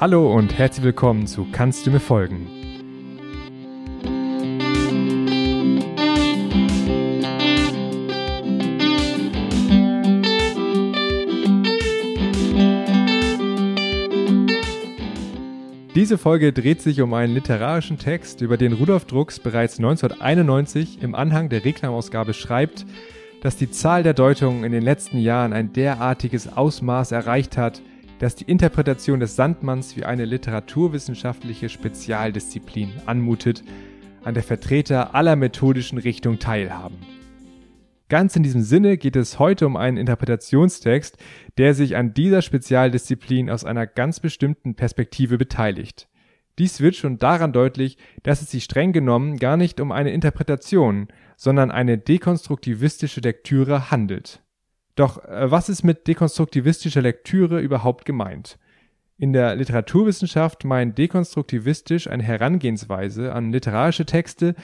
Hallo 0.00 0.34
und 0.34 0.56
herzlich 0.56 0.82
willkommen 0.82 1.26
zu 1.26 1.46
Kannst 1.52 1.86
du 1.86 1.90
mir 1.90 2.00
folgen? 2.00 2.46
Diese 15.94 16.16
Folge 16.16 16.54
dreht 16.54 16.80
sich 16.80 17.02
um 17.02 17.12
einen 17.12 17.34
literarischen 17.34 17.98
Text, 17.98 18.40
über 18.40 18.56
den 18.56 18.72
Rudolf 18.72 19.04
Drucks 19.04 19.38
bereits 19.38 19.76
1991 19.76 21.02
im 21.02 21.14
Anhang 21.14 21.50
der 21.50 21.66
Reklamausgabe 21.66 22.32
schreibt, 22.32 22.86
dass 23.42 23.58
die 23.58 23.70
Zahl 23.70 24.02
der 24.02 24.14
Deutungen 24.14 24.64
in 24.64 24.72
den 24.72 24.82
letzten 24.82 25.18
Jahren 25.18 25.52
ein 25.52 25.74
derartiges 25.74 26.50
Ausmaß 26.50 27.12
erreicht 27.12 27.58
hat, 27.58 27.82
dass 28.20 28.36
die 28.36 28.44
Interpretation 28.44 29.18
des 29.18 29.34
Sandmanns 29.34 29.96
wie 29.96 30.04
eine 30.04 30.26
literaturwissenschaftliche 30.26 31.70
Spezialdisziplin 31.70 32.92
anmutet, 33.06 33.64
an 34.22 34.34
der 34.34 34.42
Vertreter 34.42 35.14
aller 35.14 35.36
methodischen 35.36 35.98
Richtungen 35.98 36.38
teilhaben. 36.38 36.98
Ganz 38.10 38.36
in 38.36 38.42
diesem 38.42 38.60
Sinne 38.60 38.98
geht 38.98 39.16
es 39.16 39.38
heute 39.38 39.66
um 39.66 39.76
einen 39.76 39.96
Interpretationstext, 39.96 41.16
der 41.56 41.74
sich 41.74 41.96
an 41.96 42.12
dieser 42.12 42.42
Spezialdisziplin 42.42 43.48
aus 43.48 43.64
einer 43.64 43.86
ganz 43.86 44.20
bestimmten 44.20 44.74
Perspektive 44.74 45.38
beteiligt. 45.38 46.08
Dies 46.58 46.80
wird 46.80 46.96
schon 46.96 47.18
daran 47.18 47.54
deutlich, 47.54 47.96
dass 48.22 48.42
es 48.42 48.50
sich 48.50 48.64
streng 48.64 48.92
genommen 48.92 49.38
gar 49.38 49.56
nicht 49.56 49.80
um 49.80 49.92
eine 49.92 50.10
Interpretation, 50.10 51.08
sondern 51.36 51.70
eine 51.70 51.96
dekonstruktivistische 51.96 53.22
Lektüre 53.22 53.90
handelt. 53.90 54.42
Doch 54.94 55.24
äh, 55.24 55.50
was 55.50 55.68
ist 55.68 55.82
mit 55.82 56.06
dekonstruktivistischer 56.06 57.02
Lektüre 57.02 57.60
überhaupt 57.60 58.04
gemeint? 58.04 58.58
In 59.18 59.32
der 59.32 59.54
Literaturwissenschaft 59.54 60.64
meint 60.64 60.96
dekonstruktivistisch 60.96 62.08
eine 62.08 62.22
Herangehensweise 62.22 63.34
an 63.34 63.52
literarische 63.52 64.06
Texte, 64.06 64.54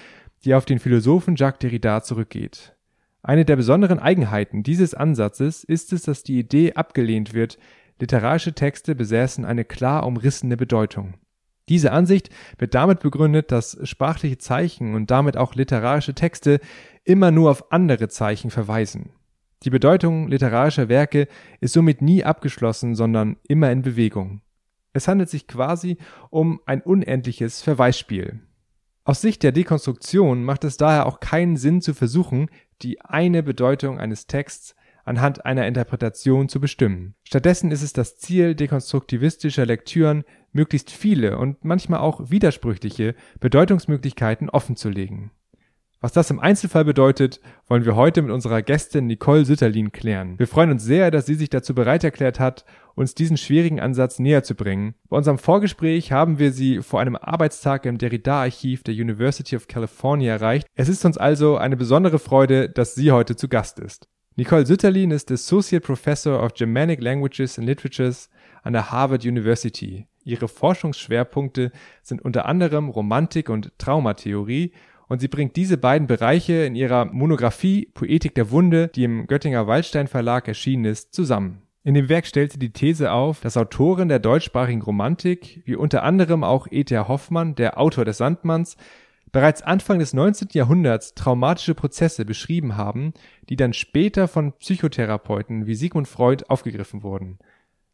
die 0.45 0.55
auf 0.55 0.65
den 0.65 0.79
Philosophen 0.79 1.37
Jacques 1.37 1.59
Derrida 1.59 2.03
zurückgeht. 2.03 2.75
Eine 3.23 3.45
der 3.45 3.57
besonderen 3.57 3.99
Eigenheiten 3.99 4.63
dieses 4.63 4.95
Ansatzes 4.95 5.65
ist 5.65 5.93
es, 5.93 6.03
dass 6.03 6.23
die 6.23 6.39
Idee 6.39 6.75
abgelehnt 6.75 7.35
wird, 7.35 7.59
literarische 7.99 8.55
Texte 8.55 8.95
besäßen 8.95 9.45
eine 9.45 9.65
klar 9.65 10.07
umrissene 10.07 10.57
Bedeutung. 10.57 11.15
Diese 11.69 11.91
Ansicht 11.91 12.31
wird 12.59 12.75
damit 12.75 13.01
begründet, 13.01 13.51
dass 13.51 13.79
sprachliche 13.83 14.39
Zeichen 14.39 14.95
und 14.95 15.11
damit 15.11 15.37
auch 15.37 15.55
literarische 15.55 16.15
Texte 16.15 16.61
immer 17.05 17.31
nur 17.31 17.51
auf 17.51 17.73
andere 17.73 18.09
Zeichen 18.09 18.51
verweisen. 18.51 19.11
Die 19.63 19.71
Bedeutung 19.71 20.29
literarischer 20.29 20.89
Werke 20.89 21.29
ist 21.61 21.73
somit 21.73 22.03
nie 22.03 22.25
abgeschlossen, 22.25 22.95
sondern 22.95 23.37
immer 23.49 23.71
in 23.73 23.83
Bewegung. 23.83 24.43
Es 24.93 25.09
handelt 25.09 25.29
sich 25.29 25.47
quasi 25.47 25.99
um 26.31 26.61
ein 26.67 26.83
unendliches 26.83 27.63
Verweisspiel. 27.63 28.41
Aus 29.05 29.21
Sicht 29.21 29.43
der 29.43 29.53
Dekonstruktion 29.53 30.43
macht 30.45 30.65
es 30.65 30.77
daher 30.77 31.07
auch 31.07 31.21
keinen 31.21 31.57
Sinn 31.57 31.81
zu 31.81 31.95
versuchen, 31.95 32.51
die 32.83 33.01
eine 33.01 33.43
Bedeutung 33.43 33.99
eines 34.01 34.27
Texts 34.27 34.75
anhand 35.05 35.47
einer 35.47 35.67
Interpretation 35.67 36.49
zu 36.49 36.61
bestimmen. 36.61 37.15
Stattdessen 37.23 37.71
ist 37.71 37.83
es 37.83 37.93
das 37.93 38.17
Ziel 38.17 38.55
dekonstruktivistischer 38.55 39.65
Lektüren, 39.65 40.25
möglichst 40.53 40.91
viele 40.91 41.39
und 41.39 41.65
manchmal 41.65 42.01
auch 42.01 42.31
widersprüchliche 42.31 43.15
Bedeutungsmöglichkeiten 43.39 44.51
offenzulegen. 44.51 45.31
Was 46.07 46.13
das 46.13 46.31
im 46.31 46.39
Einzelfall 46.39 46.85
bedeutet, 46.85 47.41
wollen 47.67 47.85
wir 47.85 47.97
heute 47.97 48.23
mit 48.23 48.31
unserer 48.31 48.63
Gästin 48.63 49.09
Nicole 49.09 49.45
Sütterlin 49.45 49.91
klären. 49.91 50.39
Wir 50.39 50.47
freuen 50.47 50.71
uns 50.71 50.85
sehr, 50.85 51.11
dass 51.11 51.27
sie 51.27 51.35
sich 51.35 51.51
dazu 51.51 51.75
bereit 51.75 52.05
erklärt 52.05 52.39
hat, 52.39 52.65
uns 52.95 53.17
diesen 53.17 53.37
schwierigen 53.37 53.81
Ansatz 53.81 54.21
näher 54.21 54.45
zu 54.45 54.55
bringen. 54.55 54.95
Bei 55.09 55.17
unserem 55.17 55.39
Vorgespräch 55.39 56.13
haben 56.13 56.39
wir 56.39 56.53
sie 56.53 56.81
vor 56.81 57.01
einem 57.01 57.17
Arbeitstag 57.17 57.87
im 57.87 57.99
Derrida-Archiv 57.99 58.85
der 58.85 58.95
University 58.95 59.57
of 59.57 59.67
California 59.67 60.35
erreicht. 60.35 60.69
Es 60.77 60.89
ist 60.89 61.05
uns 61.05 61.19
also 61.19 61.57
eine 61.57 61.77
besondere 61.77 62.21
Freude, 62.21 62.69
dass 62.69 62.95
sie 62.95 63.11
heute 63.11 63.35
zu 63.35 63.49
Gast 63.49 63.81
ist. 63.81 64.07
Nicole 64.37 64.65
Sütterlin 64.65 65.11
ist 65.11 65.33
Associate 65.33 65.85
Professor 65.85 66.41
of 66.41 66.55
Germanic 66.55 67.03
Languages 67.03 67.59
and 67.59 67.67
Literatures 67.67 68.31
an 68.63 68.75
der 68.75 68.93
Harvard 68.93 69.25
University. 69.25 70.07
Ihre 70.23 70.47
Forschungsschwerpunkte 70.47 71.73
sind 72.03 72.23
unter 72.23 72.47
anderem 72.47 72.91
Romantik 72.91 73.49
und 73.49 73.73
Traumatheorie 73.79 74.73
und 75.09 75.21
sie 75.21 75.29
bringt 75.29 75.57
diese 75.57 75.79
beiden 75.79 76.07
Bereiche 76.07 76.65
in 76.65 76.75
ihrer 76.75 77.05
Monographie 77.05 77.91
Poetik 77.95 78.35
der 78.35 78.51
Wunde, 78.51 78.89
die 78.89 79.05
im 79.05 79.27
Göttinger 79.27 79.67
Waldstein 79.67 80.09
Verlag 80.09 80.49
erschienen 80.49 80.85
ist, 80.85 81.15
zusammen. 81.15 81.63
In 81.85 81.95
dem 81.95 82.09
Werk 82.09 82.27
stellt 82.27 82.51
sie 82.51 82.59
die 82.59 82.73
These 82.73 83.13
auf, 83.13 83.41
dass 83.41 83.57
Autoren 83.57 84.09
der 84.09 84.19
deutschsprachigen 84.19 84.83
Romantik, 84.83 85.63
wie 85.67 85.77
unter 85.77 86.03
anderem 86.03 86.43
auch 86.43 86.67
E.T.A. 86.69 87.07
Hoffmann, 87.07 87.55
der 87.55 87.79
Autor 87.79 88.05
des 88.05 88.19
Sandmanns, 88.19 88.77
bereits 89.31 89.63
Anfang 89.63 90.01
des 90.01 90.13
19. 90.13 90.49
Jahrhunderts 90.53 91.15
traumatische 91.15 91.75
Prozesse 91.75 92.25
beschrieben 92.25 92.77
haben, 92.77 93.13
die 93.49 93.55
dann 93.55 93.73
später 93.73 94.27
von 94.27 94.53
Psychotherapeuten 94.55 95.67
wie 95.67 95.77
Sigmund 95.77 96.09
Freud 96.09 96.45
aufgegriffen 96.49 97.05
wurden. 97.05 97.39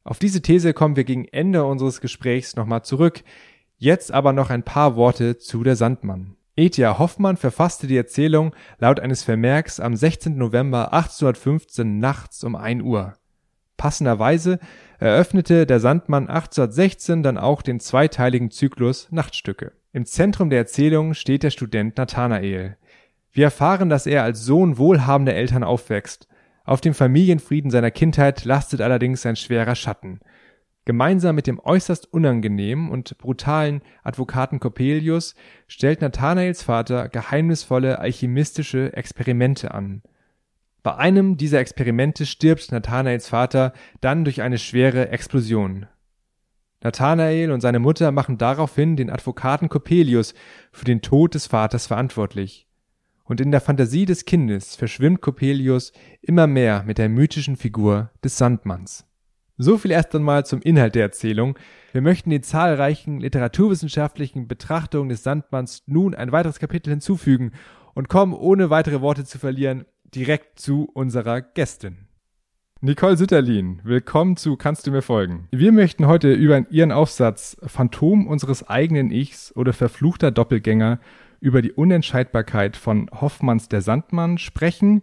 Auf 0.05 0.19
diese 0.19 0.41
These 0.41 0.73
kommen 0.73 0.97
wir 0.97 1.05
gegen 1.05 1.27
Ende 1.27 1.65
unseres 1.65 2.00
Gesprächs 2.00 2.56
nochmal 2.56 2.84
zurück. 2.84 3.23
Jetzt 3.77 4.12
aber 4.12 4.33
noch 4.33 4.50
ein 4.50 4.62
paar 4.62 4.97
Worte 4.97 5.37
zu 5.37 5.62
der 5.62 5.77
Sandmann. 5.77 6.37
Etia 6.54 6.98
Hoffmann 6.98 7.38
verfasste 7.38 7.86
die 7.86 7.96
Erzählung 7.96 8.54
laut 8.78 9.00
eines 9.00 9.22
Vermerks 9.22 9.80
am 9.80 9.96
16. 9.96 10.36
November 10.36 10.92
1815 10.92 11.98
nachts 11.98 12.44
um 12.44 12.56
1 12.56 12.82
Uhr. 12.82 13.14
Passenderweise 13.78 14.58
eröffnete 14.98 15.66
der 15.66 15.80
Sandmann 15.80 16.28
1816 16.28 17.22
dann 17.22 17.38
auch 17.38 17.62
den 17.62 17.80
zweiteiligen 17.80 18.50
Zyklus 18.50 19.08
Nachtstücke. 19.10 19.72
Im 19.94 20.04
Zentrum 20.04 20.50
der 20.50 20.58
Erzählung 20.58 21.14
steht 21.14 21.42
der 21.42 21.50
Student 21.50 21.96
Nathanael. 21.96 22.76
Wir 23.32 23.44
erfahren, 23.44 23.88
dass 23.88 24.06
er 24.06 24.22
als 24.22 24.44
Sohn 24.44 24.76
wohlhabender 24.76 25.34
Eltern 25.34 25.64
aufwächst. 25.64 26.28
Auf 26.64 26.82
dem 26.82 26.92
Familienfrieden 26.92 27.70
seiner 27.70 27.90
Kindheit 27.90 28.44
lastet 28.44 28.82
allerdings 28.82 29.24
ein 29.24 29.36
schwerer 29.36 29.74
Schatten. 29.74 30.20
Gemeinsam 30.84 31.37
mit 31.37 31.47
dem 31.47 31.60
äußerst 31.60 32.12
unangenehmen 32.12 32.91
und 32.91 33.16
brutalen 33.19 33.82
Advokaten 34.03 34.59
Coppelius 34.59 35.37
stellt 35.69 36.00
Nathanaels 36.00 36.65
Vater 36.65 37.09
geheimnisvolle 37.09 38.00
alchemistische 38.00 38.93
Experimente 38.93 39.72
an. 39.72 40.03
Bei 40.82 40.97
einem 40.97 41.37
dieser 41.37 41.60
Experimente 41.60 42.26
stirbt 42.26 42.72
Nathanaels 42.72 43.28
Vater 43.28 43.72
dann 44.00 44.25
durch 44.25 44.43
eine 44.43 44.59
schwere 44.59 45.10
Explosion. 45.10 45.87
Nathanael 46.82 47.53
und 47.53 47.60
seine 47.60 47.78
Mutter 47.78 48.10
machen 48.10 48.37
daraufhin 48.37 48.97
den 48.97 49.09
Advokaten 49.09 49.69
Coppelius 49.69 50.34
für 50.72 50.84
den 50.84 51.00
Tod 51.00 51.34
des 51.34 51.47
Vaters 51.47 51.87
verantwortlich. 51.87 52.66
Und 53.22 53.41
in 53.41 53.53
der 53.53 53.60
Fantasie 53.60 54.04
des 54.04 54.25
Kindes 54.25 54.75
verschwimmt 54.75 55.20
Coppelius 55.20 55.93
immer 56.22 56.49
mehr 56.49 56.82
mit 56.84 56.99
der 56.99 57.09
mythischen 57.09 57.54
Figur 57.54 58.10
des 58.25 58.37
Sandmanns 58.37 59.06
so 59.58 59.78
viel 59.78 59.90
erst 59.90 60.14
einmal 60.14 60.46
zum 60.46 60.60
Inhalt 60.62 60.94
der 60.94 61.02
Erzählung. 61.02 61.58
Wir 61.92 62.00
möchten 62.00 62.30
den 62.30 62.42
zahlreichen 62.42 63.20
literaturwissenschaftlichen 63.20 64.48
Betrachtungen 64.48 65.08
des 65.08 65.22
Sandmanns 65.22 65.82
nun 65.86 66.14
ein 66.14 66.32
weiteres 66.32 66.58
Kapitel 66.58 66.90
hinzufügen 66.90 67.52
und 67.94 68.08
kommen, 68.08 68.32
ohne 68.32 68.70
weitere 68.70 69.00
Worte 69.00 69.24
zu 69.24 69.38
verlieren, 69.38 69.84
direkt 70.14 70.58
zu 70.58 70.88
unserer 70.92 71.40
Gästin. 71.40 72.08
Nicole 72.84 73.16
Sütterlin, 73.16 73.80
willkommen 73.84 74.36
zu 74.36 74.56
Kannst 74.56 74.86
du 74.86 74.90
mir 74.90 75.02
folgen? 75.02 75.46
Wir 75.52 75.70
möchten 75.70 76.06
heute 76.08 76.32
über 76.32 76.69
Ihren 76.70 76.90
Aufsatz 76.90 77.56
Phantom 77.64 78.26
unseres 78.26 78.69
eigenen 78.69 79.12
Ichs 79.12 79.54
oder 79.54 79.72
verfluchter 79.72 80.32
Doppelgänger 80.32 80.98
über 81.38 81.62
die 81.62 81.70
Unentscheidbarkeit 81.70 82.76
von 82.76 83.08
Hoffmanns 83.12 83.69
Der 83.69 83.82
Sandmann 83.82 84.36
sprechen. 84.38 85.02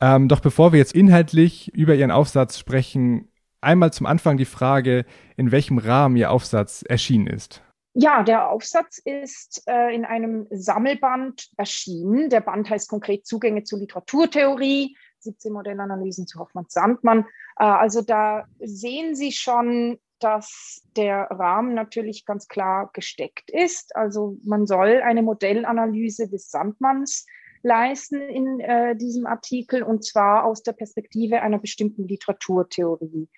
Ähm, 0.00 0.28
doch 0.28 0.40
bevor 0.40 0.72
wir 0.72 0.78
jetzt 0.78 0.94
inhaltlich 0.94 1.74
über 1.74 1.94
Ihren 1.94 2.10
Aufsatz 2.10 2.58
sprechen, 2.58 3.28
einmal 3.62 3.92
zum 3.92 4.06
Anfang 4.06 4.36
die 4.36 4.44
Frage, 4.44 5.04
in 5.36 5.52
welchem 5.52 5.78
Rahmen 5.78 6.16
Ihr 6.16 6.30
Aufsatz 6.30 6.82
erschienen 6.82 7.26
ist. 7.26 7.62
Ja, 7.94 8.22
der 8.22 8.48
Aufsatz 8.48 8.98
ist 8.98 9.64
äh, 9.66 9.94
in 9.94 10.06
einem 10.06 10.46
Sammelband 10.50 11.50
erschienen. 11.58 12.30
Der 12.30 12.40
Band 12.40 12.70
heißt 12.70 12.88
konkret 12.88 13.26
Zugänge 13.26 13.64
zur 13.64 13.80
Literaturtheorie, 13.80 14.96
17 15.18 15.52
Modellanalysen 15.52 16.26
zu 16.26 16.38
Hoffmann-Sandmann. 16.38 17.26
Äh, 17.58 17.64
also 17.64 18.00
da 18.00 18.46
sehen 18.60 19.14
Sie 19.14 19.32
schon, 19.32 19.98
dass 20.20 20.82
der 20.96 21.24
Rahmen 21.30 21.74
natürlich 21.74 22.24
ganz 22.24 22.48
klar 22.48 22.90
gesteckt 22.94 23.50
ist. 23.50 23.94
Also 23.94 24.38
man 24.44 24.66
soll 24.66 25.02
eine 25.02 25.22
Modellanalyse 25.22 26.28
des 26.28 26.50
Sandmanns 26.50 27.26
leisten 27.62 28.20
in 28.22 28.60
äh, 28.60 28.96
diesem 28.96 29.26
Artikel 29.26 29.82
und 29.82 30.04
zwar 30.04 30.44
aus 30.44 30.62
der 30.62 30.72
Perspektive 30.72 31.42
einer 31.42 31.58
bestimmten 31.58 32.08
Literaturtheorie 32.08 33.28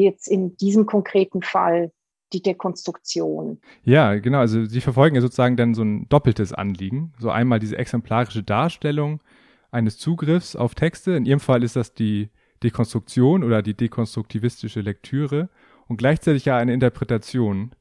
jetzt 0.00 0.28
in 0.28 0.56
diesem 0.56 0.86
konkreten 0.86 1.42
Fall 1.42 1.92
die 2.32 2.42
Dekonstruktion. 2.42 3.60
Ja, 3.82 4.14
genau. 4.16 4.38
Also 4.38 4.64
Sie 4.64 4.80
verfolgen 4.80 5.14
ja 5.14 5.20
sozusagen 5.20 5.56
dann 5.56 5.74
so 5.74 5.82
ein 5.82 6.08
doppeltes 6.08 6.52
Anliegen. 6.52 7.12
So 7.18 7.30
einmal 7.30 7.60
diese 7.60 7.78
exemplarische 7.78 8.42
Darstellung 8.42 9.22
eines 9.70 9.98
Zugriffs 9.98 10.56
auf 10.56 10.74
Texte. 10.74 11.12
In 11.12 11.26
Ihrem 11.26 11.40
Fall 11.40 11.62
ist 11.62 11.76
das 11.76 11.94
die 11.94 12.30
Dekonstruktion 12.62 13.44
oder 13.44 13.62
die 13.62 13.74
dekonstruktivistische 13.74 14.80
Lektüre 14.80 15.48
und 15.86 15.98
gleichzeitig 15.98 16.44
ja 16.44 16.56
eine 16.56 16.72
Interpretation. 16.72 17.74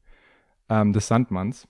ähm, 0.69 0.93
des 0.93 1.07
Sandmanns. 1.07 1.67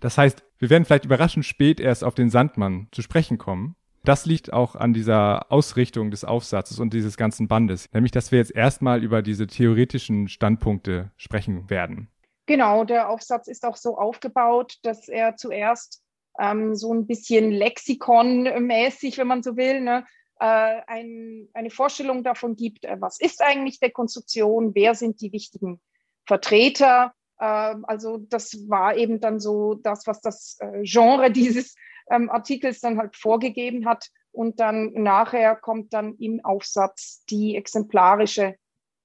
Das 0.00 0.18
heißt, 0.18 0.44
wir 0.58 0.70
werden 0.70 0.84
vielleicht 0.84 1.04
überraschend 1.04 1.44
spät 1.44 1.80
erst 1.80 2.04
auf 2.04 2.14
den 2.14 2.30
Sandmann 2.30 2.88
zu 2.92 3.02
sprechen 3.02 3.38
kommen. 3.38 3.76
Das 4.04 4.26
liegt 4.26 4.52
auch 4.52 4.74
an 4.74 4.92
dieser 4.92 5.52
Ausrichtung 5.52 6.10
des 6.10 6.24
Aufsatzes 6.24 6.80
und 6.80 6.92
dieses 6.92 7.16
ganzen 7.16 7.46
Bandes, 7.46 7.88
nämlich 7.92 8.10
dass 8.10 8.32
wir 8.32 8.38
jetzt 8.38 8.54
erstmal 8.54 9.04
über 9.04 9.22
diese 9.22 9.46
theoretischen 9.46 10.28
Standpunkte 10.28 11.12
sprechen 11.16 11.70
werden. 11.70 12.08
Genau, 12.46 12.84
der 12.84 13.08
Aufsatz 13.08 13.46
ist 13.46 13.64
auch 13.64 13.76
so 13.76 13.96
aufgebaut, 13.96 14.78
dass 14.82 15.08
er 15.08 15.36
zuerst 15.36 16.02
ähm, 16.40 16.74
so 16.74 16.92
ein 16.92 17.06
bisschen 17.06 17.52
lexikonmäßig, 17.52 19.18
wenn 19.18 19.28
man 19.28 19.44
so 19.44 19.56
will, 19.56 19.80
ne, 19.80 20.04
äh, 20.40 20.80
ein, 20.88 21.48
eine 21.54 21.70
Vorstellung 21.70 22.24
davon 22.24 22.56
gibt, 22.56 22.84
äh, 22.84 22.96
was 22.98 23.20
ist 23.20 23.40
eigentlich 23.40 23.78
Dekonstruktion, 23.78 24.74
wer 24.74 24.96
sind 24.96 25.20
die 25.20 25.32
wichtigen 25.32 25.80
Vertreter. 26.26 27.14
Äh, 27.38 27.44
also 27.84 28.18
das 28.18 28.68
war 28.68 28.96
eben 28.96 29.20
dann 29.20 29.38
so 29.38 29.74
das, 29.74 30.08
was 30.08 30.20
das 30.20 30.56
äh, 30.58 30.82
Genre 30.82 31.30
dieses 31.30 31.76
ähm, 32.12 32.30
Artikels 32.30 32.80
dann 32.80 32.98
halt 32.98 33.16
vorgegeben 33.16 33.86
hat. 33.86 34.08
Und 34.30 34.60
dann 34.60 34.92
nachher 34.94 35.56
kommt 35.56 35.92
dann 35.92 36.14
im 36.16 36.44
Aufsatz 36.44 37.24
die 37.28 37.56
exemplarische 37.56 38.56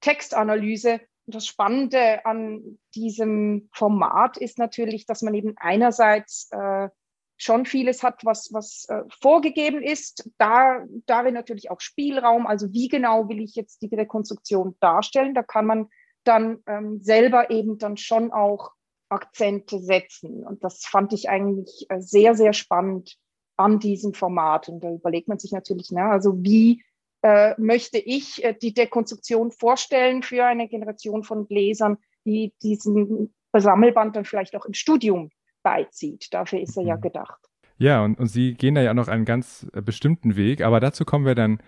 Textanalyse. 0.02 1.02
Und 1.26 1.36
das 1.36 1.46
Spannende 1.46 2.26
an 2.26 2.80
diesem 2.96 3.70
Format 3.74 4.38
ist 4.38 4.58
natürlich, 4.58 5.06
dass 5.06 5.22
man 5.22 5.34
eben 5.34 5.56
einerseits 5.58 6.50
äh, 6.52 6.90
schon 7.38 7.66
vieles 7.66 8.04
hat, 8.04 8.26
was, 8.26 8.52
was 8.54 8.86
äh, 8.90 9.04
vorgegeben 9.22 9.84
ist. 9.84 10.30
Da, 10.38 10.84
darin 11.06 11.34
natürlich 11.34 11.70
auch 11.70 11.82
Spielraum. 11.82 12.48
Also 12.48 12.72
wie 12.72 12.88
genau 12.88 13.30
will 13.30 13.42
ich 13.42 13.56
jetzt 13.56 13.82
die 13.82 13.94
Rekonstruktion 13.94 14.76
darstellen? 14.80 15.34
Da 15.34 15.44
kann 15.44 15.66
man 15.66 15.90
dann 16.24 16.64
ähm, 16.68 17.00
selber 17.02 17.50
eben 17.52 17.78
dann 17.78 17.98
schon 17.98 18.32
auch 18.32 18.72
Akzente 19.10 19.80
setzen. 19.80 20.46
Und 20.46 20.64
das 20.64 20.86
fand 20.86 21.14
ich 21.14 21.30
eigentlich 21.30 21.86
äh, 21.90 22.00
sehr, 22.00 22.36
sehr 22.36 22.54
spannend 22.54 23.18
an 23.56 23.80
diesem 23.80 24.14
Format. 24.14 24.70
Und 24.70 24.84
da 24.84 24.92
überlegt 24.92 25.28
man 25.28 25.40
sich 25.40 25.52
natürlich, 25.52 25.92
ne, 25.92 26.04
also 26.04 26.44
wie 26.44 26.84
äh, 27.24 27.56
möchte 27.58 27.98
ich 27.98 28.44
äh, 28.44 28.54
die 28.54 28.74
Dekonstruktion 28.74 29.52
vorstellen 29.52 30.24
für 30.24 30.46
eine 30.46 30.68
Generation 30.68 31.24
von 31.24 31.48
Lesern, 31.50 31.98
die 32.26 32.54
diesen 32.62 33.34
Sammelband 33.54 34.16
dann 34.16 34.26
vielleicht 34.26 34.56
auch 34.56 34.66
im 34.66 34.74
Studium 34.74 35.30
beizieht. 35.64 36.34
Dafür 36.34 36.62
ist 36.62 36.78
er 36.78 36.84
ja 36.84 36.98
mhm. 36.98 37.02
gedacht. 37.02 37.40
Ja, 37.78 38.04
und, 38.04 38.20
und 38.20 38.28
Sie 38.28 38.54
gehen 38.54 38.76
da 38.76 38.82
ja 38.82 38.94
noch 38.94 39.08
einen 39.08 39.26
ganz 39.26 39.68
äh, 39.74 39.82
bestimmten 39.82 40.36
Weg, 40.36 40.62
aber 40.62 40.80
dazu 40.80 41.06
kommen 41.06 41.26
wir 41.26 41.36
dann 41.36 41.60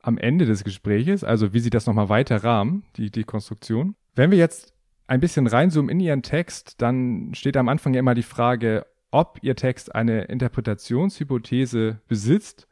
am 0.00 0.18
Ende 0.18 0.46
des 0.46 0.64
Gespräches, 0.64 1.24
also 1.24 1.52
wie 1.52 1.60
Sie 1.60 1.70
das 1.70 1.86
nochmal 1.86 2.08
weiter 2.08 2.44
rahmen, 2.44 2.84
die, 2.96 3.10
die 3.10 3.24
Konstruktion. 3.24 3.96
Wenn 4.14 4.30
wir 4.30 4.38
jetzt 4.38 4.75
ein 5.06 5.20
bisschen 5.20 5.46
reinzoomen 5.46 5.90
in 5.90 6.00
Ihren 6.00 6.22
Text, 6.22 6.80
dann 6.82 7.32
steht 7.34 7.56
am 7.56 7.68
Anfang 7.68 7.94
ja 7.94 8.00
immer 8.00 8.14
die 8.14 8.22
Frage, 8.22 8.86
ob 9.10 9.38
Ihr 9.42 9.56
Text 9.56 9.94
eine 9.94 10.24
Interpretationshypothese 10.24 12.00
besitzt 12.08 12.66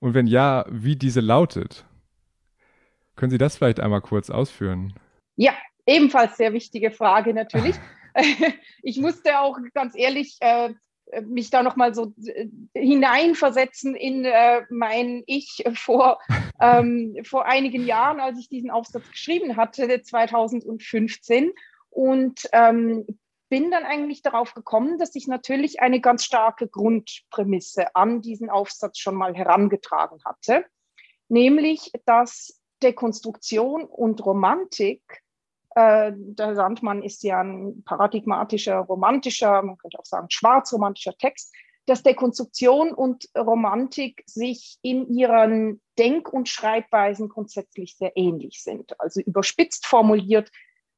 und 0.00 0.14
wenn 0.14 0.26
ja, 0.26 0.64
wie 0.70 0.96
diese 0.96 1.20
lautet. 1.20 1.84
Können 3.16 3.30
Sie 3.30 3.38
das 3.38 3.56
vielleicht 3.56 3.80
einmal 3.80 4.00
kurz 4.00 4.30
ausführen? 4.30 4.94
Ja, 5.36 5.52
ebenfalls 5.86 6.36
sehr 6.36 6.52
wichtige 6.52 6.90
Frage 6.90 7.34
natürlich. 7.34 7.74
ich 8.82 8.98
musste 8.98 9.40
auch 9.40 9.58
ganz 9.74 9.96
ehrlich 9.96 10.36
äh, 10.40 10.70
mich 11.22 11.50
da 11.50 11.62
nochmal 11.62 11.94
so 11.94 12.12
äh, 12.26 12.46
hineinversetzen 12.74 13.94
in 13.96 14.24
äh, 14.24 14.62
mein 14.70 15.22
Ich 15.26 15.64
vor, 15.74 16.18
ähm, 16.60 17.16
vor 17.24 17.46
einigen 17.46 17.86
Jahren, 17.86 18.20
als 18.20 18.38
ich 18.38 18.48
diesen 18.48 18.70
Aufsatz 18.70 19.10
geschrieben 19.10 19.56
hatte, 19.56 20.02
2015. 20.02 21.50
Und 21.90 22.48
ähm, 22.52 23.06
bin 23.48 23.70
dann 23.70 23.84
eigentlich 23.84 24.22
darauf 24.22 24.54
gekommen, 24.54 24.98
dass 24.98 25.14
ich 25.14 25.26
natürlich 25.26 25.80
eine 25.80 26.00
ganz 26.00 26.24
starke 26.24 26.68
Grundprämisse 26.68 27.94
an 27.94 28.20
diesen 28.20 28.50
Aufsatz 28.50 28.98
schon 28.98 29.14
mal 29.14 29.34
herangetragen 29.34 30.18
hatte, 30.24 30.64
nämlich 31.28 31.90
dass 32.04 32.60
Dekonstruktion 32.82 33.84
und 33.84 34.24
Romantik 34.24 35.02
äh, 35.74 36.12
der 36.14 36.54
Sandmann 36.54 37.02
ist 37.02 37.22
ja 37.22 37.40
ein 37.40 37.82
paradigmatischer, 37.84 38.78
romantischer, 38.78 39.62
man 39.62 39.78
könnte 39.78 39.98
auch 39.98 40.04
sagen 40.04 40.28
schwarzromantischer 40.30 41.16
Text, 41.16 41.54
dass 41.86 42.02
Dekonstruktion 42.02 42.92
und 42.92 43.30
Romantik 43.36 44.22
sich 44.26 44.78
in 44.82 45.08
ihren 45.08 45.80
Denk- 45.98 46.30
und 46.30 46.48
Schreibweisen 46.48 47.30
grundsätzlich 47.30 47.96
sehr 47.96 48.14
ähnlich 48.14 48.62
sind. 48.62 49.00
Also 49.00 49.20
überspitzt 49.20 49.86
formuliert, 49.86 50.50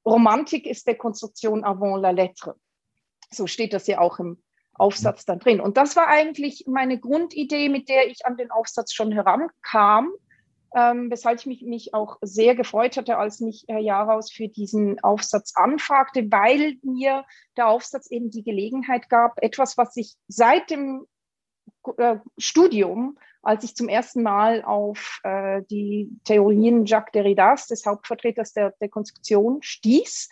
Romantik 0.05 0.67
ist 0.67 0.87
Dekonstruktion 0.87 1.65
avant 1.65 2.01
la 2.01 2.11
lettre. 2.11 2.57
So 3.31 3.47
steht 3.47 3.73
das 3.73 3.87
ja 3.87 4.01
auch 4.01 4.19
im 4.19 4.43
Aufsatz 4.75 5.25
dann 5.25 5.39
drin. 5.39 5.61
Und 5.61 5.77
das 5.77 5.95
war 5.97 6.09
eigentlich 6.09 6.65
meine 6.67 6.99
Grundidee, 6.99 7.69
mit 7.69 7.89
der 7.89 8.09
ich 8.09 8.25
an 8.27 8.37
den 8.37 8.51
Aufsatz 8.51 8.93
schon 8.93 9.13
herankam 9.13 10.13
ähm, 10.75 11.11
weshalb 11.11 11.41
ich 11.41 11.47
mich, 11.47 11.63
mich, 11.63 11.95
auch 11.95 12.19
sehr 12.23 12.55
gefreut 12.55 12.97
hatte, 12.97 13.17
als 13.17 13.41
mich 13.41 13.65
Herr 13.69 13.81
Jaraus 13.81 14.31
für 14.31 14.49
diesen 14.49 15.01
Aufsatz 15.01 15.53
anfragte, 15.57 16.31
weil 16.31 16.77
mir 16.83 17.25
der 17.57 17.69
Aufsatz 17.69 18.11
eben 18.11 18.31
die 18.31 18.45
Gelegenheit 18.45 19.09
gab, 19.09 19.43
etwas, 19.43 19.77
was 19.77 19.97
ich 19.97 20.15
seit 20.29 20.71
dem 20.71 21.07
äh, 21.97 22.17
Studium, 22.39 23.19
als 23.43 23.65
ich 23.65 23.75
zum 23.75 23.89
ersten 23.89 24.23
Mal 24.23 24.63
auf 24.63 25.21
äh, 25.25 25.63
die 25.71 26.11
Theorien 26.25 26.85
Jacques 26.85 27.13
Derridas, 27.13 27.67
des 27.67 27.87
Hauptvertreters 27.87 28.53
der, 28.53 28.75
der 28.81 28.89
Konstruktion, 28.89 29.63
stieß, 29.63 30.29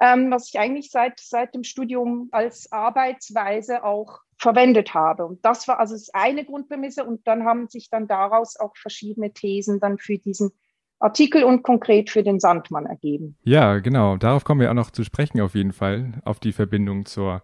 ähm, 0.00 0.30
was 0.30 0.48
ich 0.48 0.58
eigentlich 0.58 0.90
seit, 0.90 1.18
seit 1.20 1.54
dem 1.54 1.64
Studium 1.64 2.28
als 2.32 2.70
Arbeitsweise 2.70 3.84
auch 3.84 4.20
verwendet 4.36 4.94
habe. 4.94 5.26
Und 5.26 5.44
das 5.44 5.68
war 5.68 5.78
also 5.78 5.94
das 5.94 6.10
eine 6.12 6.44
Grundprämisse 6.44 7.04
und 7.04 7.26
dann 7.26 7.44
haben 7.44 7.68
sich 7.68 7.90
dann 7.90 8.08
daraus 8.08 8.58
auch 8.58 8.76
verschiedene 8.76 9.32
Thesen 9.32 9.78
dann 9.78 9.98
für 9.98 10.18
diesen 10.18 10.50
Artikel 10.98 11.44
und 11.44 11.62
konkret 11.62 12.10
für 12.10 12.22
den 12.22 12.38
Sandmann 12.38 12.86
ergeben. 12.86 13.36
Ja, 13.42 13.78
genau. 13.80 14.16
Darauf 14.16 14.44
kommen 14.44 14.60
wir 14.60 14.70
auch 14.70 14.74
noch 14.74 14.90
zu 14.90 15.04
sprechen 15.04 15.40
auf 15.40 15.54
jeden 15.54 15.72
Fall, 15.72 16.20
auf 16.24 16.38
die 16.38 16.52
Verbindung 16.52 17.06
zur, 17.06 17.42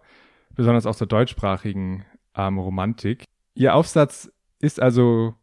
besonders 0.55 0.85
auch 0.85 0.95
zur 0.95 1.07
deutschsprachigen 1.07 2.05
ähm, 2.35 2.57
Romantik. 2.57 3.25
Ihr 3.55 3.75
Aufsatz 3.75 4.31
ist 4.59 4.81
also 4.81 5.35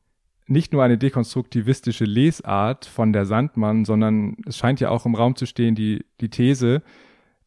nicht 0.46 0.72
nur 0.72 0.84
eine 0.84 0.98
dekonstruktivistische 0.98 2.04
Lesart 2.04 2.84
von 2.86 3.12
der 3.12 3.26
Sandmann, 3.26 3.84
sondern 3.84 4.36
es 4.46 4.56
scheint 4.56 4.80
ja 4.80 4.90
auch 4.90 5.06
im 5.06 5.14
Raum 5.14 5.34
zu 5.34 5.46
stehen 5.46 5.74
die, 5.74 6.04
die 6.20 6.30
These, 6.30 6.82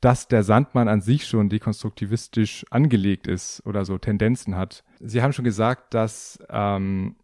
dass 0.01 0.27
der 0.27 0.43
Sandmann 0.43 0.87
an 0.87 1.01
sich 1.01 1.25
schon 1.25 1.49
dekonstruktivistisch 1.49 2.65
angelegt 2.69 3.27
ist 3.27 3.65
oder 3.65 3.85
so 3.85 3.97
Tendenzen 3.97 4.55
hat. 4.55 4.83
Sie 4.99 5.21
haben 5.21 5.33
schon 5.33 5.45
gesagt, 5.45 5.93
dass 5.93 6.39
ähm, 6.49 7.15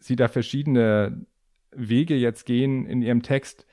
Sie 0.00 0.16
da 0.16 0.28
verschiedene 0.28 1.26
Wege 1.70 2.16
jetzt 2.16 2.44
gehen 2.44 2.86
in 2.86 3.02
Ihrem 3.02 3.22
Text, 3.22 3.66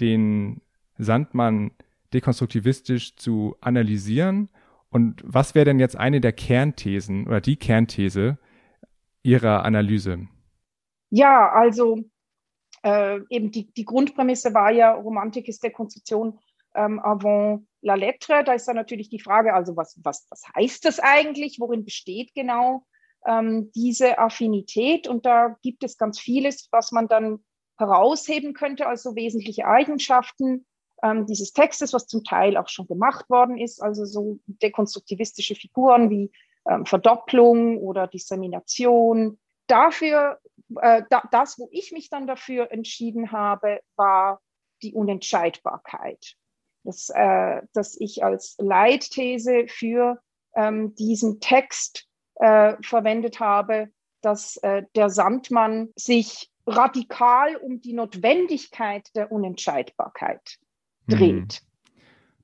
den 0.00 0.60
Sandmann 0.98 1.72
dekonstruktivistisch 2.12 3.16
zu 3.16 3.56
analysieren. 3.60 4.50
Und 4.90 5.22
was 5.24 5.54
wäre 5.54 5.64
denn 5.64 5.80
jetzt 5.80 5.96
eine 5.96 6.20
der 6.20 6.32
Kernthesen 6.32 7.26
oder 7.26 7.40
die 7.40 7.56
Kernthese 7.56 8.38
Ihrer 9.22 9.64
Analyse? 9.64 10.26
Ja, 11.10 11.50
also 11.50 12.04
äh, 12.82 13.20
eben 13.28 13.50
die, 13.50 13.72
die 13.72 13.84
Grundprämisse 13.84 14.54
war 14.54 14.70
ja, 14.70 14.92
Romantik 14.92 15.48
ist 15.48 15.62
Dekonstruktion 15.62 16.38
ähm, 16.74 17.00
avant 17.00 17.66
la 17.80 17.94
lettre. 17.94 18.44
Da 18.44 18.54
ist 18.54 18.66
dann 18.66 18.76
natürlich 18.76 19.08
die 19.08 19.20
Frage, 19.20 19.54
also 19.54 19.76
was, 19.76 19.98
was, 20.02 20.26
was 20.30 20.42
heißt 20.56 20.84
das 20.84 21.00
eigentlich? 21.00 21.60
Worin 21.60 21.84
besteht 21.84 22.34
genau 22.34 22.86
ähm, 23.26 23.70
diese 23.74 24.18
Affinität? 24.18 25.06
Und 25.06 25.26
da 25.26 25.56
gibt 25.62 25.84
es 25.84 25.98
ganz 25.98 26.18
vieles, 26.18 26.68
was 26.72 26.92
man 26.92 27.08
dann 27.08 27.40
herausheben 27.78 28.54
könnte 28.54 28.86
als 28.86 29.02
so 29.02 29.14
wesentliche 29.14 29.66
Eigenschaften 29.66 30.66
ähm, 31.02 31.26
dieses 31.26 31.52
Textes, 31.52 31.92
was 31.92 32.06
zum 32.06 32.24
Teil 32.24 32.56
auch 32.56 32.68
schon 32.68 32.86
gemacht 32.86 33.28
worden 33.28 33.58
ist. 33.58 33.82
Also 33.82 34.04
so 34.04 34.38
dekonstruktivistische 34.46 35.54
Figuren 35.54 36.10
wie 36.10 36.30
ähm, 36.68 36.86
Verdopplung 36.86 37.78
oder 37.78 38.06
Dissemination. 38.06 39.38
Dafür, 39.66 40.38
äh, 40.80 41.02
da, 41.10 41.22
das, 41.30 41.58
wo 41.58 41.68
ich 41.70 41.92
mich 41.92 42.10
dann 42.10 42.26
dafür 42.26 42.70
entschieden 42.72 43.32
habe, 43.32 43.80
war 43.96 44.40
die 44.82 44.94
Unentscheidbarkeit 44.94 46.36
dass, 46.84 47.10
äh, 47.10 47.62
dass 47.72 47.98
ich 48.00 48.24
als 48.24 48.56
Leitthese 48.58 49.66
für 49.68 50.20
ähm, 50.54 50.94
diesen 50.94 51.40
Text 51.40 52.06
äh, 52.36 52.76
verwendet 52.82 53.40
habe, 53.40 53.88
dass 54.20 54.56
äh, 54.58 54.84
der 54.94 55.10
Sandmann 55.10 55.90
sich 55.96 56.50
radikal 56.66 57.56
um 57.56 57.80
die 57.80 57.92
Notwendigkeit 57.92 59.08
der 59.14 59.32
Unentscheidbarkeit 59.32 60.58
mhm. 61.06 61.12
dreht. 61.12 61.62
Mhm. 61.62 61.71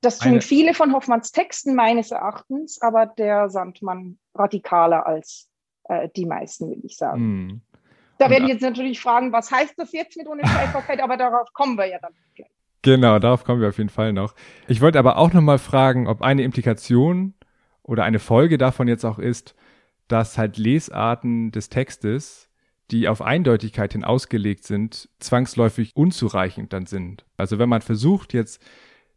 Das 0.00 0.18
tun 0.18 0.32
Eine... 0.32 0.40
viele 0.42 0.74
von 0.74 0.92
Hoffmanns 0.92 1.32
Texten 1.32 1.74
meines 1.74 2.10
Erachtens, 2.10 2.80
aber 2.80 3.06
der 3.06 3.48
Sandmann 3.48 4.18
radikaler 4.34 5.06
als 5.06 5.48
äh, 5.84 6.08
die 6.14 6.26
meisten, 6.26 6.70
will 6.70 6.80
ich 6.84 6.96
sagen. 6.96 7.22
Mhm. 7.22 7.60
Da 8.18 8.30
werden 8.30 8.48
jetzt 8.48 8.62
natürlich 8.62 9.00
fragen, 9.00 9.32
was 9.32 9.50
heißt 9.50 9.74
das 9.76 9.92
jetzt 9.92 10.16
mit 10.16 10.26
Unentscheidbarkeit, 10.26 11.00
aber 11.00 11.16
darauf 11.16 11.52
kommen 11.52 11.78
wir 11.78 11.86
ja 11.86 11.98
dann 12.00 12.12
gleich. 12.34 12.50
Genau, 12.82 13.18
darauf 13.18 13.44
kommen 13.44 13.60
wir 13.60 13.68
auf 13.68 13.78
jeden 13.78 13.90
Fall 13.90 14.12
noch. 14.12 14.34
Ich 14.66 14.80
wollte 14.80 14.98
aber 14.98 15.18
auch 15.18 15.32
nochmal 15.32 15.58
fragen, 15.58 16.06
ob 16.08 16.22
eine 16.22 16.42
Implikation 16.42 17.34
oder 17.82 18.04
eine 18.04 18.18
Folge 18.18 18.58
davon 18.58 18.88
jetzt 18.88 19.04
auch 19.04 19.18
ist, 19.18 19.54
dass 20.08 20.38
halt 20.38 20.58
Lesarten 20.58 21.52
des 21.52 21.68
Textes, 21.68 22.48
die 22.90 23.08
auf 23.08 23.22
Eindeutigkeit 23.22 23.92
hin 23.92 24.04
ausgelegt 24.04 24.64
sind, 24.64 25.08
zwangsläufig 25.20 25.94
unzureichend 25.94 26.72
dann 26.72 26.86
sind. 26.86 27.24
Also 27.36 27.58
wenn 27.58 27.68
man 27.68 27.82
versucht, 27.82 28.32
jetzt 28.32 28.62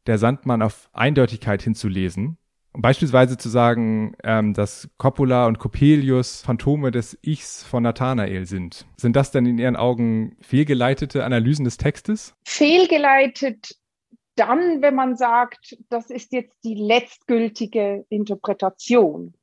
der 0.08 0.18
Sandmann 0.18 0.62
auf 0.62 0.90
Eindeutigkeit 0.94 1.62
hinzulesen, 1.62 2.38
Beispielsweise 2.74 3.38
zu 3.38 3.50
sagen, 3.50 4.16
ähm, 4.24 4.54
dass 4.54 4.90
Coppola 4.98 5.48
und 5.48 5.60
Coppelius 5.60 6.42
Phantome 6.42 6.92
des 6.92 7.18
Ichs 7.22 7.64
von 7.64 7.84
Nathanael 7.84 8.46
sind. 8.46 8.86
Sind 8.96 9.18
das 9.18 9.32
denn 9.32 9.46
in 9.46 9.58
Ihren 9.58 9.76
Augen 9.76 10.38
fehlgeleitete 10.40 11.26
Analysen 11.26 11.66
des 11.66 11.76
Textes? 11.76 12.34
Fehlgeleitet 12.46 13.76
dann, 14.36 14.82
wenn 14.82 14.96
man 14.96 15.18
sagt, 15.18 15.78
das 15.90 16.10
ist 16.10 16.32
jetzt 16.32 16.64
die 16.64 16.76
letztgültige 16.76 18.06
Interpretation. 18.08 19.34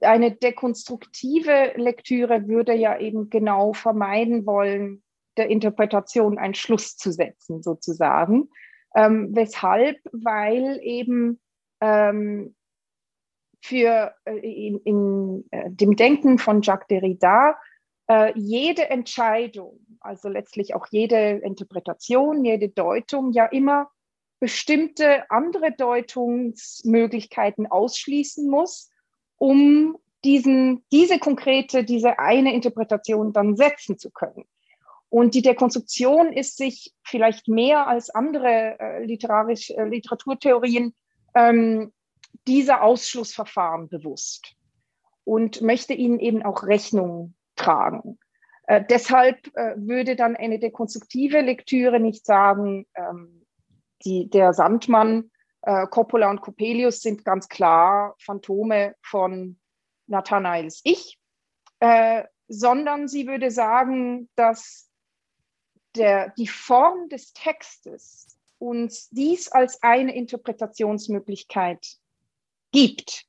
Eine 0.00 0.32
dekonstruktive 0.32 1.74
Lektüre 1.76 2.48
würde 2.48 2.74
ja 2.74 2.98
eben 2.98 3.30
genau 3.30 3.72
vermeiden 3.72 4.44
wollen, 4.44 5.02
der 5.36 5.48
Interpretation 5.48 6.36
einen 6.36 6.54
Schluss 6.54 6.96
zu 6.96 7.12
setzen, 7.12 7.62
sozusagen. 7.62 8.48
Ähm, 8.94 9.30
weshalb? 9.34 9.98
Weil 10.12 10.80
eben 10.82 11.40
ähm, 11.80 12.54
für 13.60 14.14
äh, 14.24 14.38
in, 14.38 14.78
in 14.84 15.44
äh, 15.50 15.70
dem 15.70 15.96
Denken 15.96 16.38
von 16.38 16.62
Jacques 16.62 16.86
Derrida 16.88 17.58
äh, 18.08 18.32
jede 18.36 18.88
Entscheidung, 18.90 19.80
also 20.00 20.28
letztlich 20.28 20.74
auch 20.74 20.86
jede 20.90 21.38
Interpretation, 21.38 22.44
jede 22.44 22.68
Deutung 22.68 23.32
ja 23.32 23.46
immer 23.46 23.90
bestimmte 24.40 25.30
andere 25.30 25.72
Deutungsmöglichkeiten 25.72 27.66
ausschließen 27.66 28.48
muss, 28.48 28.90
um 29.36 29.98
diesen, 30.24 30.84
diese 30.92 31.18
konkrete, 31.18 31.84
diese 31.84 32.18
eine 32.18 32.54
Interpretation 32.54 33.32
dann 33.32 33.56
setzen 33.56 33.98
zu 33.98 34.10
können. 34.10 34.44
Und 35.10 35.34
die 35.34 35.42
Dekonstruktion 35.42 36.32
ist 36.32 36.56
sich 36.56 36.94
vielleicht 37.02 37.48
mehr 37.48 37.86
als 37.86 38.10
andere 38.10 38.78
äh, 38.78 39.04
literarisch, 39.04 39.70
äh, 39.70 39.84
Literaturtheorien 39.84 40.94
ähm, 41.34 41.92
dieser 42.46 42.82
Ausschlussverfahren 42.82 43.88
bewusst 43.88 44.54
und 45.24 45.62
möchte 45.62 45.94
ihnen 45.94 46.18
eben 46.18 46.42
auch 46.42 46.64
Rechnung 46.64 47.34
tragen. 47.56 48.18
Äh, 48.66 48.84
deshalb 48.88 49.46
äh, 49.56 49.74
würde 49.76 50.14
dann 50.14 50.36
eine 50.36 50.58
dekonstruktive 50.58 51.40
Lektüre 51.40 52.00
nicht 52.00 52.26
sagen, 52.26 52.86
ähm, 52.94 53.46
die, 54.04 54.28
der 54.28 54.52
Sandmann, 54.52 55.30
äh, 55.62 55.86
Coppola 55.86 56.30
und 56.30 56.42
Coppelius 56.42 57.00
sind 57.00 57.24
ganz 57.24 57.48
klar 57.48 58.14
Phantome 58.20 58.94
von 59.02 59.58
Nathanaels 60.06 60.82
Ich, 60.84 61.18
äh, 61.80 62.24
sondern 62.46 63.08
sie 63.08 63.26
würde 63.26 63.50
sagen, 63.50 64.28
dass 64.34 64.87
der, 65.96 66.30
die 66.36 66.46
Form 66.46 67.08
des 67.08 67.32
Textes 67.32 68.38
uns 68.58 69.08
dies 69.10 69.48
als 69.48 69.82
eine 69.82 70.14
Interpretationsmöglichkeit 70.14 71.96
gibt. 72.72 73.24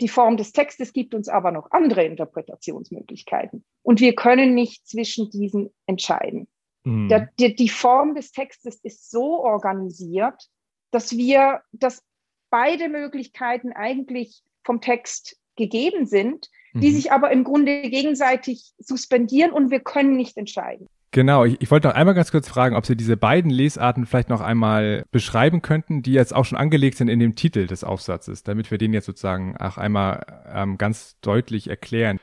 Die 0.00 0.08
Form 0.08 0.36
des 0.36 0.52
Textes 0.52 0.92
gibt 0.92 1.14
uns 1.14 1.28
aber 1.28 1.50
noch 1.50 1.70
andere 1.72 2.04
Interpretationsmöglichkeiten. 2.04 3.64
Und 3.82 4.00
wir 4.00 4.14
können 4.14 4.54
nicht 4.54 4.86
zwischen 4.86 5.30
diesen 5.30 5.74
entscheiden. 5.86 6.48
Mhm. 6.84 7.08
Der, 7.08 7.28
die, 7.38 7.54
die 7.54 7.68
Form 7.68 8.14
des 8.14 8.32
Textes 8.32 8.76
ist 8.82 9.10
so 9.10 9.42
organisiert, 9.42 10.48
dass 10.90 11.16
wir, 11.16 11.62
dass 11.72 12.02
beide 12.48 12.88
Möglichkeiten 12.88 13.72
eigentlich 13.72 14.42
vom 14.64 14.80
Text 14.80 15.38
gegeben 15.56 16.06
sind, 16.06 16.48
die 16.72 16.90
mhm. 16.90 16.94
sich 16.94 17.12
aber 17.12 17.30
im 17.30 17.44
Grunde 17.44 17.82
gegenseitig 17.82 18.72
suspendieren 18.78 19.52
und 19.52 19.70
wir 19.70 19.80
können 19.80 20.16
nicht 20.16 20.36
entscheiden. 20.36 20.88
Genau, 21.12 21.44
ich, 21.44 21.60
ich 21.60 21.70
wollte 21.72 21.88
noch 21.88 21.96
einmal 21.96 22.14
ganz 22.14 22.30
kurz 22.30 22.48
fragen, 22.48 22.76
ob 22.76 22.86
Sie 22.86 22.96
diese 22.96 23.16
beiden 23.16 23.50
Lesarten 23.50 24.06
vielleicht 24.06 24.28
noch 24.28 24.40
einmal 24.40 25.04
beschreiben 25.10 25.60
könnten, 25.60 26.02
die 26.02 26.12
jetzt 26.12 26.34
auch 26.34 26.44
schon 26.44 26.58
angelegt 26.58 26.96
sind 26.98 27.08
in 27.08 27.18
dem 27.18 27.34
Titel 27.34 27.66
des 27.66 27.82
Aufsatzes, 27.82 28.44
damit 28.44 28.70
wir 28.70 28.78
den 28.78 28.92
jetzt 28.92 29.06
sozusagen 29.06 29.56
auch 29.56 29.76
einmal 29.76 30.24
ähm, 30.52 30.78
ganz 30.78 31.18
deutlich 31.20 31.68
erklären. 31.68 32.20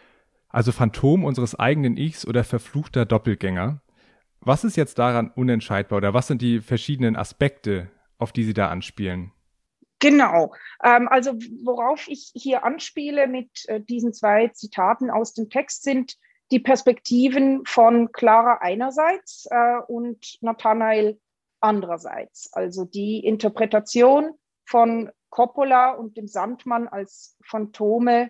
Also 0.48 0.72
Phantom 0.72 1.25
unseres 1.25 1.56
eigenen 1.56 1.98
Ichs 1.98 2.25
oder 2.25 2.46
verfluchter 2.46 3.06
Doppelgänger. 3.06 3.82
Was 4.39 4.63
ist 4.63 4.77
jetzt 4.77 4.98
daran 5.00 5.32
unentscheidbar 5.36 5.98
oder 5.98 6.13
was 6.13 6.27
sind 6.27 6.41
die 6.41 6.62
verschiedenen 6.62 7.17
Aspekte, 7.17 7.89
auf 8.17 8.32
die 8.32 8.46
Sie 8.46 8.53
da 8.53 8.70
anspielen? 8.70 9.34
Genau. 10.00 10.53
Ähm, 10.82 11.10
also 11.10 11.34
worauf 11.63 12.08
ich 12.08 12.32
hier 12.34 12.63
anspiele 12.63 13.27
mit 13.27 13.67
äh, 13.67 13.82
diesen 13.82 14.13
zwei 14.13 14.48
Zitaten 14.50 15.10
aus 15.10 15.34
dem 15.34 15.50
Text 15.50 15.84
sind 15.84 16.17
die 16.51 16.59
Perspektiven 16.59 17.65
von 17.65 18.11
Clara 18.11 18.59
einerseits 18.61 19.47
äh, 19.49 19.77
und 19.87 20.37
Nathanael 20.41 21.19
andererseits. 21.59 22.51
Also 22.53 22.85
die 22.85 23.25
Interpretation 23.25 24.31
von 24.65 25.11
Coppola 25.29 25.91
und 25.91 26.17
dem 26.17 26.27
Sandmann 26.27 26.87
als 26.87 27.37
Phantome 27.45 28.29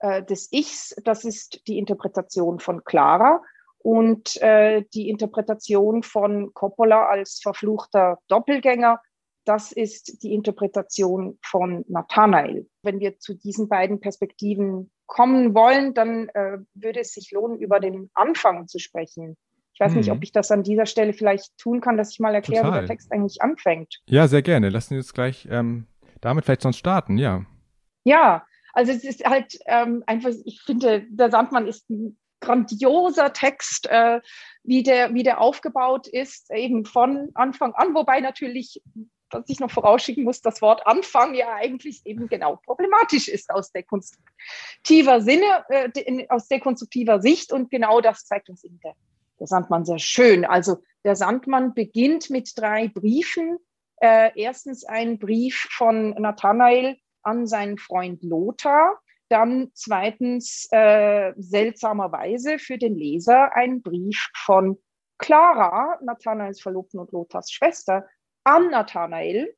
äh, 0.00 0.22
des 0.22 0.52
Ichs, 0.52 0.94
das 1.04 1.24
ist 1.24 1.66
die 1.66 1.78
Interpretation 1.78 2.60
von 2.60 2.84
Clara. 2.84 3.42
Und 3.78 4.40
äh, 4.40 4.84
die 4.94 5.10
Interpretation 5.10 6.02
von 6.02 6.54
Coppola 6.54 7.06
als 7.06 7.40
verfluchter 7.42 8.18
Doppelgänger, 8.28 9.00
das 9.44 9.72
ist 9.72 10.22
die 10.22 10.32
Interpretation 10.32 11.38
von 11.42 11.84
Nathanael. 11.88 12.66
Wenn 12.82 13.00
wir 13.00 13.18
zu 13.18 13.34
diesen 13.34 13.68
beiden 13.68 14.00
Perspektiven 14.00 14.90
kommen 15.06 15.54
wollen, 15.54 15.94
dann 15.94 16.28
äh, 16.30 16.58
würde 16.74 17.00
es 17.00 17.12
sich 17.12 17.30
lohnen, 17.30 17.58
über 17.58 17.80
den 17.80 18.10
Anfang 18.14 18.66
zu 18.68 18.78
sprechen. 18.78 19.36
Ich 19.72 19.80
weiß 19.80 19.92
hm. 19.92 19.98
nicht, 19.98 20.10
ob 20.10 20.22
ich 20.22 20.32
das 20.32 20.50
an 20.50 20.62
dieser 20.62 20.86
Stelle 20.86 21.12
vielleicht 21.12 21.56
tun 21.58 21.80
kann, 21.80 21.96
dass 21.96 22.12
ich 22.12 22.20
mal 22.20 22.34
erkläre, 22.34 22.64
Total. 22.64 22.82
wie 22.82 22.86
der 22.86 22.94
Text 22.94 23.12
eigentlich 23.12 23.42
anfängt. 23.42 24.00
Ja, 24.06 24.28
sehr 24.28 24.42
gerne. 24.42 24.68
Lassen 24.68 24.94
Sie 24.94 24.98
uns 24.98 25.12
gleich 25.12 25.48
ähm, 25.50 25.86
damit 26.20 26.44
vielleicht 26.44 26.62
sonst 26.62 26.78
starten, 26.78 27.18
ja. 27.18 27.44
Ja, 28.04 28.46
also 28.72 28.92
es 28.92 29.04
ist 29.04 29.24
halt 29.24 29.58
ähm, 29.66 30.02
einfach, 30.06 30.30
ich 30.44 30.62
finde, 30.62 31.04
der 31.08 31.30
Sandmann 31.30 31.66
ist 31.66 31.88
ein 31.90 32.16
grandioser 32.40 33.32
Text, 33.32 33.86
äh, 33.90 34.20
wie, 34.62 34.82
der, 34.82 35.14
wie 35.14 35.22
der 35.22 35.40
aufgebaut 35.40 36.06
ist, 36.06 36.50
eben 36.50 36.84
von 36.84 37.30
Anfang 37.34 37.74
an, 37.74 37.94
wobei 37.94 38.20
natürlich 38.20 38.82
was 39.34 39.48
ich 39.48 39.60
noch 39.60 39.70
vorausschicken 39.70 40.24
muss, 40.24 40.40
das 40.40 40.62
Wort 40.62 40.86
Anfang 40.86 41.34
ja 41.34 41.54
eigentlich 41.54 42.00
eben 42.06 42.28
genau 42.28 42.56
problematisch 42.64 43.28
ist 43.28 43.50
aus 43.50 43.72
dekonstruktiver 43.72 45.20
Sinne, 45.20 45.64
äh, 45.68 46.26
aus 46.28 46.48
dekonstruktiver 46.48 47.20
Sicht 47.20 47.52
und 47.52 47.70
genau 47.70 48.00
das 48.00 48.24
zeigt 48.24 48.48
uns 48.48 48.64
eben 48.64 48.80
der, 48.82 48.94
der 49.40 49.46
Sandmann 49.46 49.84
sehr 49.84 49.98
schön. 49.98 50.44
Also 50.44 50.78
der 51.04 51.16
Sandmann 51.16 51.74
beginnt 51.74 52.30
mit 52.30 52.52
drei 52.56 52.88
Briefen. 52.88 53.58
Äh, 53.96 54.30
erstens 54.36 54.84
ein 54.84 55.18
Brief 55.18 55.66
von 55.70 56.10
Nathanael 56.10 56.96
an 57.22 57.46
seinen 57.46 57.78
Freund 57.78 58.22
Lothar. 58.22 59.00
Dann 59.28 59.70
zweitens 59.74 60.68
äh, 60.70 61.32
seltsamerweise 61.36 62.58
für 62.58 62.78
den 62.78 62.94
Leser 62.94 63.54
ein 63.56 63.82
Brief 63.82 64.28
von 64.36 64.78
Clara, 65.18 65.98
Nathanaels 66.02 66.60
Verlobten 66.60 67.00
und 67.00 67.12
Lothars 67.12 67.50
Schwester, 67.50 68.06
an 68.44 68.70
Nathanael. 68.70 69.54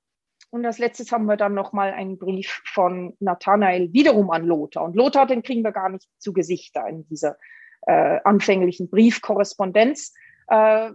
Und 0.51 0.65
als 0.65 0.79
letztes 0.79 1.13
haben 1.13 1.27
wir 1.27 1.37
dann 1.37 1.55
nochmal 1.55 1.93
einen 1.93 2.19
Brief 2.19 2.63
von 2.65 3.17
Nathanael 3.21 3.93
wiederum 3.93 4.31
an 4.31 4.47
Lothar. 4.47 4.85
Und 4.85 4.97
Lothar, 4.97 5.27
den 5.27 5.43
kriegen 5.43 5.63
wir 5.63 5.73
gar 5.73 5.89
nicht 5.89 6.09
zu 6.19 6.33
Gesicht 6.33 6.75
da 6.75 6.87
in 6.87 7.07
dieser 7.09 7.37
äh, 7.83 8.21
anfänglichen 8.25 8.89
Briefkorrespondenz. 8.89 10.15
Äh, 10.49 10.91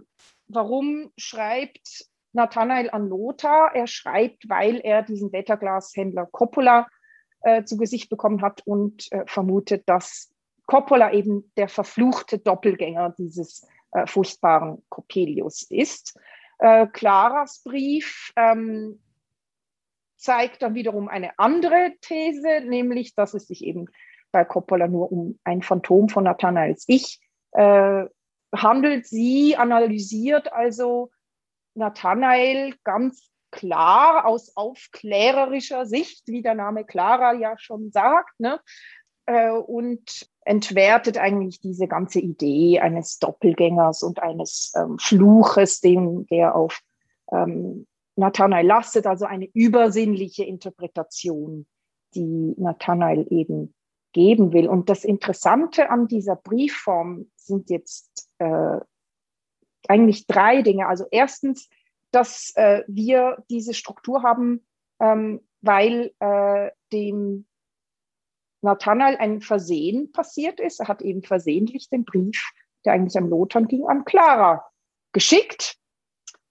warum 0.48 1.12
schreibt 1.16 2.06
Nathanael 2.32 2.90
an 2.90 3.08
Lothar? 3.08 3.74
Er 3.74 3.86
schreibt, 3.86 4.48
weil 4.48 4.80
er 4.80 5.02
diesen 5.02 5.32
Wetterglashändler 5.32 6.26
Coppola 6.26 6.88
äh, 7.42 7.64
zu 7.64 7.76
Gesicht 7.76 8.08
bekommen 8.08 8.42
hat 8.42 8.66
und 8.66 9.10
äh, 9.12 9.24
vermutet, 9.26 9.88
dass 9.88 10.32
Coppola 10.66 11.12
eben 11.12 11.52
der 11.56 11.68
verfluchte 11.68 12.38
Doppelgänger 12.38 13.14
dieses 13.18 13.66
äh, 13.92 14.06
furchtbaren 14.06 14.82
Coppelius 14.88 15.62
ist. 15.70 16.18
Äh, 16.62 16.86
Claras 16.86 17.60
Brief 17.64 18.32
ähm, 18.36 19.02
zeigt 20.16 20.62
dann 20.62 20.74
wiederum 20.74 21.08
eine 21.08 21.36
andere 21.36 21.94
These, 22.00 22.60
nämlich, 22.64 23.16
dass 23.16 23.34
es 23.34 23.48
sich 23.48 23.64
eben 23.64 23.86
bei 24.30 24.44
Coppola 24.44 24.86
nur 24.86 25.10
um 25.10 25.40
ein 25.42 25.62
Phantom 25.62 26.08
von 26.08 26.22
Nathanaels 26.22 26.84
Ich 26.86 27.20
äh, 27.50 28.04
handelt. 28.54 29.06
Sie 29.08 29.56
analysiert 29.56 30.52
also 30.52 31.10
Nathanael 31.74 32.76
ganz 32.84 33.28
klar 33.50 34.24
aus 34.24 34.56
aufklärerischer 34.56 35.84
Sicht, 35.84 36.28
wie 36.28 36.42
der 36.42 36.54
Name 36.54 36.84
Clara 36.84 37.34
ja 37.34 37.58
schon 37.58 37.90
sagt, 37.90 38.38
ne? 38.38 38.60
Äh, 39.26 39.50
und 39.50 40.30
entwertet 40.44 41.18
eigentlich 41.18 41.60
diese 41.60 41.86
ganze 41.86 42.20
Idee 42.20 42.80
eines 42.80 43.18
Doppelgängers 43.18 44.02
und 44.02 44.22
eines 44.22 44.72
ähm, 44.76 44.98
Fluches, 44.98 45.80
den, 45.80 46.26
der 46.26 46.54
auf 46.54 46.80
ähm, 47.30 47.86
Nathanael 48.16 48.66
lastet, 48.66 49.06
also 49.06 49.24
eine 49.24 49.48
übersinnliche 49.54 50.44
Interpretation, 50.44 51.66
die 52.14 52.54
Nathanael 52.56 53.26
eben 53.30 53.74
geben 54.12 54.52
will. 54.52 54.68
Und 54.68 54.90
das 54.90 55.04
Interessante 55.04 55.90
an 55.90 56.08
dieser 56.08 56.36
Briefform 56.36 57.30
sind 57.36 57.70
jetzt 57.70 58.28
äh, 58.38 58.78
eigentlich 59.88 60.26
drei 60.26 60.62
Dinge. 60.62 60.86
Also 60.86 61.06
erstens, 61.10 61.68
dass 62.10 62.52
äh, 62.56 62.82
wir 62.86 63.42
diese 63.48 63.74
Struktur 63.74 64.22
haben, 64.22 64.64
ähm, 65.00 65.40
weil 65.62 66.12
äh, 66.18 66.70
dem 66.92 67.46
Nathanael 68.62 69.16
ein 69.16 69.40
Versehen 69.40 70.12
passiert 70.12 70.60
ist. 70.60 70.80
Er 70.80 70.88
hat 70.88 71.02
eben 71.02 71.22
versehentlich 71.22 71.90
den 71.90 72.04
Brief, 72.04 72.52
der 72.84 72.94
eigentlich 72.94 73.16
am 73.16 73.28
Lothar 73.28 73.62
ging, 73.62 73.86
an 73.86 74.04
Clara 74.04 74.64
geschickt. 75.12 75.76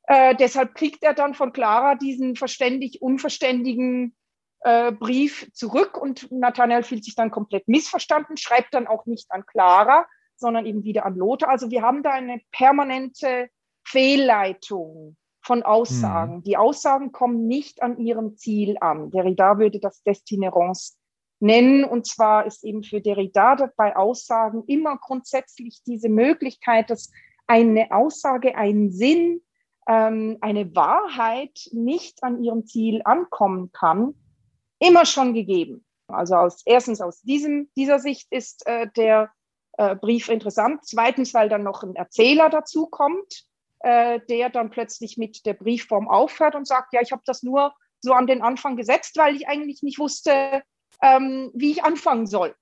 Äh, 0.04 0.36
deshalb 0.36 0.76
kriegt 0.76 1.04
er 1.04 1.14
dann 1.14 1.34
von 1.34 1.54
Clara 1.54 1.96
diesen 1.96 2.36
verständig 2.36 3.02
unverständigen 3.02 4.16
äh, 4.62 4.92
Brief 4.92 5.50
zurück 5.54 5.98
und 5.98 6.32
Nathanael 6.32 6.84
fühlt 6.84 7.04
sich 7.04 7.16
dann 7.16 7.32
komplett 7.32 7.68
missverstanden, 7.68 8.38
schreibt 8.38 8.74
dann 8.74 8.88
auch 8.88 9.06
nicht 9.06 9.32
an 9.32 9.46
Clara, 9.46 10.06
sondern 10.36 10.66
eben 10.66 10.84
wieder 10.84 11.06
an 11.06 11.16
Lothar. 11.16 11.50
Also 11.50 11.72
wir 11.72 11.82
haben 11.82 12.04
da 12.04 12.12
eine 12.12 12.42
permanente 12.52 13.50
Fehlleitung 13.84 15.16
von 15.42 15.64
Aussagen. 15.64 16.38
Mhm. 16.38 16.44
Die 16.44 16.58
Aussagen 16.58 17.12
kommen 17.12 17.48
nicht 17.48 17.82
an 17.82 17.98
ihrem 17.98 18.38
Ziel 18.38 18.78
an. 18.80 19.10
Derrida 19.12 19.58
würde 19.58 19.80
das 19.80 20.04
Destinerance 20.04 20.98
nennen. 21.42 21.84
Und 21.84 22.08
zwar 22.08 22.46
ist 22.46 22.64
eben 22.64 22.84
für 22.84 23.02
Derrida 23.02 23.56
bei 23.76 23.96
Aussagen 23.96 24.64
immer 24.68 24.98
grundsätzlich 24.98 25.82
diese 25.86 26.10
Möglichkeit, 26.10 26.90
dass 26.90 27.12
eine 27.48 27.92
Aussage 27.92 28.56
einen 28.56 28.92
Sinn, 28.92 29.42
ähm, 29.88 30.38
eine 30.42 30.76
Wahrheit 30.76 31.70
nicht 31.72 32.24
an 32.24 32.44
ihrem 32.44 32.66
Ziel 32.66 33.02
ankommen 33.04 33.72
kann, 33.72 34.14
immer 34.80 35.06
schon 35.06 35.34
gegeben. 35.34 35.86
Also 36.08 36.36
aus, 36.36 36.62
erstens 36.66 37.02
aus 37.02 37.22
diesem, 37.22 37.70
dieser 37.76 38.00
Sicht 38.00 38.28
ist 38.32 38.66
äh, 38.68 38.88
der 38.96 39.32
äh, 39.78 39.96
Brief 39.96 40.30
interessant. 40.30 40.82
Zweitens, 40.84 41.34
weil 41.34 41.50
dann 41.50 41.64
noch 41.64 41.84
ein 41.84 41.96
Erzähler 41.96 42.50
dazu 42.50 42.88
kommt, 42.88 43.46
äh, 43.80 44.20
der 44.30 44.50
dann 44.50 44.70
plötzlich 44.70 45.18
mit 45.18 45.46
der 45.46 45.54
Briefform 45.54 46.08
aufhört 46.08 46.56
und 46.56 46.68
sagt, 46.68 46.94
ja, 46.94 47.02
ich 47.02 47.12
habe 47.12 47.24
das 47.26 47.44
nur 47.44 47.74
so 48.00 48.14
an 48.14 48.28
den 48.28 48.42
Anfang 48.42 48.78
gesetzt, 48.78 49.18
weil 49.18 49.36
ich 49.36 49.48
eigentlich 49.48 49.84
nicht 49.84 50.00
wusste, 50.00 50.64
ähm, 51.02 51.52
wie 51.54 51.72
ich 51.72 51.84
anfangen 51.84 52.28
soll. 52.28 52.56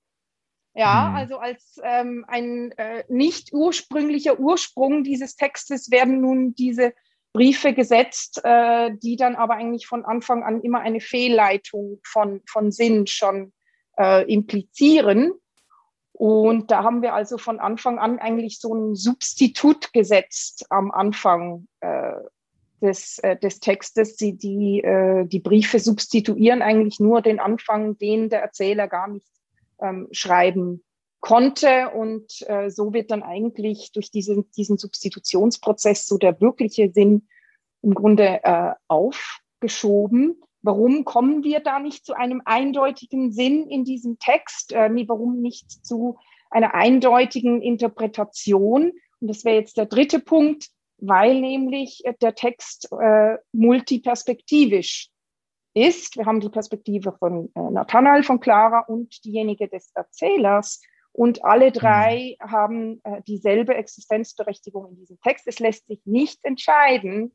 Ja, 0.74 1.08
mhm. 1.10 1.16
also 1.16 1.38
als 1.38 1.80
ähm, 1.82 2.24
ein 2.28 2.72
äh, 2.72 3.04
nicht 3.08 3.52
ursprünglicher 3.52 4.38
Ursprung 4.38 5.02
dieses 5.02 5.34
Textes 5.36 5.90
werden 5.90 6.20
nun 6.20 6.54
diese 6.54 6.92
Briefe 7.32 7.72
gesetzt, 7.72 8.40
äh, 8.44 8.90
die 9.02 9.16
dann 9.16 9.36
aber 9.36 9.54
eigentlich 9.54 9.86
von 9.86 10.04
Anfang 10.04 10.42
an 10.42 10.62
immer 10.62 10.80
eine 10.80 11.00
Fehlleitung 11.00 12.00
von, 12.04 12.42
von 12.48 12.70
Sinn 12.70 13.06
schon 13.06 13.52
äh, 13.98 14.24
implizieren. 14.32 15.32
Und 16.12 16.70
da 16.70 16.82
haben 16.82 17.02
wir 17.02 17.14
also 17.14 17.38
von 17.38 17.60
Anfang 17.60 17.98
an 17.98 18.18
eigentlich 18.18 18.60
so 18.60 18.74
ein 18.74 18.94
Substitut 18.94 19.92
gesetzt 19.92 20.66
am 20.70 20.90
Anfang 20.90 21.66
äh, 21.80 22.12
des, 22.80 23.18
äh, 23.18 23.36
des 23.36 23.60
Textes. 23.60 24.16
Die, 24.16 24.36
die, 24.36 24.82
äh, 24.82 25.26
die 25.26 25.40
Briefe 25.40 25.78
substituieren 25.78 26.62
eigentlich 26.62 27.00
nur 27.00 27.22
den 27.22 27.40
Anfang, 27.40 27.98
den 27.98 28.28
der 28.28 28.42
Erzähler 28.42 28.88
gar 28.88 29.08
nicht 29.08 29.28
ähm, 29.80 30.08
schreiben 30.12 30.82
konnte. 31.20 31.90
Und 31.90 32.42
äh, 32.48 32.70
so 32.70 32.92
wird 32.92 33.10
dann 33.10 33.22
eigentlich 33.22 33.92
durch 33.92 34.10
diesen, 34.10 34.50
diesen 34.52 34.78
Substitutionsprozess 34.78 36.06
so 36.06 36.18
der 36.18 36.40
wirkliche 36.40 36.90
Sinn 36.90 37.28
im 37.82 37.94
Grunde 37.94 38.40
äh, 38.42 38.72
aufgeschoben. 38.88 40.42
Warum 40.62 41.04
kommen 41.04 41.42
wir 41.42 41.60
da 41.60 41.78
nicht 41.78 42.04
zu 42.04 42.14
einem 42.14 42.42
eindeutigen 42.44 43.32
Sinn 43.32 43.66
in 43.68 43.84
diesem 43.84 44.18
Text? 44.18 44.72
Äh, 44.72 44.90
warum 45.08 45.40
nicht 45.40 45.70
zu 45.86 46.18
einer 46.50 46.74
eindeutigen 46.74 47.62
Interpretation? 47.62 48.92
Und 49.20 49.28
das 49.28 49.44
wäre 49.44 49.56
jetzt 49.56 49.76
der 49.76 49.86
dritte 49.86 50.18
Punkt 50.20 50.70
weil 51.00 51.40
nämlich 51.40 52.04
äh, 52.04 52.14
der 52.20 52.34
Text 52.34 52.88
äh, 52.92 53.36
multiperspektivisch 53.52 55.10
ist. 55.74 56.16
Wir 56.16 56.26
haben 56.26 56.40
die 56.40 56.48
Perspektive 56.48 57.12
von 57.12 57.50
äh, 57.54 57.70
Nathanael, 57.70 58.22
von 58.22 58.40
Clara 58.40 58.80
und 58.80 59.24
diejenige 59.24 59.68
des 59.68 59.90
Erzählers. 59.94 60.80
Und 61.12 61.44
alle 61.44 61.72
drei 61.72 62.36
mhm. 62.40 62.50
haben 62.50 63.00
äh, 63.04 63.22
dieselbe 63.26 63.74
Existenzberechtigung 63.74 64.88
in 64.90 64.96
diesem 64.96 65.20
Text. 65.20 65.46
Es 65.46 65.58
lässt 65.58 65.86
sich 65.86 66.00
nicht 66.04 66.38
entscheiden, 66.44 67.34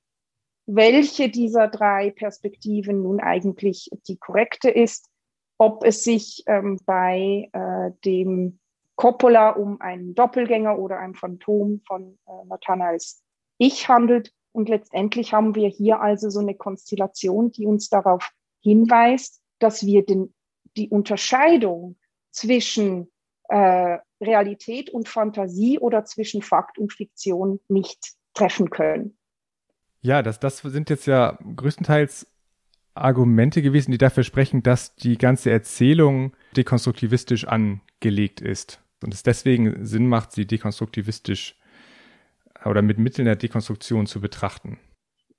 welche 0.65 1.29
dieser 1.29 1.67
drei 1.67 2.11
Perspektiven 2.11 3.03
nun 3.03 3.19
eigentlich 3.19 3.89
die 4.07 4.17
korrekte 4.17 4.69
ist, 4.69 5.09
ob 5.57 5.85
es 5.85 6.03
sich 6.03 6.43
ähm, 6.47 6.79
bei 6.85 7.49
äh, 7.53 7.91
dem 8.03 8.59
Coppola 8.95 9.51
um 9.51 9.79
einen 9.81 10.15
Doppelgänger 10.15 10.79
oder 10.79 10.99
ein 10.99 11.15
Phantom 11.15 11.81
von 11.85 12.17
äh, 12.27 12.45
Nathanaels 12.47 13.24
ich 13.57 13.89
handelt. 13.89 14.31
Und 14.51 14.69
letztendlich 14.69 15.33
haben 15.33 15.53
wir 15.55 15.67
hier 15.67 15.99
also 15.99 16.29
so 16.29 16.39
eine 16.39 16.55
Konstellation, 16.55 17.51
die 17.51 17.65
uns 17.65 17.89
darauf 17.89 18.31
hinweist, 18.61 19.41
dass 19.59 19.85
wir 19.85 20.05
den, 20.05 20.33
die 20.77 20.89
Unterscheidung 20.89 21.97
zwischen 22.31 23.11
äh, 23.49 23.97
Realität 24.21 24.89
und 24.89 25.09
Fantasie 25.09 25.77
oder 25.79 26.05
zwischen 26.05 26.41
Fakt 26.41 26.77
und 26.77 26.93
Fiktion 26.93 27.59
nicht 27.67 28.13
treffen 28.33 28.69
können. 28.69 29.17
Ja, 30.01 30.21
das, 30.21 30.39
das 30.39 30.59
sind 30.59 30.89
jetzt 30.89 31.05
ja 31.05 31.37
größtenteils 31.55 32.27
Argumente 32.93 33.61
gewesen, 33.61 33.91
die 33.91 33.97
dafür 33.97 34.23
sprechen, 34.23 34.63
dass 34.63 34.95
die 34.95 35.17
ganze 35.17 35.51
Erzählung 35.51 36.33
dekonstruktivistisch 36.55 37.45
angelegt 37.45 38.39
ist 38.39 38.81
und 39.03 39.13
es 39.13 39.23
deswegen 39.23 39.85
Sinn 39.85 40.07
macht, 40.07 40.31
sie 40.31 40.45
dekonstruktivistisch 40.45 41.57
oder 42.69 42.81
mit 42.81 42.97
Mitteln 42.97 43.25
der 43.25 43.35
Dekonstruktion 43.35 44.05
zu 44.05 44.21
betrachten. 44.21 44.79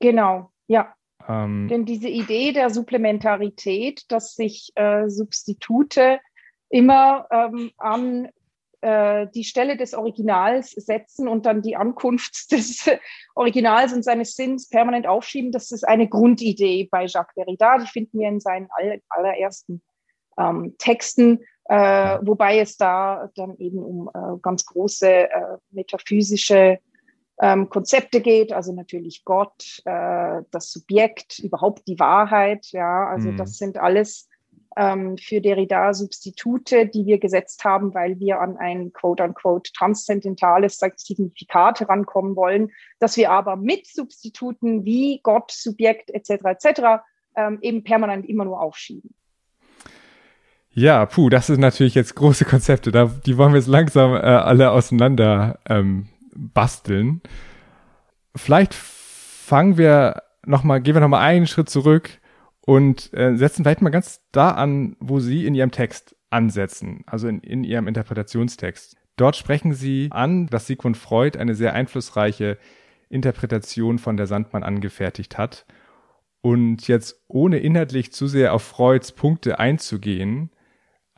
Genau, 0.00 0.50
ja. 0.66 0.94
Ähm, 1.28 1.68
Denn 1.68 1.84
diese 1.84 2.08
Idee 2.08 2.52
der 2.52 2.70
Supplementarität, 2.70 4.04
dass 4.08 4.34
sich 4.34 4.72
äh, 4.74 5.08
Substitute 5.08 6.20
immer 6.68 7.26
ähm, 7.30 7.70
an 7.78 8.28
äh, 8.80 9.26
die 9.34 9.44
Stelle 9.44 9.76
des 9.76 9.94
Originals 9.94 10.70
setzen 10.72 11.28
und 11.28 11.46
dann 11.46 11.62
die 11.62 11.76
Ankunft 11.76 12.50
des 12.52 12.88
Originals 13.34 13.92
und 13.92 14.04
seines 14.04 14.34
Sinns 14.34 14.68
permanent 14.68 15.06
aufschieben, 15.06 15.52
das 15.52 15.72
ist 15.72 15.86
eine 15.86 16.08
Grundidee 16.08 16.88
bei 16.90 17.06
Jacques 17.06 17.34
Derrida. 17.34 17.78
Die 17.78 17.86
finden 17.86 18.20
wir 18.20 18.28
in 18.28 18.40
seinen 18.40 18.68
all, 18.70 19.00
allerersten 19.08 19.82
ähm, 20.38 20.74
Texten, 20.78 21.40
äh, 21.64 22.18
wobei 22.22 22.60
es 22.60 22.76
da 22.76 23.30
dann 23.34 23.56
eben 23.58 23.78
um 23.78 24.08
äh, 24.08 24.38
ganz 24.42 24.66
große 24.66 25.08
äh, 25.08 25.56
metaphysische 25.70 26.78
ähm, 27.40 27.68
Konzepte 27.68 28.20
geht, 28.20 28.52
also 28.52 28.72
natürlich 28.72 29.24
Gott, 29.24 29.82
äh, 29.84 30.42
das 30.50 30.70
Subjekt, 30.70 31.38
überhaupt 31.38 31.86
die 31.86 31.98
Wahrheit, 31.98 32.66
ja, 32.72 33.06
also 33.08 33.30
mhm. 33.30 33.36
das 33.36 33.58
sind 33.58 33.78
alles 33.78 34.28
ähm, 34.76 35.16
für 35.18 35.40
Derrida 35.40 35.92
Substitute, 35.94 36.86
die 36.86 37.06
wir 37.06 37.18
gesetzt 37.18 37.64
haben, 37.64 37.94
weil 37.94 38.18
wir 38.20 38.40
an 38.40 38.56
ein 38.56 38.92
quote-unquote 38.92 39.72
transzendentales 39.72 40.78
Signifikat 40.96 41.80
herankommen 41.80 42.36
wollen, 42.36 42.70
dass 42.98 43.16
wir 43.16 43.30
aber 43.30 43.56
mit 43.56 43.86
Substituten 43.86 44.84
wie 44.84 45.20
Gott, 45.22 45.50
Subjekt 45.50 46.10
etc. 46.10 46.30
etc. 46.44 46.80
Ähm, 47.34 47.58
eben 47.62 47.84
permanent 47.84 48.28
immer 48.28 48.44
nur 48.44 48.60
aufschieben. 48.60 49.14
Ja, 50.70 51.06
puh, 51.06 51.30
das 51.30 51.46
sind 51.46 51.60
natürlich 51.60 51.94
jetzt 51.94 52.14
große 52.14 52.44
Konzepte. 52.44 52.92
Da, 52.92 53.10
die 53.24 53.38
wollen 53.38 53.52
wir 53.52 53.58
jetzt 53.58 53.68
langsam 53.68 54.12
äh, 54.12 54.18
alle 54.18 54.72
auseinander 54.72 55.58
ähm, 55.66 56.08
basteln. 56.36 57.22
Vielleicht 58.34 58.74
fangen 58.74 59.78
wir 59.78 60.22
noch 60.44 60.64
mal, 60.64 60.80
gehen 60.80 60.94
wir 60.94 61.00
noch 61.00 61.08
mal 61.08 61.20
einen 61.20 61.46
Schritt 61.46 61.68
zurück 61.68 62.20
und 62.60 63.12
äh, 63.14 63.36
setzen 63.36 63.64
vielleicht 63.64 63.82
mal 63.82 63.90
ganz 63.90 64.20
da 64.32 64.50
an, 64.50 64.96
wo 65.00 65.20
Sie 65.20 65.46
in 65.46 65.54
Ihrem 65.54 65.70
Text 65.70 66.16
ansetzen, 66.30 67.04
also 67.06 67.28
in, 67.28 67.40
in 67.40 67.64
Ihrem 67.64 67.88
Interpretationstext. 67.88 68.96
Dort 69.16 69.36
sprechen 69.36 69.72
Sie 69.72 70.08
an, 70.10 70.46
dass 70.48 70.66
Sigmund 70.66 70.96
Freud 70.96 71.38
eine 71.38 71.54
sehr 71.54 71.72
einflussreiche 71.72 72.58
Interpretation 73.08 73.98
von 73.98 74.16
der 74.16 74.26
Sandmann 74.26 74.62
angefertigt 74.62 75.38
hat. 75.38 75.64
Und 76.42 76.86
jetzt 76.86 77.24
ohne 77.28 77.58
inhaltlich 77.58 78.12
zu 78.12 78.26
sehr 78.26 78.52
auf 78.52 78.62
Freuds 78.62 79.12
Punkte 79.12 79.58
einzugehen, 79.58 80.50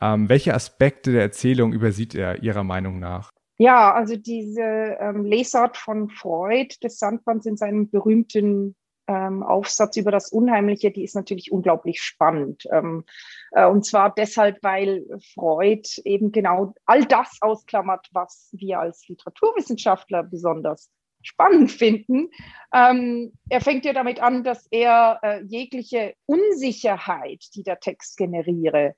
ähm, 0.01 0.29
welche 0.29 0.53
Aspekte 0.53 1.11
der 1.11 1.21
Erzählung 1.21 1.73
übersieht 1.73 2.15
er 2.15 2.41
Ihrer 2.41 2.63
Meinung 2.63 2.99
nach? 2.99 3.29
Ja, 3.61 3.93
also 3.93 4.15
diese 4.15 4.61
ähm, 4.61 5.25
Lesart 5.25 5.75
von 5.75 6.09
Freud 6.09 6.75
des 6.81 6.97
Sandmanns 6.97 7.45
in 7.45 7.57
seinem 7.57 7.89
berühmten 7.89 8.77
ähm, 9.05 9.43
Aufsatz 9.43 9.97
über 9.97 10.11
das 10.11 10.31
Unheimliche, 10.31 10.91
die 10.91 11.03
ist 11.03 11.13
natürlich 11.13 11.51
unglaublich 11.51 12.01
spannend. 12.01 12.63
Ähm, 12.71 13.03
äh, 13.51 13.65
und 13.65 13.85
zwar 13.85 14.13
deshalb, 14.15 14.63
weil 14.63 15.05
Freud 15.33 15.89
eben 16.05 16.31
genau 16.31 16.73
all 16.85 17.03
das 17.03 17.37
ausklammert, 17.41 18.07
was 18.13 18.47
wir 18.53 18.79
als 18.79 19.05
Literaturwissenschaftler 19.09 20.23
besonders 20.23 20.89
spannend 21.21 21.69
finden. 21.69 22.29
Ähm, 22.73 23.33
er 23.49 23.59
fängt 23.59 23.83
ja 23.83 23.91
damit 23.91 24.21
an, 24.21 24.45
dass 24.45 24.67
er 24.71 25.19
äh, 25.21 25.43
jegliche 25.43 26.13
Unsicherheit, 26.27 27.43
die 27.55 27.63
der 27.63 27.81
Text 27.81 28.15
generiere, 28.15 28.95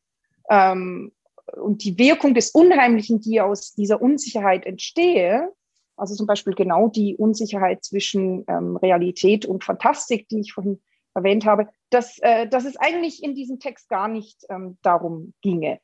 ähm, 0.51 1.13
und 1.55 1.83
die 1.83 1.97
Wirkung 1.97 2.33
des 2.33 2.51
Unheimlichen, 2.51 3.19
die 3.19 3.41
aus 3.41 3.73
dieser 3.73 4.01
Unsicherheit 4.01 4.65
entstehe, 4.65 5.51
also 5.97 6.15
zum 6.15 6.25
Beispiel 6.25 6.53
genau 6.53 6.87
die 6.87 7.15
Unsicherheit 7.15 7.83
zwischen 7.83 8.43
ähm, 8.47 8.77
Realität 8.77 9.45
und 9.45 9.63
Fantastik, 9.63 10.27
die 10.29 10.39
ich 10.39 10.53
vorhin 10.53 10.81
erwähnt 11.13 11.45
habe, 11.45 11.67
dass, 11.89 12.17
äh, 12.19 12.47
dass 12.47 12.65
es 12.65 12.77
eigentlich 12.77 13.23
in 13.23 13.35
diesem 13.35 13.59
Text 13.59 13.89
gar 13.89 14.07
nicht 14.07 14.45
ähm, 14.49 14.77
darum 14.81 15.33
ginge. 15.41 15.79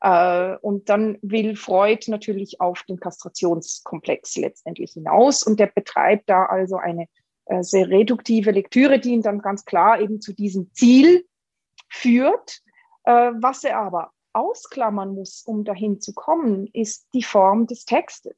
Äh, 0.00 0.56
und 0.56 0.88
dann 0.88 1.18
will 1.22 1.56
Freud 1.56 2.10
natürlich 2.10 2.60
auf 2.60 2.82
den 2.84 2.98
Kastrationskomplex 2.98 4.36
letztendlich 4.36 4.92
hinaus 4.92 5.42
und 5.42 5.60
der 5.60 5.66
betreibt 5.66 6.28
da 6.28 6.46
also 6.46 6.76
eine 6.76 7.06
äh, 7.46 7.62
sehr 7.62 7.88
reduktive 7.88 8.50
Lektüre, 8.50 8.98
die 8.98 9.10
ihn 9.10 9.22
dann 9.22 9.40
ganz 9.40 9.64
klar 9.64 10.00
eben 10.00 10.20
zu 10.20 10.32
diesem 10.32 10.72
Ziel 10.72 11.26
führt. 11.88 12.60
Äh, 13.04 13.32
was 13.40 13.64
er 13.64 13.78
aber 13.78 14.10
ausklammern 14.32 15.14
muss, 15.14 15.42
um 15.46 15.64
dahin 15.64 16.00
zu 16.00 16.12
kommen, 16.12 16.68
ist 16.72 17.08
die 17.14 17.22
Form 17.22 17.66
des 17.66 17.84
Textes. 17.84 18.36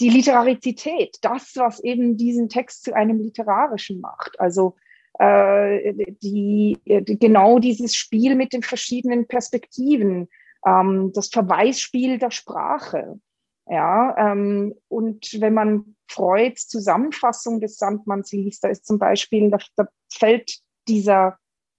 Die 0.00 0.08
Literarizität, 0.08 1.18
das, 1.22 1.52
was 1.54 1.80
eben 1.80 2.16
diesen 2.16 2.48
Text 2.48 2.84
zu 2.84 2.94
einem 2.94 3.20
literarischen 3.20 4.00
macht. 4.00 4.38
Also 4.40 4.74
äh, 5.18 5.94
die, 6.22 6.78
genau 6.84 7.60
dieses 7.60 7.94
Spiel 7.94 8.34
mit 8.34 8.52
den 8.52 8.62
verschiedenen 8.62 9.28
Perspektiven, 9.28 10.28
ähm, 10.66 11.12
das 11.14 11.28
Verweisspiel 11.28 12.18
der 12.18 12.32
Sprache. 12.32 13.20
Ja, 13.66 14.14
ähm, 14.18 14.74
und 14.88 15.40
wenn 15.40 15.54
man 15.54 15.96
Freuds 16.06 16.68
Zusammenfassung 16.68 17.60
des 17.60 17.76
Sandmanns 17.76 18.30
liest, 18.32 18.62
da 18.64 18.68
ist 18.68 18.84
zum 18.84 18.98
Beispiel, 18.98 19.50
da, 19.50 19.58
da 19.76 19.86
fällt 20.12 20.58
dieser 20.86 21.38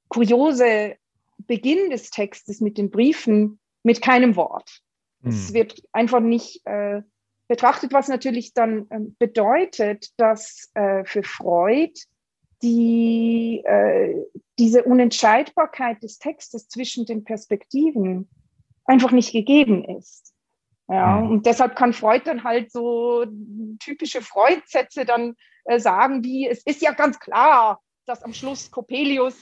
kuriose 0.10 0.96
Beginn 1.48 1.90
des 1.90 2.10
Textes 2.10 2.62
mit 2.62 2.78
den 2.78 2.90
Briefen 2.90 3.60
mit 3.84 4.02
keinem 4.02 4.36
Wort. 4.36 4.82
Hm. 5.22 5.32
Es 5.32 5.54
wird 5.54 5.82
einfach 5.92 6.20
nicht 6.20 6.66
äh, 6.66 7.02
betrachtet, 7.48 7.94
was 7.94 8.08
natürlich 8.08 8.54
dann 8.54 8.88
äh, 8.90 9.00
bedeutet, 9.20 10.10
dass 10.18 10.70
äh, 10.74 11.04
für 11.06 11.24
Freud 11.24 11.94
die, 12.62 13.62
äh, 13.66 14.16
diese 14.58 14.84
Unentscheidbarkeit 14.84 16.02
des 16.02 16.18
Textes 16.18 16.68
zwischen 16.68 17.06
den 17.06 17.24
Perspektiven 17.24 18.28
einfach 18.86 19.12
nicht 19.12 19.32
gegeben 19.32 19.84
ist. 19.84 20.34
Ja, 20.88 21.18
mhm. 21.18 21.32
und 21.32 21.46
deshalb 21.46 21.76
kann 21.76 21.94
Freud 21.94 22.24
dann 22.26 22.44
halt 22.44 22.72
so 22.72 23.26
typische 23.80 24.22
Freud-Sätze 24.22 25.06
dann 25.06 25.36
äh, 25.66 25.80
sagen, 25.80 26.24
wie 26.24 26.48
es 26.48 26.64
ist 26.64 26.82
ja 26.82 26.92
ganz 26.92 27.20
klar, 27.20 27.82
dass 28.06 28.24
am 28.24 28.34
Schluss 28.34 28.70
Coppelius, 28.70 29.36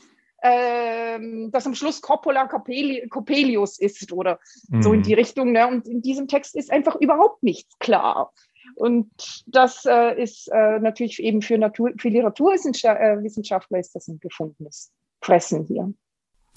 äh, 0.44 1.50
dass 1.50 1.66
am 1.66 1.74
Schluss 1.74 2.02
Coppola 2.02 2.48
Coppeli 2.48 3.08
Coppelius 3.10 3.80
ist 3.80 4.12
oder 4.12 4.40
mhm. 4.70 4.82
so 4.84 4.94
in 4.94 5.00
mhm. 5.00 5.04
die 5.04 5.14
Richtung. 5.14 5.52
Ne? 5.52 5.68
Und 5.68 5.88
in 5.88 6.02
diesem 6.02 6.28
Text 6.28 6.56
ist 6.56 6.72
einfach 6.72 6.96
überhaupt 6.96 7.42
nichts 7.44 7.78
klar. 7.80 8.32
Und 8.76 9.10
das 9.48 9.86
äh, 9.86 10.22
ist 10.22 10.50
äh, 10.52 10.80
natürlich 10.80 11.22
eben 11.22 11.42
für, 11.42 11.58
Natur, 11.58 11.92
für 11.98 12.10
Literaturwissenschaftler 12.10 13.78
äh, 13.78 13.82
ist 13.82 13.96
das 13.96 14.08
ein 14.08 14.20
gefundenes 14.20 14.92
Fressen 15.22 15.66
hier. 15.66 15.94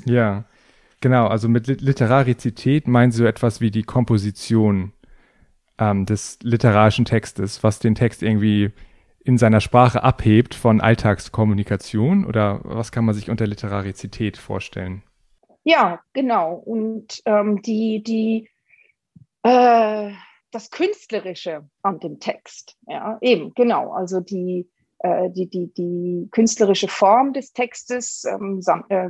Ja, 0.04 0.44
Genau, 1.00 1.26
also 1.26 1.48
mit 1.48 1.66
Literarizität 1.66 2.88
meinen 2.88 3.12
Sie 3.12 3.18
so 3.18 3.26
etwas 3.26 3.60
wie 3.60 3.70
die 3.70 3.82
Komposition 3.82 4.92
ähm, 5.78 6.06
des 6.06 6.38
literarischen 6.42 7.04
Textes, 7.04 7.62
was 7.62 7.78
den 7.78 7.94
Text 7.94 8.22
irgendwie 8.22 8.72
in 9.26 9.38
seiner 9.38 9.60
Sprache 9.60 10.04
abhebt 10.04 10.54
von 10.54 10.80
Alltagskommunikation 10.80 12.24
oder 12.24 12.60
was 12.62 12.92
kann 12.92 13.04
man 13.04 13.14
sich 13.14 13.28
unter 13.28 13.44
Literarizität 13.44 14.36
vorstellen? 14.36 15.02
Ja, 15.64 16.00
genau. 16.12 16.54
Und 16.54 17.22
ähm, 17.24 17.60
die, 17.60 18.04
die, 18.04 18.48
äh, 19.42 20.12
das 20.52 20.70
Künstlerische 20.70 21.68
an 21.82 21.98
dem 21.98 22.20
Text, 22.20 22.76
ja, 22.86 23.18
eben, 23.20 23.52
genau. 23.54 23.90
Also 23.90 24.20
die, 24.20 24.70
äh, 25.00 25.28
die, 25.30 25.50
die, 25.50 25.74
die 25.74 26.28
künstlerische 26.30 26.86
Form 26.86 27.32
des 27.32 27.52
Textes, 27.52 28.24
ähm, 28.26 28.60
äh, 28.88 29.08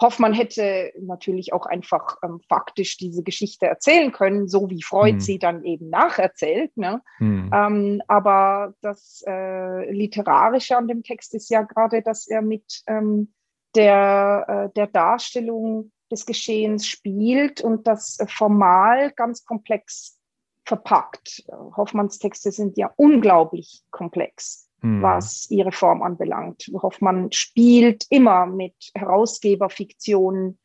Hoffmann 0.00 0.32
hätte 0.32 0.92
natürlich 1.00 1.52
auch 1.52 1.66
einfach 1.66 2.18
ähm, 2.22 2.40
faktisch 2.48 2.96
diese 2.98 3.22
Geschichte 3.22 3.66
erzählen 3.66 4.12
können, 4.12 4.46
so 4.46 4.70
wie 4.70 4.82
Freud 4.82 5.14
hm. 5.14 5.20
sie 5.20 5.38
dann 5.38 5.64
eben 5.64 5.90
nacherzählt. 5.90 6.76
Ne? 6.76 7.02
Hm. 7.18 7.50
Ähm, 7.52 8.02
aber 8.06 8.74
das 8.80 9.24
äh, 9.26 9.90
Literarische 9.90 10.76
an 10.76 10.86
dem 10.86 11.02
Text 11.02 11.34
ist 11.34 11.50
ja 11.50 11.62
gerade, 11.62 12.02
dass 12.02 12.28
er 12.28 12.42
mit 12.42 12.82
ähm, 12.86 13.32
der, 13.74 14.44
äh, 14.70 14.74
der 14.74 14.86
Darstellung 14.86 15.90
des 16.10 16.26
Geschehens 16.26 16.86
spielt 16.86 17.60
und 17.60 17.86
das 17.86 18.18
formal 18.28 19.10
ganz 19.12 19.44
komplex 19.44 20.18
verpackt. 20.64 21.44
Hoffmanns 21.76 22.18
Texte 22.18 22.52
sind 22.52 22.78
ja 22.78 22.92
unglaublich 22.96 23.82
komplex 23.90 24.67
hm. 24.80 25.02
was 25.02 25.50
ihre 25.50 25.72
Form 25.72 26.02
anbelangt. 26.02 26.70
Hoffmann 26.82 27.32
spielt 27.32 28.06
immer 28.10 28.46
mit 28.46 28.74
Herausgeberfiktionen. 28.94 30.58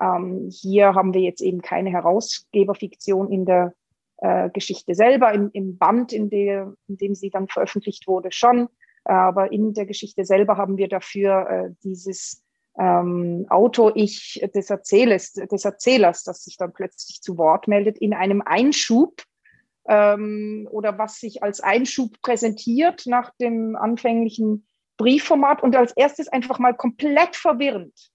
Ähm, 0.00 0.50
hier 0.50 0.94
haben 0.94 1.14
wir 1.14 1.20
jetzt 1.20 1.40
eben 1.40 1.62
keine 1.62 1.90
Herausgeberfiktion 1.90 3.30
in 3.30 3.44
der 3.44 3.74
äh, 4.18 4.50
Geschichte 4.50 4.94
selber, 4.94 5.32
im, 5.32 5.50
im 5.52 5.78
Band, 5.78 6.12
in, 6.12 6.30
der, 6.30 6.74
in 6.88 6.96
dem 6.96 7.14
sie 7.14 7.30
dann 7.30 7.48
veröffentlicht 7.48 8.06
wurde, 8.06 8.32
schon. 8.32 8.68
Äh, 9.04 9.12
aber 9.12 9.52
in 9.52 9.72
der 9.72 9.86
Geschichte 9.86 10.24
selber 10.24 10.56
haben 10.56 10.76
wir 10.76 10.88
dafür 10.88 11.48
äh, 11.48 11.70
dieses 11.84 12.42
ähm, 12.78 13.46
Auto-Ich 13.48 14.46
des 14.54 14.66
des 14.66 15.64
Erzählers, 15.64 16.22
das 16.24 16.44
sich 16.44 16.56
dann 16.56 16.72
plötzlich 16.72 17.20
zu 17.20 17.36
Wort 17.36 17.68
meldet, 17.68 17.98
in 17.98 18.14
einem 18.14 18.42
Einschub 18.42 19.22
ähm, 19.86 20.68
oder 20.70 20.98
was 20.98 21.20
sich 21.20 21.42
als 21.42 21.60
Einschub 21.60 22.20
präsentiert 22.22 23.04
nach 23.06 23.30
dem 23.40 23.76
anfänglichen 23.76 24.66
Briefformat 24.96 25.62
und 25.62 25.76
als 25.76 25.92
erstes 25.92 26.28
einfach 26.28 26.58
mal 26.58 26.74
komplett 26.74 27.36
verwirrend 27.36 28.10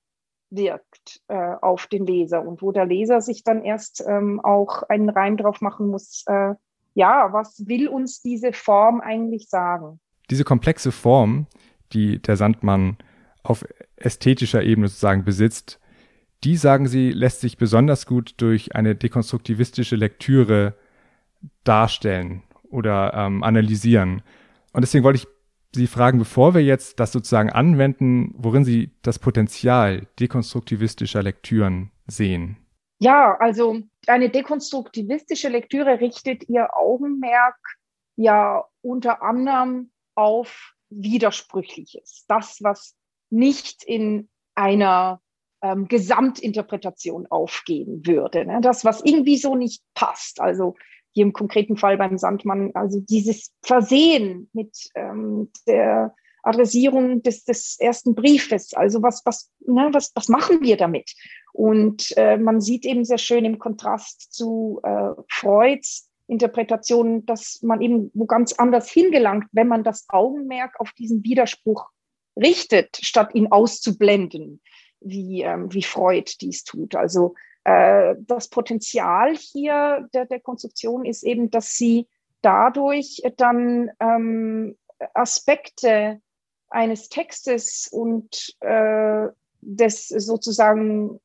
wirkt 0.51 1.21
äh, 1.27 1.55
auf 1.61 1.87
den 1.87 2.05
Leser 2.05 2.45
und 2.45 2.61
wo 2.61 2.71
der 2.71 2.85
Leser 2.85 3.21
sich 3.21 3.43
dann 3.43 3.63
erst 3.63 4.03
ähm, 4.07 4.39
auch 4.39 4.83
einen 4.83 5.09
Reim 5.09 5.37
drauf 5.37 5.61
machen 5.61 5.87
muss, 5.87 6.23
äh, 6.27 6.53
ja, 6.93 7.33
was 7.33 7.67
will 7.67 7.87
uns 7.87 8.21
diese 8.21 8.53
Form 8.53 9.01
eigentlich 9.01 9.49
sagen? 9.49 9.99
Diese 10.29 10.43
komplexe 10.43 10.91
Form, 10.91 11.47
die 11.91 12.21
der 12.21 12.37
Sandmann 12.37 12.97
auf 13.43 13.65
ästhetischer 13.95 14.63
Ebene 14.63 14.87
sozusagen 14.87 15.25
besitzt, 15.25 15.79
die, 16.43 16.57
sagen 16.57 16.87
Sie, 16.87 17.11
lässt 17.11 17.41
sich 17.41 17.57
besonders 17.57 18.05
gut 18.05 18.35
durch 18.37 18.75
eine 18.75 18.95
dekonstruktivistische 18.95 19.95
Lektüre 19.95 20.75
darstellen 21.63 22.43
oder 22.63 23.13
ähm, 23.13 23.43
analysieren. 23.43 24.21
Und 24.73 24.81
deswegen 24.81 25.03
wollte 25.03 25.17
ich 25.17 25.27
Sie 25.75 25.87
fragen, 25.87 26.19
bevor 26.19 26.53
wir 26.53 26.63
jetzt 26.63 27.01
das 27.01 27.11
sozusagen 27.11 27.49
anwenden, 27.49 28.33
worin 28.37 28.63
Sie 28.63 28.91
das 29.01 29.19
Potenzial 29.19 30.07
dekonstruktivistischer 30.19 31.21
Lektüren 31.21 31.91
sehen. 32.07 32.57
Ja, 32.99 33.35
also 33.39 33.81
eine 34.07 34.29
dekonstruktivistische 34.29 35.49
Lektüre 35.49 35.99
richtet 35.99 36.47
ihr 36.47 36.69
Augenmerk 36.77 37.57
ja 38.15 38.63
unter 38.81 39.21
anderem 39.21 39.91
auf 40.15 40.73
Widersprüchliches. 40.89 42.23
Das, 42.29 42.59
was 42.61 42.95
nicht 43.29 43.83
in 43.83 44.29
einer 44.55 45.21
ähm, 45.61 45.87
Gesamtinterpretation 45.87 47.27
aufgehen 47.27 48.05
würde. 48.05 48.45
Ne? 48.45 48.61
Das, 48.61 48.85
was 48.85 49.01
irgendwie 49.03 49.37
so 49.37 49.55
nicht 49.55 49.83
passt. 49.93 50.39
Also 50.39 50.75
hier 51.15 51.25
im 51.25 51.33
konkreten 51.33 51.77
Fall 51.77 51.97
beim 51.97 52.17
Sandmann, 52.17 52.71
also 52.73 52.99
dieses 52.99 53.51
Versehen 53.63 54.49
mit 54.53 54.77
ähm, 54.95 55.49
der 55.65 56.13
Adressierung 56.43 57.23
des, 57.23 57.45
des 57.45 57.77
ersten 57.79 58.13
Briefes. 58.13 58.73
Also 58.73 59.01
was, 59.01 59.25
was, 59.25 59.49
ne, 59.65 59.89
was, 59.93 60.11
was 60.13 60.27
machen 60.27 60.61
wir 60.61 60.77
damit? 60.77 61.13
Und 61.53 62.13
äh, 62.17 62.37
man 62.37 62.59
sieht 62.59 62.85
eben 62.85 63.05
sehr 63.05 63.17
schön 63.17 63.45
im 63.45 63.59
Kontrast 63.59 64.33
zu 64.33 64.81
äh, 64.83 65.11
Freuds 65.29 66.09
Interpretation, 66.27 67.25
dass 67.25 67.61
man 67.61 67.81
eben 67.81 68.11
wo 68.13 68.25
ganz 68.25 68.53
anders 68.53 68.89
hingelangt, 68.89 69.45
wenn 69.51 69.67
man 69.67 69.83
das 69.83 70.05
Augenmerk 70.09 70.79
auf 70.79 70.91
diesen 70.93 71.23
Widerspruch 71.23 71.89
richtet, 72.35 72.97
statt 73.01 73.33
ihn 73.35 73.51
auszublenden, 73.51 74.61
wie, 74.99 75.43
ähm, 75.43 75.71
wie 75.71 75.83
Freud 75.83 76.31
dies 76.41 76.63
tut. 76.63 76.95
Also 76.95 77.35
das 77.65 78.47
Potenzial 78.49 79.35
hier 79.35 80.07
der, 80.13 80.25
der 80.25 80.39
Konstruktion 80.39 81.03
ist 81.03 81.23
eben, 81.23 81.49
dass 81.49 81.73
sie 81.73 82.07
dadurch 82.41 83.23
dann 83.37 83.89
ähm, 83.99 84.77
Aspekte 85.15 86.21
eines 86.69 87.09
Textes 87.09 87.87
und 87.91 88.55
äh, 88.59 89.27
des 89.61 90.07
sozusagen 90.09 91.19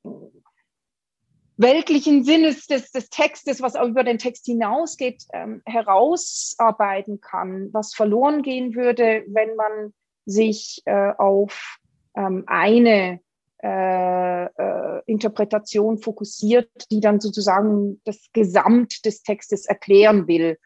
weltlichen 1.58 2.24
Sinnes 2.24 2.66
des, 2.66 2.90
des 2.90 3.10
Textes, 3.10 3.60
was 3.60 3.76
auch 3.76 3.88
über 3.88 4.02
den 4.02 4.16
Text 4.16 4.46
hinausgeht, 4.46 5.24
ähm, 5.34 5.60
herausarbeiten 5.66 7.20
kann, 7.20 7.68
was 7.72 7.94
verloren 7.94 8.42
gehen 8.42 8.74
würde, 8.74 9.24
wenn 9.28 9.54
man 9.56 9.92
sich 10.24 10.80
äh, 10.86 11.12
auf 11.18 11.76
ähm, 12.16 12.44
eine 12.46 13.20
äh, 13.62 14.44
äh, 14.44 15.02
Interpretation 15.06 15.98
fokussiert, 15.98 16.70
die 16.90 17.00
dann 17.00 17.20
sozusagen 17.20 18.00
das 18.04 18.28
Gesamt 18.32 19.04
des 19.04 19.22
Textes 19.22 19.66
erklären 19.66 20.26
will. 20.26 20.58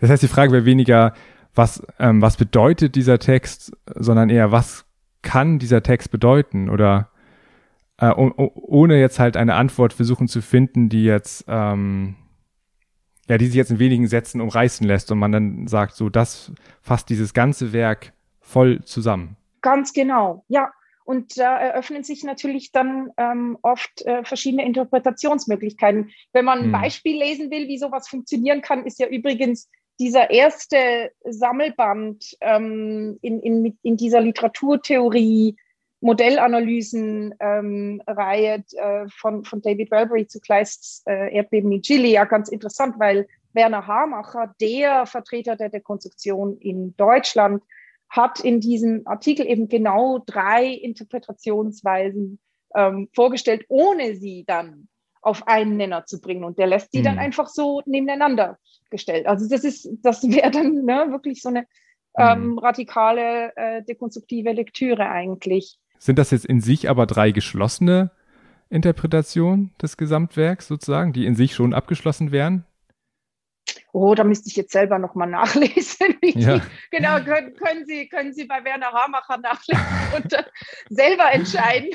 Das 0.00 0.10
heißt, 0.10 0.22
die 0.22 0.28
Frage 0.28 0.52
wäre 0.52 0.64
weniger, 0.64 1.14
was, 1.54 1.82
ähm, 1.98 2.22
was 2.22 2.36
bedeutet 2.36 2.94
dieser 2.94 3.18
Text, 3.18 3.72
sondern 3.94 4.30
eher, 4.30 4.52
was 4.52 4.84
kann 5.22 5.58
dieser 5.58 5.82
Text 5.82 6.10
bedeuten 6.10 6.70
oder 6.70 7.10
äh, 7.98 8.10
ohne 8.10 8.98
jetzt 8.98 9.18
halt 9.18 9.36
eine 9.36 9.54
Antwort 9.54 9.92
versuchen 9.92 10.28
zu 10.28 10.40
finden, 10.40 10.88
die 10.88 11.04
jetzt 11.04 11.44
ähm, 11.48 12.16
ja, 13.30 13.38
die 13.38 13.46
sich 13.46 13.54
jetzt 13.54 13.70
in 13.70 13.78
wenigen 13.78 14.08
Sätzen 14.08 14.40
umreißen 14.40 14.84
lässt 14.84 15.12
und 15.12 15.18
man 15.20 15.30
dann 15.30 15.68
sagt, 15.68 15.94
so 15.94 16.08
das 16.08 16.50
fasst 16.82 17.08
dieses 17.10 17.32
ganze 17.32 17.72
Werk 17.72 18.12
voll 18.40 18.82
zusammen. 18.82 19.36
Ganz 19.60 19.92
genau, 19.92 20.44
ja. 20.48 20.68
Und 21.10 21.36
da 21.38 21.58
eröffnen 21.58 22.04
sich 22.04 22.22
natürlich 22.22 22.70
dann 22.70 23.10
ähm, 23.16 23.58
oft 23.62 24.06
äh, 24.06 24.22
verschiedene 24.22 24.64
Interpretationsmöglichkeiten. 24.64 26.12
Wenn 26.32 26.44
man 26.44 26.60
ein 26.60 26.64
hm. 26.66 26.70
Beispiel 26.70 27.18
lesen 27.18 27.50
will, 27.50 27.66
wie 27.66 27.78
sowas 27.78 28.06
funktionieren 28.06 28.60
kann, 28.60 28.86
ist 28.86 29.00
ja 29.00 29.08
übrigens 29.08 29.68
dieser 29.98 30.30
erste 30.30 31.10
Sammelband 31.24 32.36
ähm, 32.40 33.18
in, 33.22 33.40
in, 33.40 33.76
in 33.82 33.96
dieser 33.96 34.20
Literaturtheorie 34.20 35.56
Modellanalysen-Reihe 36.00 38.54
ähm, 38.54 38.64
äh, 38.76 39.08
von, 39.08 39.44
von 39.44 39.62
David 39.62 39.90
Welbury 39.90 40.28
zu 40.28 40.38
Kleists 40.38 41.02
äh, 41.06 41.34
Erdbeben 41.34 41.72
in 41.72 41.82
Chile 41.82 42.06
ja 42.06 42.24
ganz 42.24 42.48
interessant, 42.48 43.00
weil 43.00 43.26
Werner 43.52 43.88
Hamacher, 43.88 44.54
der 44.60 45.06
Vertreter 45.06 45.56
der 45.56 45.70
Dekonstruktion 45.70 46.56
in 46.58 46.96
Deutschland, 46.96 47.64
hat 48.10 48.40
in 48.40 48.60
diesem 48.60 49.02
Artikel 49.06 49.46
eben 49.46 49.68
genau 49.68 50.18
drei 50.26 50.66
Interpretationsweisen 50.66 52.40
ähm, 52.74 53.08
vorgestellt, 53.14 53.64
ohne 53.68 54.16
sie 54.16 54.44
dann 54.46 54.88
auf 55.22 55.46
einen 55.46 55.76
Nenner 55.76 56.06
zu 56.06 56.20
bringen. 56.20 56.44
Und 56.44 56.58
der 56.58 56.66
lässt 56.66 56.92
die 56.92 57.00
mhm. 57.00 57.04
dann 57.04 57.18
einfach 57.18 57.46
so 57.46 57.82
nebeneinander 57.86 58.58
gestellt. 58.90 59.26
Also 59.26 59.48
das 59.48 59.64
ist, 59.64 59.88
das 60.02 60.22
wäre 60.28 60.50
dann 60.50 60.84
ne, 60.84 61.06
wirklich 61.10 61.40
so 61.40 61.48
eine 61.50 61.66
ähm, 62.18 62.52
mhm. 62.52 62.58
radikale 62.58 63.56
äh, 63.56 63.82
dekonstruktive 63.84 64.52
Lektüre 64.52 65.08
eigentlich. 65.08 65.78
Sind 65.98 66.18
das 66.18 66.30
jetzt 66.30 66.46
in 66.46 66.60
sich 66.60 66.88
aber 66.88 67.06
drei 67.06 67.30
geschlossene 67.30 68.10
Interpretationen 68.70 69.72
des 69.80 69.96
Gesamtwerks 69.96 70.66
sozusagen, 70.66 71.12
die 71.12 71.26
in 71.26 71.36
sich 71.36 71.54
schon 71.54 71.74
abgeschlossen 71.74 72.32
wären? 72.32 72.64
Oh, 73.92 74.14
da 74.14 74.24
müsste 74.24 74.48
ich 74.48 74.56
jetzt 74.56 74.72
selber 74.72 74.98
nochmal 74.98 75.28
nachlesen. 75.28 76.18
Ja. 76.40 76.60
genau, 76.90 77.20
können, 77.20 77.54
können, 77.54 77.84
Sie, 77.86 78.08
können 78.08 78.32
Sie 78.32 78.44
bei 78.44 78.64
Werner 78.64 78.92
Hamacher 78.92 79.38
nachlesen 79.38 79.84
und 80.16 80.32
äh, 80.32 80.44
selber 80.88 81.32
entscheiden. 81.32 81.90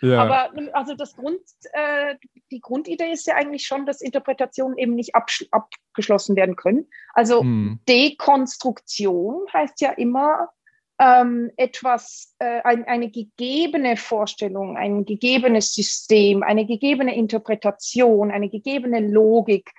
Ja. 0.00 0.22
Aber 0.22 0.52
also 0.72 0.94
das 0.94 1.16
Grund, 1.16 1.40
äh, 1.72 2.14
die 2.50 2.60
Grundidee 2.60 3.12
ist 3.12 3.26
ja 3.26 3.34
eigentlich 3.34 3.66
schon, 3.66 3.86
dass 3.86 4.00
Interpretationen 4.00 4.78
eben 4.78 4.94
nicht 4.94 5.14
abgeschlossen 5.14 6.36
werden 6.36 6.56
können. 6.56 6.88
Also 7.12 7.40
hm. 7.40 7.80
Dekonstruktion 7.88 9.46
heißt 9.52 9.80
ja 9.80 9.90
immer, 9.90 10.50
ähm, 10.98 11.50
etwas, 11.56 12.34
äh, 12.38 12.62
ein, 12.62 12.84
eine 12.84 13.10
gegebene 13.10 13.96
Vorstellung, 13.96 14.76
ein 14.76 15.04
gegebenes 15.04 15.74
System, 15.74 16.42
eine 16.42 16.66
gegebene 16.66 17.14
Interpretation, 17.14 18.30
eine 18.30 18.48
gegebene 18.48 19.00
Logik 19.00 19.72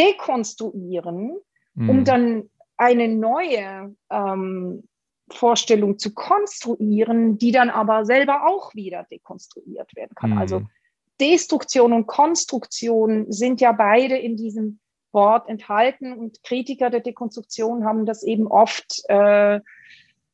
dekonstruieren, 0.00 1.36
mhm. 1.74 1.90
um 1.90 2.04
dann 2.04 2.50
eine 2.76 3.08
neue 3.08 3.94
ähm, 4.10 4.84
Vorstellung 5.30 5.98
zu 5.98 6.14
konstruieren, 6.14 7.38
die 7.38 7.52
dann 7.52 7.70
aber 7.70 8.04
selber 8.04 8.46
auch 8.46 8.74
wieder 8.74 9.06
dekonstruiert 9.10 9.94
werden 9.94 10.14
kann. 10.14 10.38
Also 10.38 10.60
mhm. 10.60 10.64
Also 10.66 10.80
Destruktion 11.20 11.92
und 11.92 12.06
Konstruktion 12.06 13.30
sind 13.30 13.60
ja 13.60 13.72
beide 13.72 14.16
in 14.16 14.36
diesem 14.36 14.80
Wort 15.12 15.48
enthalten 15.48 16.14
und 16.14 16.42
Kritiker 16.42 16.88
der 16.88 17.00
Dekonstruktion 17.00 17.84
haben 17.84 18.06
das 18.06 18.22
eben 18.22 18.46
oft 18.46 19.02
äh, 19.08 19.60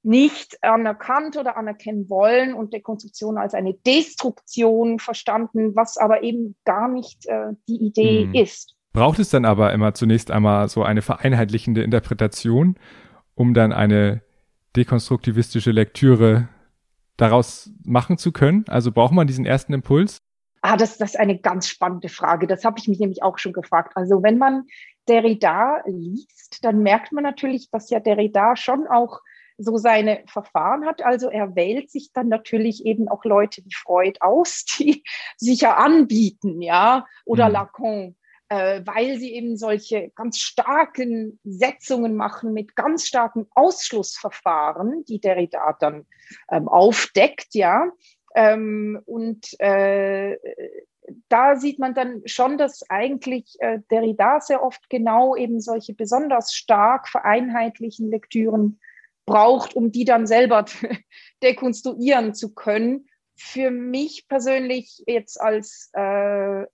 nicht 0.05 0.63
anerkannt 0.63 1.37
oder 1.37 1.57
anerkennen 1.57 2.09
wollen 2.09 2.55
und 2.55 2.73
Dekonstruktion 2.73 3.39
als 3.39 3.55
eine 3.55 3.75
Destruktion 3.75 5.01
verstanden, 5.01 5.75
was 5.75 5.97
aber 5.97 6.23
eben 6.23 6.55
gar 6.65 6.89
nicht 6.89 7.27
äh, 7.27 7.55
die 7.69 7.85
Idee 7.85 8.27
mhm. 8.27 8.35
ist. 8.35 8.76
Braucht 8.97 9.19
es 9.19 9.29
dann 9.29 9.45
aber 9.45 9.75
immer 9.75 9.93
zunächst 9.93 10.31
einmal 10.31 10.71
so 10.71 10.83
eine 10.83 11.03
vereinheitlichende 11.03 11.83
Interpretation, 11.83 12.77
um 13.35 13.53
dann 13.53 13.75
eine 13.75 14.23
dekonstruktivistische 14.75 15.71
Lektüre 15.71 16.49
daraus 17.19 17.71
machen 17.85 18.17
zu 18.17 18.33
können? 18.33 18.65
Also 18.69 18.93
braucht 18.93 19.13
man 19.13 19.27
diesen 19.27 19.45
ersten 19.45 19.75
Impuls? 19.75 20.23
Ah, 20.63 20.79
das, 20.79 20.97
das 20.97 21.11
ist 21.11 21.21
eine 21.21 21.39
ganz 21.39 21.69
spannende 21.69 22.09
Frage. 22.09 22.47
Das 22.47 22.65
habe 22.65 22.79
ich 22.79 22.89
mich 22.89 22.99
nämlich 22.99 23.23
auch 23.23 23.37
schon 23.37 23.53
gefragt. 23.53 23.93
Also 23.97 24.23
wenn 24.23 24.39
man 24.39 24.65
Derrida 25.09 25.83
liest, 25.85 26.65
dann 26.65 26.83
merkt 26.83 27.13
man 27.13 27.23
natürlich, 27.23 27.69
dass 27.71 27.91
ja 27.91 28.01
Derrida 28.01 28.57
schon 28.57 28.87
auch 28.87 29.21
so 29.59 29.77
seine 29.77 30.23
Verfahren 30.27 30.87
hat. 30.87 31.05
Also 31.05 31.29
er 31.29 31.55
wählt 31.55 31.91
sich 31.91 32.13
dann 32.15 32.29
natürlich 32.29 32.87
eben 32.87 33.09
auch 33.09 33.27
Leute 33.27 33.63
wie 33.63 33.75
Freud 33.75 34.17
aus, 34.21 34.65
die 34.79 35.05
sich 35.37 35.61
ja 35.61 35.77
anbieten, 35.77 36.63
ja, 36.63 37.05
oder 37.27 37.49
mhm. 37.49 37.53
Lacan 37.53 38.17
äh, 38.49 38.83
weil 38.85 39.19
sie 39.19 39.35
eben 39.35 39.57
solche 39.57 40.11
ganz 40.15 40.39
starken 40.39 41.39
Setzungen 41.45 42.17
machen 42.17 42.53
mit 42.53 42.77
ganz 42.77 43.07
starken 43.07 43.47
Ausschlussverfahren, 43.55 45.05
die 45.05 45.21
Derrida 45.21 45.77
dann 45.81 46.07
ähm, 46.51 46.69
aufdeckt, 46.69 47.55
ja. 47.55 47.91
Ähm, 48.35 49.01
und 49.07 49.59
äh, 49.61 50.37
da 51.29 51.57
sieht 51.57 51.79
man 51.79 51.95
dann 51.95 52.23
schon, 52.27 52.59
dass 52.59 52.89
eigentlich 52.89 53.57
äh, 53.61 53.81
Derrida 53.91 54.41
sehr 54.41 54.63
oft 54.63 54.89
genau 54.91 55.37
eben 55.37 55.61
solche 55.61 55.95
besonders 55.95 56.53
stark 56.53 57.09
vereinheitlichen 57.09 58.11
Lektüren 58.11 58.81
braucht, 59.25 59.75
um 59.75 59.93
die 59.93 60.05
dann 60.05 60.27
selber 60.27 60.65
dekonstruieren 61.43 62.35
zu 62.35 62.55
können. 62.55 63.09
Für 63.37 63.71
mich 63.71 64.27
persönlich 64.29 65.03
jetzt 65.07 65.41
als 65.41 65.91
äh, 65.93 66.65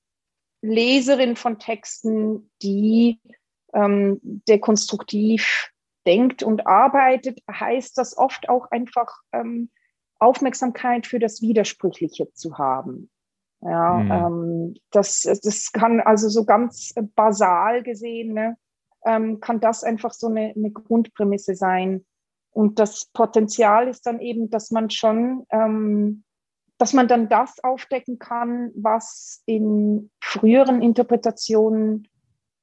Leserin 0.62 1.36
von 1.36 1.58
Texten, 1.58 2.50
die 2.62 3.20
ähm, 3.74 4.20
dekonstruktiv 4.48 5.70
denkt 6.06 6.42
und 6.42 6.66
arbeitet, 6.66 7.40
heißt 7.50 7.98
das 7.98 8.16
oft 8.16 8.48
auch 8.48 8.70
einfach 8.70 9.08
ähm, 9.32 9.70
Aufmerksamkeit 10.18 11.06
für 11.06 11.18
das 11.18 11.42
Widersprüchliche 11.42 12.32
zu 12.32 12.58
haben. 12.58 13.10
Ja, 13.60 13.94
mhm. 13.94 14.10
ähm, 14.10 14.74
das, 14.90 15.22
das 15.42 15.70
kann 15.72 16.00
also 16.00 16.28
so 16.28 16.44
ganz 16.44 16.94
basal 17.14 17.82
gesehen, 17.82 18.34
ne, 18.34 18.56
ähm, 19.04 19.40
kann 19.40 19.60
das 19.60 19.84
einfach 19.84 20.12
so 20.12 20.28
eine, 20.28 20.52
eine 20.56 20.70
Grundprämisse 20.70 21.54
sein. 21.54 22.04
Und 22.50 22.78
das 22.78 23.06
Potenzial 23.12 23.88
ist 23.88 24.06
dann 24.06 24.20
eben, 24.20 24.50
dass 24.50 24.70
man 24.72 24.90
schon 24.90 25.46
ähm, 25.50 26.24
dass 26.82 26.94
man 26.94 27.06
dann 27.06 27.28
das 27.28 27.62
aufdecken 27.62 28.18
kann, 28.18 28.72
was 28.74 29.40
in 29.46 30.10
früheren 30.18 30.82
Interpretationen 30.82 32.08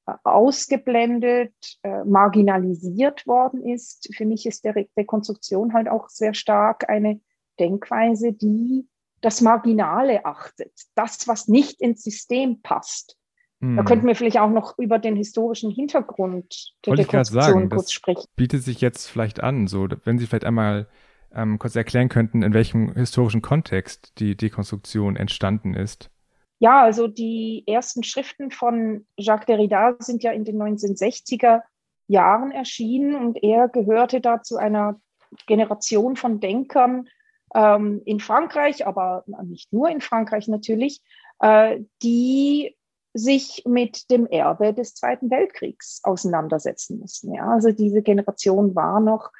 äh, 0.06 0.12
ausgeblendet, 0.24 1.54
äh, 1.82 2.04
marginalisiert 2.04 3.26
worden 3.26 3.66
ist. 3.66 4.14
Für 4.14 4.26
mich 4.26 4.44
ist 4.44 4.66
der 4.66 4.74
Rekonstruktion 4.76 5.72
halt 5.72 5.88
auch 5.88 6.10
sehr 6.10 6.34
stark 6.34 6.90
eine 6.90 7.18
Denkweise, 7.58 8.34
die 8.34 8.86
das 9.22 9.40
Marginale 9.40 10.26
achtet, 10.26 10.72
das, 10.94 11.26
was 11.26 11.48
nicht 11.48 11.80
ins 11.80 12.02
System 12.02 12.60
passt. 12.60 13.16
Hm. 13.62 13.78
Da 13.78 13.84
könnten 13.84 14.06
wir 14.06 14.16
vielleicht 14.16 14.38
auch 14.38 14.50
noch 14.50 14.78
über 14.78 14.98
den 14.98 15.16
historischen 15.16 15.70
Hintergrund 15.70 16.74
der 16.84 16.90
Wollte 16.90 17.04
Dekonstruktion 17.04 17.54
sagen, 17.54 17.70
kurz 17.70 17.90
sprechen. 17.90 18.26
Bietet 18.36 18.64
sich 18.64 18.82
jetzt 18.82 19.06
vielleicht 19.06 19.42
an, 19.42 19.66
so 19.66 19.88
wenn 20.04 20.18
Sie 20.18 20.26
vielleicht 20.26 20.44
einmal 20.44 20.88
ähm, 21.34 21.58
kurz 21.58 21.76
erklären 21.76 22.08
könnten, 22.08 22.42
in 22.42 22.54
welchem 22.54 22.92
historischen 22.94 23.42
Kontext 23.42 24.18
die 24.18 24.36
Dekonstruktion 24.36 25.16
entstanden 25.16 25.74
ist. 25.74 26.10
Ja, 26.58 26.82
also 26.82 27.06
die 27.08 27.64
ersten 27.66 28.02
Schriften 28.02 28.50
von 28.50 29.06
Jacques 29.16 29.46
Derrida 29.46 29.96
sind 29.98 30.22
ja 30.22 30.32
in 30.32 30.44
den 30.44 30.60
1960er 30.60 31.62
Jahren 32.06 32.50
erschienen 32.50 33.14
und 33.14 33.42
er 33.42 33.68
gehörte 33.68 34.20
da 34.20 34.42
zu 34.42 34.56
einer 34.56 35.00
Generation 35.46 36.16
von 36.16 36.40
Denkern 36.40 37.08
ähm, 37.54 38.02
in 38.04 38.20
Frankreich, 38.20 38.86
aber 38.86 39.24
nicht 39.44 39.72
nur 39.72 39.88
in 39.88 40.00
Frankreich 40.00 40.48
natürlich, 40.48 41.00
äh, 41.40 41.80
die 42.02 42.76
sich 43.14 43.64
mit 43.66 44.10
dem 44.10 44.26
Erbe 44.26 44.72
des 44.72 44.94
Zweiten 44.94 45.30
Weltkriegs 45.30 46.00
auseinandersetzen 46.04 46.98
mussten. 46.98 47.34
Ja, 47.34 47.48
also 47.48 47.72
diese 47.72 48.02
Generation 48.02 48.74
war 48.74 49.00
noch 49.00 49.30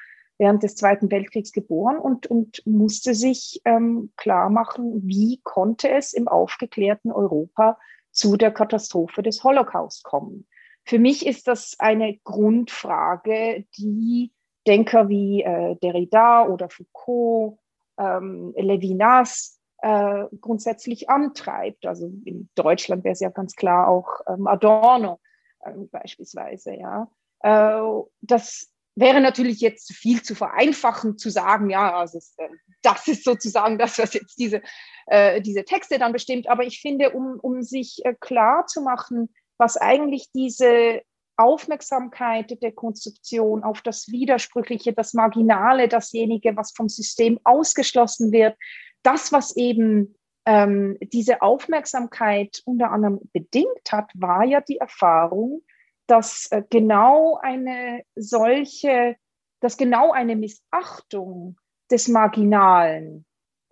während 0.41 0.63
des 0.63 0.75
Zweiten 0.75 1.11
Weltkriegs 1.11 1.51
geboren 1.51 1.99
und, 1.99 2.25
und 2.25 2.65
musste 2.65 3.13
sich 3.13 3.61
ähm, 3.63 4.11
klar 4.17 4.49
machen, 4.49 5.07
wie 5.07 5.39
konnte 5.43 5.87
es 5.87 6.13
im 6.13 6.27
aufgeklärten 6.27 7.11
Europa 7.11 7.77
zu 8.09 8.37
der 8.37 8.49
Katastrophe 8.49 9.21
des 9.21 9.43
Holocaust 9.43 10.03
kommen. 10.03 10.47
Für 10.83 10.97
mich 10.97 11.27
ist 11.27 11.47
das 11.47 11.75
eine 11.77 12.17
Grundfrage, 12.23 13.67
die 13.77 14.31
Denker 14.65 15.09
wie 15.09 15.43
äh, 15.43 15.75
Derrida 15.75 16.47
oder 16.47 16.69
Foucault, 16.69 17.59
ähm, 17.99 18.51
Levinas 18.57 19.59
äh, 19.83 20.23
grundsätzlich 20.39 21.07
antreibt. 21.07 21.85
Also 21.85 22.07
in 22.25 22.49
Deutschland 22.55 23.03
wäre 23.03 23.13
es 23.13 23.19
ja 23.19 23.29
ganz 23.29 23.55
klar 23.55 23.87
auch 23.87 24.21
ähm, 24.27 24.47
Adorno 24.47 25.19
äh, 25.59 25.71
beispielsweise. 25.91 26.73
Ja, 26.73 27.11
äh, 27.41 28.01
das 28.21 28.70
wäre 28.95 29.21
natürlich 29.21 29.61
jetzt 29.61 29.93
viel 29.93 30.21
zu 30.21 30.35
vereinfachen 30.35 31.17
zu 31.17 31.29
sagen, 31.29 31.69
ja, 31.69 31.95
also 31.97 32.19
äh, 32.37 32.49
das 32.81 33.07
ist 33.07 33.23
sozusagen 33.23 33.77
das, 33.77 33.97
was 33.99 34.13
jetzt 34.13 34.37
diese, 34.37 34.61
äh, 35.07 35.41
diese 35.41 35.63
Texte 35.63 35.97
dann 35.97 36.13
bestimmt. 36.13 36.47
Aber 36.47 36.63
ich 36.63 36.81
finde, 36.81 37.11
um, 37.11 37.39
um 37.41 37.61
sich 37.61 38.01
äh, 38.03 38.13
klar 38.19 38.65
zu 38.67 38.81
machen, 38.81 39.33
was 39.57 39.77
eigentlich 39.77 40.27
diese 40.33 41.01
Aufmerksamkeit 41.37 42.61
der 42.61 42.71
Konstruktion 42.71 43.63
auf 43.63 43.81
das 43.81 44.07
Widersprüchliche, 44.09 44.93
das 44.93 45.13
Marginale, 45.13 45.87
dasjenige, 45.87 46.55
was 46.55 46.71
vom 46.75 46.89
System 46.89 47.39
ausgeschlossen 47.43 48.31
wird, 48.31 48.55
das, 49.03 49.31
was 49.31 49.55
eben 49.55 50.15
ähm, 50.45 50.97
diese 51.01 51.41
Aufmerksamkeit 51.41 52.61
unter 52.65 52.91
anderem 52.91 53.19
bedingt 53.33 53.91
hat, 53.91 54.11
war 54.13 54.43
ja 54.43 54.61
die 54.61 54.77
Erfahrung, 54.77 55.63
dass 56.07 56.47
äh, 56.51 56.63
genau 56.69 57.37
eine 57.41 58.03
solche, 58.15 59.15
dass 59.59 59.77
genau 59.77 60.11
eine 60.11 60.35
Missachtung 60.35 61.57
des 61.89 62.07
Marginalen 62.07 63.25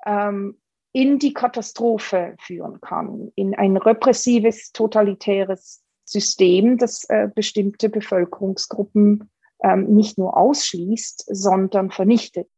ähm, 0.06 0.60
in 0.92 1.20
die 1.20 1.34
Katastrophe 1.34 2.36
führen 2.40 2.82
kann, 2.82 3.32
in 3.36 3.56
ein 3.56 3.78
repressives, 3.78 4.72
totalitäres 4.72 5.84
System, 6.04 6.78
das 6.78 7.04
äh, 7.10 7.30
bestimmte 7.34 7.90
Bevölkerungsgruppen 7.90 9.30
ähm, 9.62 9.94
nicht 9.94 10.18
nur 10.18 10.36
ausschließt, 10.36 11.26
sondern 11.32 11.92
vernichtet. 11.92 12.50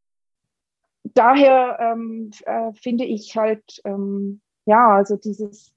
Daher 1.03 1.77
ähm, 1.79 2.31
äh, 2.45 2.71
finde 2.73 3.05
ich 3.05 3.35
halt, 3.35 3.81
ähm, 3.83 4.41
ja, 4.65 4.95
also 4.95 5.17
dieses 5.17 5.73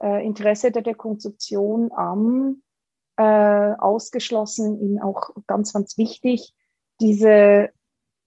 äh, 0.00 0.24
Interesse 0.24 0.70
der 0.70 0.82
Dekonstruktion 0.82 1.90
am 1.92 2.62
äh, 3.16 3.22
ausgeschlossen, 3.22 4.80
ihnen 4.80 5.00
auch 5.00 5.30
ganz, 5.46 5.72
ganz 5.72 5.96
wichtig, 5.98 6.54
diese 7.00 7.70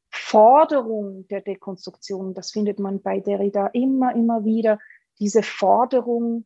Forderung 0.10 1.28
der 1.28 1.42
Dekonstruktion, 1.42 2.34
das 2.34 2.52
findet 2.52 2.80
man 2.80 3.02
bei 3.02 3.20
Derrida 3.20 3.68
immer, 3.68 4.16
immer 4.16 4.44
wieder, 4.44 4.80
diese 5.20 5.44
Forderung, 5.44 6.46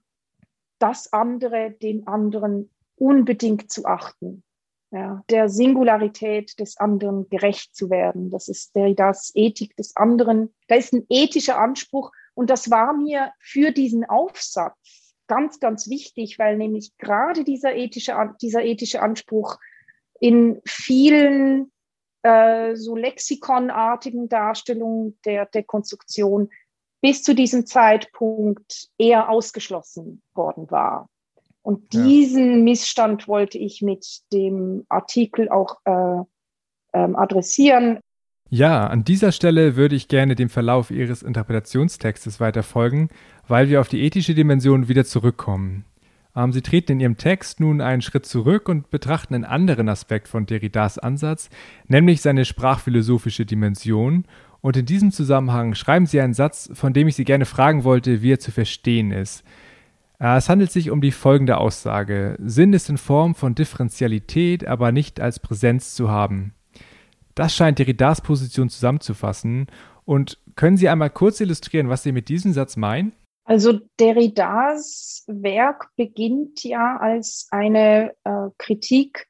das 0.80 1.14
andere, 1.14 1.72
den 1.72 2.08
anderen 2.08 2.70
unbedingt 2.98 3.72
zu 3.72 3.86
achten, 3.86 4.44
ja, 4.92 5.24
der 5.30 5.50
Singularität 5.50 6.60
des 6.60 6.78
anderen 6.78 7.30
gerecht 7.30 7.76
zu 7.76 7.90
werden. 7.90 8.30
Das 8.30 8.48
ist 8.48 8.76
Derridas 8.76 9.32
Ethik 9.34 9.76
des 9.78 9.96
anderen. 9.96 10.54
Da 10.68 10.76
ist 10.76 10.94
ein 10.94 11.06
ethischer 11.10 11.58
Anspruch 11.58 12.12
und 12.34 12.50
das 12.50 12.70
war 12.70 12.94
mir 12.94 13.32
für 13.40 13.72
diesen 13.72 14.06
Aufsatz 14.06 15.03
ganz, 15.34 15.60
ganz 15.60 15.90
wichtig, 15.90 16.38
weil 16.38 16.58
nämlich 16.58 16.96
gerade 16.98 17.44
dieser 17.44 17.76
ethische, 17.76 18.14
dieser 18.42 18.64
ethische 18.64 19.02
Anspruch 19.02 19.58
in 20.20 20.62
vielen 20.64 21.72
äh, 22.22 22.76
so 22.76 22.96
lexikonartigen 22.96 24.30
Darstellungen 24.30 25.18
der 25.26 25.48
Dekonstruktion 25.48 26.50
bis 27.02 27.24
zu 27.24 27.34
diesem 27.34 27.66
Zeitpunkt 27.66 28.90
eher 28.98 29.30
ausgeschlossen 29.30 30.22
worden 30.36 30.70
war. 30.70 31.10
Und 31.64 31.94
diesen 31.94 32.52
ja. 32.52 32.64
Missstand 32.64 33.28
wollte 33.28 33.58
ich 33.58 33.82
mit 33.82 34.06
dem 34.32 34.86
Artikel 34.88 35.50
auch 35.50 35.80
äh, 35.86 36.24
ähm, 36.94 37.16
adressieren. 37.16 38.00
Ja, 38.56 38.86
an 38.86 39.04
dieser 39.04 39.32
Stelle 39.32 39.78
würde 39.78 39.96
ich 39.96 40.10
gerne 40.10 40.36
dem 40.36 40.48
Verlauf 40.48 40.92
Ihres 40.92 41.24
Interpretationstextes 41.24 42.40
weiter 42.40 42.62
folgen, 42.62 43.10
weil 43.48 43.68
wir 43.68 43.82
auf 43.82 43.88
die 43.88 44.04
ethische 44.04 44.36
Dimension 44.36 44.88
wieder 44.88 45.06
zurückkommen. 45.06 45.86
Ähm, 46.36 46.52
Sie 46.52 46.62
treten 46.62 46.92
in 46.92 47.00
Ihrem 47.00 47.18
Text 47.18 47.60
nun 47.60 47.82
einen 47.82 48.04
Schritt 48.04 48.28
zurück 48.28 48.70
und 48.70 48.92
betrachten 48.92 49.34
einen 49.34 49.44
anderen 49.44 49.90
Aspekt 49.90 50.28
von 50.28 50.46
Derridas 50.46 51.00
Ansatz, 51.00 51.50
nämlich 51.88 52.22
seine 52.22 52.46
sprachphilosophische 52.46 53.48
Dimension. 53.48 54.26
Und 54.62 54.78
in 54.78 54.86
diesem 54.86 55.10
Zusammenhang 55.10 55.74
schreiben 55.74 56.06
Sie 56.06 56.22
einen 56.22 56.36
Satz, 56.36 56.70
von 56.76 56.94
dem 56.94 57.08
ich 57.08 57.16
Sie 57.16 57.26
gerne 57.26 57.46
fragen 57.46 57.84
wollte, 57.84 58.22
wie 58.22 58.34
er 58.34 58.40
zu 58.40 58.52
verstehen 58.52 59.10
ist. 59.10 59.44
Äh, 60.20 60.38
es 60.38 60.48
handelt 60.48 60.72
sich 60.72 60.92
um 60.92 61.02
die 61.02 61.10
folgende 61.10 61.58
Aussage. 61.58 62.38
Sinn 62.40 62.74
ist 62.74 62.88
in 62.88 63.00
Form 63.00 63.34
von 63.34 63.56
Differentialität, 63.56 64.68
aber 64.68 64.92
nicht 64.92 65.20
als 65.20 65.40
Präsenz 65.40 65.96
zu 65.96 66.12
haben. 66.12 66.54
Das 67.36 67.56
scheint 67.56 67.80
Derridas 67.80 68.22
Position 68.22 68.70
zusammenzufassen. 68.70 69.68
Und 70.06 70.40
können 70.56 70.78
Sie 70.78 70.90
einmal 70.90 71.10
kurz 71.10 71.40
illustrieren, 71.40 71.90
was 71.90 72.04
Sie 72.04 72.12
mit 72.12 72.30
diesem 72.30 72.54
Satz 72.54 72.76
meinen? 72.76 73.14
Also 73.46 73.80
Derridas 74.00 75.24
Werk 75.28 75.90
beginnt 75.96 76.64
ja 76.64 76.98
als 76.98 77.48
eine 77.52 78.14
äh, 78.24 78.50
Kritik 78.58 79.28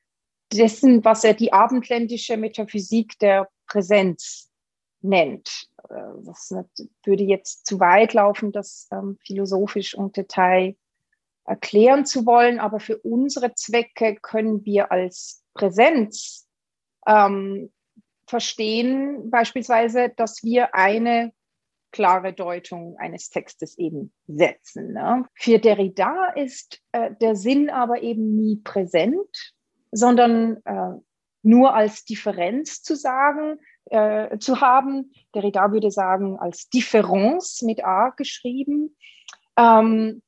dessen, 0.51 1.03
was 1.03 1.23
er 1.23 1.33
die 1.33 1.51
abendländische 1.51 2.37
Metaphysik 2.37 3.17
der 3.19 3.49
Präsenz 3.67 4.51
nennt. 5.01 5.67
Äh, 5.89 5.95
das 6.25 6.53
würde 7.03 7.23
jetzt 7.23 7.65
zu 7.65 7.79
weit 7.79 8.13
laufen, 8.13 8.51
das 8.51 8.87
ähm, 8.91 9.17
philosophisch 9.25 9.95
und 9.95 10.15
Detail 10.15 10.75
erklären 11.45 12.05
zu 12.05 12.25
wollen, 12.25 12.59
aber 12.59 12.79
für 12.79 12.97
unsere 12.99 13.53
Zwecke 13.53 14.15
können 14.21 14.63
wir 14.63 14.91
als 14.91 15.43
Präsenz 15.53 16.47
ähm, 17.05 17.71
verstehen, 18.27 19.29
beispielsweise, 19.29 20.12
dass 20.15 20.43
wir 20.43 20.75
eine 20.75 21.31
klare 21.91 22.33
Deutung 22.33 22.97
eines 22.97 23.29
Textes 23.29 23.77
eben 23.77 24.12
setzen. 24.27 24.93
Ne? 24.93 25.25
Für 25.36 25.59
Derrida 25.59 26.29
ist 26.36 26.81
äh, 26.91 27.12
der 27.21 27.36
Sinn 27.36 27.69
aber 27.69 28.01
eben 28.01 28.36
nie 28.36 28.57
präsent, 28.57 29.53
sondern 29.91 30.57
äh, 30.65 30.99
nur 31.43 31.73
als 31.73 32.03
Differenz 32.03 32.81
zu 32.81 32.95
sagen, 32.95 33.59
äh, 33.86 34.38
zu 34.39 34.59
haben. 34.59 35.13
Derrida 35.36 35.71
würde 35.71 35.91
sagen, 35.91 36.38
als 36.39 36.69
Differenz 36.69 37.62
mit 37.62 37.86
A 37.86 38.09
geschrieben. 38.09 38.95
Ähm, 39.55 40.23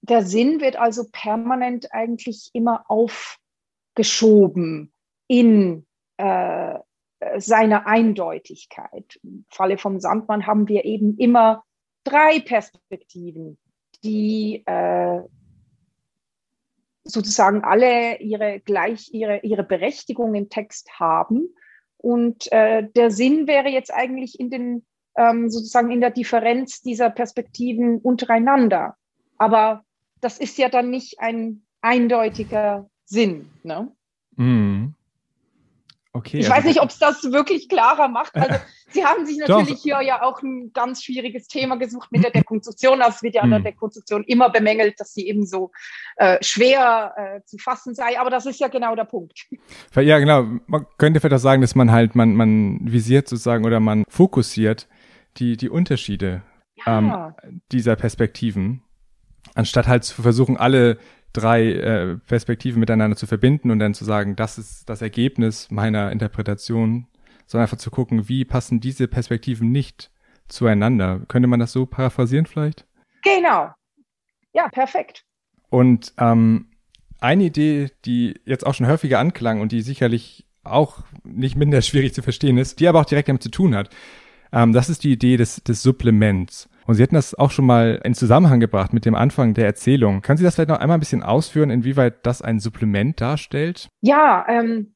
der 0.00 0.24
Sinn 0.24 0.60
wird 0.60 0.76
also 0.76 1.04
permanent 1.12 1.92
eigentlich 1.92 2.50
immer 2.54 2.84
aufgeschoben 2.88 4.92
in 5.28 5.86
äh, 6.16 6.78
seiner 7.38 7.86
Eindeutigkeit. 7.86 9.18
Im 9.22 9.44
Falle 9.48 9.78
vom 9.78 10.00
Sandmann 10.00 10.46
haben 10.46 10.68
wir 10.68 10.84
eben 10.84 11.16
immer 11.18 11.64
drei 12.04 12.40
Perspektiven, 12.40 13.58
die 14.04 14.62
äh, 14.66 15.20
sozusagen 17.04 17.62
alle 17.64 18.18
ihre 18.18 18.60
gleich 18.60 19.10
ihre, 19.12 19.40
ihre 19.40 19.64
Berechtigung 19.64 20.34
im 20.34 20.48
Text 20.48 20.98
haben. 20.98 21.54
Und 21.96 22.50
äh, 22.52 22.88
der 22.96 23.10
Sinn 23.10 23.46
wäre 23.46 23.68
jetzt 23.68 23.92
eigentlich 23.92 24.38
in 24.38 24.50
den 24.50 24.84
ähm, 25.16 25.50
sozusagen 25.50 25.90
in 25.90 26.00
der 26.00 26.10
Differenz 26.10 26.80
dieser 26.80 27.10
Perspektiven 27.10 27.98
untereinander. 27.98 28.96
Aber 29.38 29.84
das 30.20 30.38
ist 30.38 30.58
ja 30.58 30.68
dann 30.68 30.90
nicht 30.90 31.20
ein 31.20 31.62
eindeutiger 31.80 32.88
Sinn. 33.04 33.50
Ne? 33.62 33.92
Mm. 34.36 34.94
Okay, 36.14 36.40
ich 36.40 36.44
also 36.44 36.56
weiß 36.56 36.64
nicht, 36.66 36.80
ob 36.82 36.90
es 36.90 36.98
das 36.98 37.22
wirklich 37.32 37.68
klarer 37.68 38.08
macht. 38.08 38.34
Also 38.34 38.56
Sie 38.92 39.04
haben 39.04 39.24
sich 39.24 39.38
natürlich 39.38 39.80
hier 39.80 40.02
ja 40.02 40.22
auch 40.22 40.42
ein 40.42 40.72
ganz 40.74 41.02
schwieriges 41.02 41.48
Thema 41.48 41.76
gesucht 41.76 42.12
mit 42.12 42.22
der 42.22 42.30
Dekonstruktion. 42.30 43.00
Also 43.00 43.16
es 43.16 43.22
wird 43.22 43.34
ja 43.34 43.42
an 43.42 43.50
der 43.50 43.60
hm. 43.60 43.64
Dekonstruktion 43.64 44.24
immer 44.24 44.50
bemängelt, 44.50 45.00
dass 45.00 45.14
sie 45.14 45.26
eben 45.26 45.46
so 45.46 45.72
äh, 46.16 46.36
schwer 46.42 47.14
äh, 47.16 47.44
zu 47.46 47.56
fassen 47.56 47.94
sei. 47.94 48.20
Aber 48.20 48.28
das 48.28 48.44
ist 48.44 48.60
ja 48.60 48.68
genau 48.68 48.94
der 48.94 49.04
Punkt. 49.04 49.46
Ja, 49.94 50.18
genau. 50.18 50.44
Man 50.66 50.86
könnte 50.98 51.20
vielleicht 51.20 51.34
auch 51.34 51.38
sagen, 51.38 51.62
dass 51.62 51.74
man 51.74 51.90
halt, 51.90 52.14
man, 52.14 52.34
man 52.34 52.80
visiert 52.82 53.28
sozusagen 53.28 53.64
oder 53.64 53.80
man 53.80 54.04
fokussiert 54.08 54.88
die, 55.38 55.56
die 55.56 55.70
Unterschiede 55.70 56.42
ja. 56.84 56.98
ähm, 56.98 57.60
dieser 57.72 57.96
Perspektiven, 57.96 58.82
anstatt 59.54 59.88
halt 59.88 60.04
zu 60.04 60.20
versuchen, 60.20 60.58
alle 60.58 60.98
drei 61.32 61.72
äh, 61.72 62.16
Perspektiven 62.26 62.80
miteinander 62.80 63.16
zu 63.16 63.26
verbinden 63.26 63.70
und 63.70 63.78
dann 63.78 63.94
zu 63.94 64.04
sagen, 64.04 64.36
das 64.36 64.58
ist 64.58 64.88
das 64.88 65.02
Ergebnis 65.02 65.70
meiner 65.70 66.12
Interpretation, 66.12 67.06
sondern 67.46 67.64
einfach 67.64 67.78
zu 67.78 67.90
gucken, 67.90 68.28
wie 68.28 68.44
passen 68.44 68.80
diese 68.80 69.08
Perspektiven 69.08 69.70
nicht 69.70 70.10
zueinander. 70.48 71.22
Könnte 71.28 71.48
man 71.48 71.60
das 71.60 71.72
so 71.72 71.86
paraphrasieren 71.86 72.46
vielleicht? 72.46 72.86
Genau. 73.22 73.70
Ja, 74.52 74.68
perfekt. 74.68 75.24
Und 75.70 76.12
ähm, 76.18 76.70
eine 77.20 77.44
Idee, 77.44 77.90
die 78.04 78.40
jetzt 78.44 78.66
auch 78.66 78.74
schon 78.74 78.86
häufiger 78.86 79.18
anklang 79.18 79.60
und 79.60 79.72
die 79.72 79.80
sicherlich 79.80 80.46
auch 80.64 80.98
nicht 81.24 81.56
minder 81.56 81.82
schwierig 81.82 82.14
zu 82.14 82.22
verstehen 82.22 82.58
ist, 82.58 82.80
die 82.80 82.88
aber 82.88 83.00
auch 83.00 83.06
direkt 83.06 83.28
damit 83.28 83.42
zu 83.42 83.50
tun 83.50 83.74
hat. 83.74 83.90
Ähm, 84.52 84.72
das 84.72 84.90
ist 84.90 85.04
die 85.04 85.12
Idee 85.12 85.36
des, 85.36 85.62
des 85.64 85.82
Supplements. 85.82 86.68
Und 86.86 86.94
Sie 86.94 87.02
hatten 87.02 87.14
das 87.14 87.34
auch 87.34 87.50
schon 87.50 87.66
mal 87.66 88.00
in 88.04 88.14
Zusammenhang 88.14 88.60
gebracht 88.60 88.92
mit 88.92 89.04
dem 89.04 89.14
Anfang 89.14 89.54
der 89.54 89.66
Erzählung. 89.66 90.22
Können 90.22 90.38
Sie 90.38 90.44
das 90.44 90.54
vielleicht 90.54 90.70
noch 90.70 90.80
einmal 90.80 90.96
ein 90.96 91.00
bisschen 91.00 91.22
ausführen, 91.22 91.70
inwieweit 91.70 92.26
das 92.26 92.42
ein 92.42 92.60
Supplement 92.60 93.20
darstellt? 93.20 93.88
Ja, 94.00 94.44
ähm, 94.48 94.94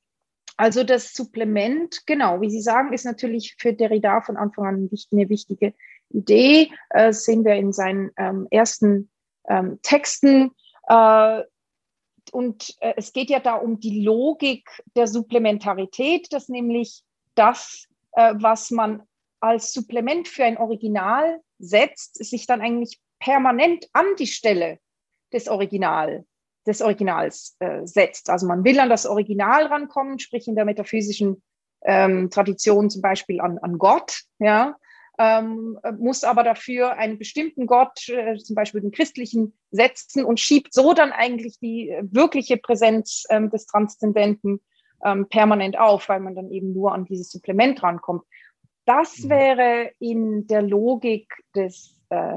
also 0.57 0.85
das 0.85 1.13
Supplement, 1.13 2.07
genau, 2.07 2.41
wie 2.41 2.51
Sie 2.51 2.61
sagen, 2.61 2.93
ist 2.93 3.05
natürlich 3.05 3.57
für 3.59 3.73
Derrida 3.73 4.23
von 4.23 4.37
Anfang 4.37 4.67
an 4.67 4.91
eine 5.13 5.29
wichtige 5.29 5.75
Idee. 6.11 6.71
Äh, 6.91 7.13
sehen 7.13 7.45
wir 7.45 7.55
in 7.55 7.73
seinen 7.73 8.11
ähm, 8.17 8.47
ersten 8.51 9.11
ähm, 9.49 9.79
Texten. 9.83 10.53
Äh, 10.89 11.43
und 12.33 12.75
äh, 12.81 12.95
es 12.97 13.13
geht 13.13 13.31
ja 13.31 13.41
da 13.41 13.55
um 13.55 13.81
die 13.81 14.03
Logik 14.03 14.69
der 14.97 15.07
Supplementarität, 15.07 16.33
dass 16.33 16.49
nämlich 16.49 17.03
das, 17.35 17.87
äh, 18.13 18.35
was 18.37 18.71
man 18.71 19.03
als 19.41 19.73
Supplement 19.73 20.27
für 20.27 20.45
ein 20.45 20.57
Original 20.57 21.41
setzt, 21.59 22.25
sich 22.25 22.47
dann 22.47 22.61
eigentlich 22.61 23.01
permanent 23.19 23.89
an 23.93 24.07
die 24.19 24.27
Stelle 24.27 24.79
des 25.33 25.49
Original, 25.49 26.25
des 26.67 26.83
Originals 26.83 27.57
äh, 27.61 27.87
setzt. 27.87 28.31
Also 28.31 28.47
man 28.47 28.65
will 28.65 28.79
an 28.79 28.91
das 28.91 29.07
Original 29.07 29.67
rankommen, 29.67 30.19
sprich 30.19 30.49
in 30.49 30.55
der 30.55 30.65
metaphysischen 30.65 31.43
ähm, 31.85 32.31
Tradition 32.31 32.91
zum 32.91 33.03
Beispiel 33.03 33.41
an, 33.41 33.59
an 33.59 33.79
Gott, 33.79 34.23
ja, 34.39 34.77
ähm, 35.19 35.79
muss 35.99 36.25
aber 36.25 36.43
dafür 36.43 36.93
einen 36.99 37.19
bestimmten 37.19 37.67
Gott, 37.67 38.09
äh, 38.09 38.37
zum 38.37 38.55
Beispiel 38.55 38.83
den 38.83 38.91
christlichen, 38.91 39.55
setzen 39.71 40.25
und 40.25 40.41
schiebt 40.41 40.75
so 40.75 40.93
dann 40.93 41.13
eigentlich 41.13 41.59
die 41.59 41.91
äh, 41.91 42.03
wirkliche 42.11 42.59
Präsenz 42.59 43.25
ähm, 43.31 43.51
des 43.51 43.67
Transzendenten 43.67 44.61
ähm, 45.05 45.29
permanent 45.29 45.79
auf, 45.79 46.09
weil 46.09 46.21
man 46.21 46.35
dann 46.35 46.51
eben 46.51 46.73
nur 46.73 46.93
an 46.93 47.05
dieses 47.07 47.31
Supplement 47.31 47.83
rankommt. 47.83 48.25
Das 48.87 49.19
mhm. 49.19 49.29
wäre 49.29 49.91
in 49.99 50.47
der 50.47 50.63
Logik 50.63 51.35
des 51.55 52.01
äh, 52.09 52.35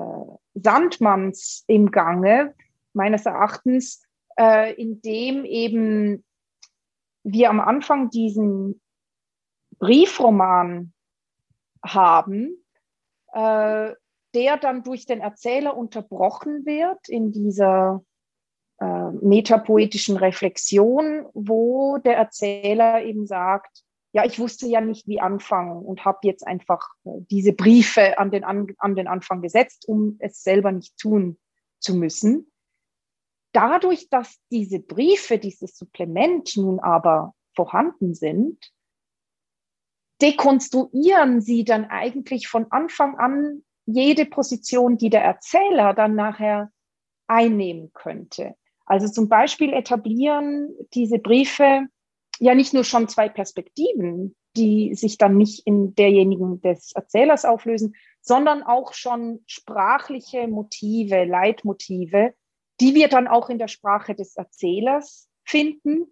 Sandmanns 0.56 1.64
im 1.68 1.91
Gange, 1.91 2.54
meines 2.93 3.26
Erachtens, 3.26 4.04
äh, 4.38 4.74
indem 4.74 5.45
eben 5.45 6.26
wir 7.24 7.50
am 7.50 7.60
Anfang 7.60 8.10
diesen 8.10 8.82
Briefroman 9.78 10.91
haben, 11.86 12.64
äh, 13.34 13.93
der 14.34 14.58
dann 14.58 14.84
durch 14.84 15.06
den 15.06 15.22
Erzähler 15.22 15.78
unterbrochen 15.78 16.66
wird 16.66 17.10
in 17.10 17.32
dieser 17.32 18.04
äh, 18.80 19.12
metapoetischen 19.22 20.18
Reflexion, 20.18 21.26
wo 21.34 21.97
der 22.00 22.18
Erzähler 22.18 23.04
eben 23.04 23.28
sagt, 23.28 23.84
ja, 24.12 24.26
ich 24.26 24.39
wusste 24.39 24.68
ja 24.68 24.82
nicht, 24.82 25.07
wie 25.07 25.20
anfangen 25.20 25.86
und 25.86 26.03
habe 26.05 26.20
jetzt 26.24 26.45
einfach 26.45 26.89
äh, 27.05 27.22
diese 27.30 27.53
Briefe 27.53 28.18
an 28.18 28.32
den, 28.32 28.43
an, 28.43 28.68
an 28.80 28.95
den 28.95 29.07
Anfang 29.07 29.41
gesetzt, 29.41 29.88
um 29.88 30.18
es 30.20 30.41
selber 30.41 30.72
nicht 30.72 30.97
tun 30.97 31.38
zu 31.80 31.95
müssen. 31.95 32.51
Dadurch, 33.51 34.10
dass 34.10 34.39
diese 34.51 34.80
Briefe, 34.80 35.38
dieses 35.38 35.78
Supplement 35.78 36.55
nun 36.55 36.80
aber 36.80 37.34
vorhanden 37.55 38.14
sind, 38.14 38.72
dekonstruieren 40.22 41.41
sie 41.41 41.64
dann 41.64 41.86
eigentlich 41.86 42.47
von 42.47 42.68
Anfang 42.72 43.18
an 43.18 43.64
jede 43.86 44.26
Position, 44.26 44.97
die 44.97 45.10
der 45.10 45.24
Erzähler 45.24 45.93
dann 45.93 46.16
nachher 46.16 46.72
einnehmen 47.28 47.91
könnte. 47.93 48.55
Also 48.86 49.07
zum 49.07 49.30
Beispiel 49.30 49.72
etablieren 49.74 50.76
diese 50.93 51.20
Briefe 51.20 51.88
ja 52.39 52.55
nicht 52.55 52.73
nur 52.73 52.83
schon 52.83 53.07
zwei 53.07 53.29
Perspektiven, 53.29 54.35
die 54.55 54.95
sich 54.95 55.17
dann 55.17 55.37
nicht 55.37 55.65
in 55.67 55.93
derjenigen 55.95 56.61
des 56.61 56.91
Erzählers 56.93 57.45
auflösen, 57.45 57.95
sondern 58.21 58.63
auch 58.63 58.93
schon 58.93 59.43
sprachliche 59.45 60.47
Motive, 60.47 61.25
Leitmotive, 61.25 62.33
die 62.79 62.95
wir 62.95 63.07
dann 63.07 63.27
auch 63.27 63.49
in 63.49 63.59
der 63.59 63.67
Sprache 63.67 64.15
des 64.15 64.35
Erzählers 64.35 65.29
finden 65.43 66.07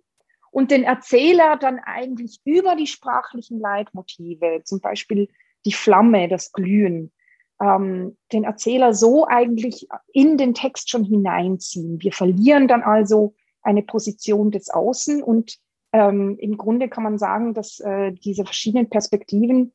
und 0.51 0.71
den 0.71 0.83
Erzähler 0.83 1.57
dann 1.57 1.79
eigentlich 1.79 2.39
über 2.43 2.75
die 2.75 2.87
sprachlichen 2.87 3.59
Leitmotive, 3.59 4.61
zum 4.63 4.79
Beispiel 4.79 5.29
die 5.65 5.73
Flamme, 5.73 6.27
das 6.27 6.51
Glühen, 6.51 7.11
ähm, 7.61 8.17
den 8.31 8.43
Erzähler 8.43 8.93
so 8.93 9.27
eigentlich 9.27 9.87
in 10.11 10.37
den 10.37 10.53
Text 10.53 10.89
schon 10.89 11.03
hineinziehen. 11.03 12.01
Wir 12.01 12.11
verlieren 12.11 12.67
dann 12.67 12.83
also 12.83 13.35
eine 13.61 13.83
Position 13.83 14.51
des 14.51 14.69
Außen 14.69 15.23
und 15.23 15.57
ähm, 15.93 16.37
im 16.39 16.57
Grunde 16.57 16.89
kann 16.89 17.03
man 17.03 17.17
sagen, 17.17 17.53
dass 17.53 17.79
äh, 17.79 18.11
diese 18.11 18.45
verschiedenen 18.45 18.89
Perspektiven 18.89 19.73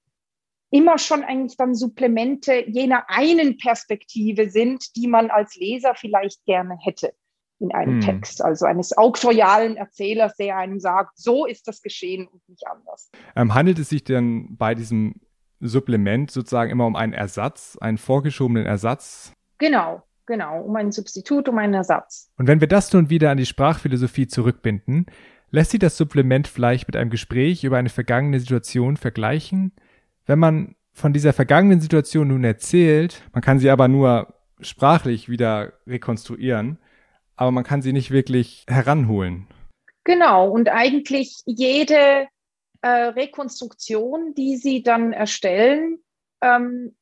immer 0.71 0.99
schon 0.99 1.23
eigentlich 1.23 1.57
dann 1.57 1.75
Supplemente 1.75 2.65
jener 2.67 3.05
einen 3.09 3.59
Perspektive 3.59 4.49
sind, 4.49 4.97
die 4.97 5.07
man 5.07 5.31
als 5.31 5.55
Leser 5.57 5.95
vielleicht 5.95 6.45
gerne 6.45 6.77
hätte 6.81 7.13
in 7.59 7.73
einem 7.73 7.95
hm. 7.95 8.01
Text, 8.01 8.43
also 8.43 8.67
eines 8.67 8.97
auktorialen 8.97 9.77
Erzählers, 9.77 10.35
der 10.37 10.57
einem 10.57 10.81
sagt, 10.81 11.17
so 11.17 11.47
ist 11.47 11.69
das 11.69 11.81
geschehen 11.81 12.27
und 12.27 12.47
nicht 12.49 12.67
anders. 12.67 13.11
Ähm, 13.37 13.55
handelt 13.55 13.79
es 13.79 13.89
sich 13.89 14.03
denn 14.03 14.57
bei 14.57 14.75
diesem 14.75 15.21
Supplement 15.61 16.31
sozusagen 16.31 16.71
immer 16.71 16.87
um 16.87 16.97
einen 16.97 17.13
Ersatz, 17.13 17.79
einen 17.81 17.99
vorgeschobenen 17.99 18.67
Ersatz? 18.67 19.33
Genau, 19.59 20.03
genau, 20.27 20.61
um 20.63 20.75
ein 20.75 20.91
Substitut, 20.91 21.49
um 21.49 21.59
einen 21.59 21.75
Ersatz. 21.75 22.33
Und 22.37 22.49
wenn 22.49 22.61
wir 22.61 22.67
das 22.67 22.93
nun 22.93 23.11
wieder 23.11 23.31
an 23.31 23.37
die 23.37 23.47
Sprachphilosophie 23.47 24.27
zurückbinden, 24.27 25.07
lässt 25.53 25.70
sich 25.70 25.80
das 25.80 25.96
Supplement 25.96 26.48
vielleicht 26.48 26.88
mit 26.88 26.96
einem 26.96 27.11
Gespräch 27.11 27.62
über 27.62 27.76
eine 27.76 27.90
vergangene 27.90 28.40
Situation 28.40 28.96
vergleichen? 28.96 29.72
Wenn 30.26 30.38
man 30.38 30.74
von 30.92 31.12
dieser 31.12 31.32
vergangenen 31.32 31.80
Situation 31.80 32.28
nun 32.28 32.44
erzählt, 32.44 33.22
man 33.32 33.42
kann 33.42 33.59
sie 33.59 33.70
aber 33.70 33.86
nur 33.88 34.34
sprachlich 34.61 35.28
wieder 35.28 35.74
rekonstruieren, 35.86 36.78
aber 37.36 37.50
man 37.50 37.64
kann 37.64 37.82
sie 37.82 37.92
nicht 37.92 38.11
wirklich 38.11 38.64
heranholen. 38.68 39.46
Genau, 40.05 40.50
und 40.50 40.68
eigentlich 40.68 41.42
jede 41.46 42.26
äh, 42.80 42.88
Rekonstruktion, 42.88 44.34
die 44.34 44.57
sie 44.57 44.82
dann 44.82 45.12
erstellen, 45.12 45.98
ähm, 46.42 46.94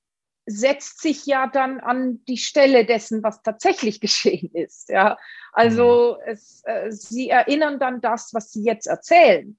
setzt 0.47 1.01
sich 1.01 1.27
ja 1.27 1.47
dann 1.47 1.81
an 1.81 2.25
die 2.27 2.39
Stelle 2.39 2.85
dessen, 2.85 3.23
was 3.23 3.43
tatsächlich 3.43 4.01
geschehen 4.01 4.51
ist. 4.53 4.89
Ja, 4.89 5.19
also 5.53 6.17
mhm. 6.19 6.33
es, 6.33 6.63
äh, 6.65 6.91
sie 6.91 7.31
erinnern 7.31 7.79
dann 7.79 8.01
das, 8.01 8.31
was 8.33 8.53
sie 8.53 8.63
jetzt 8.63 8.87
erzählen. 8.87 9.59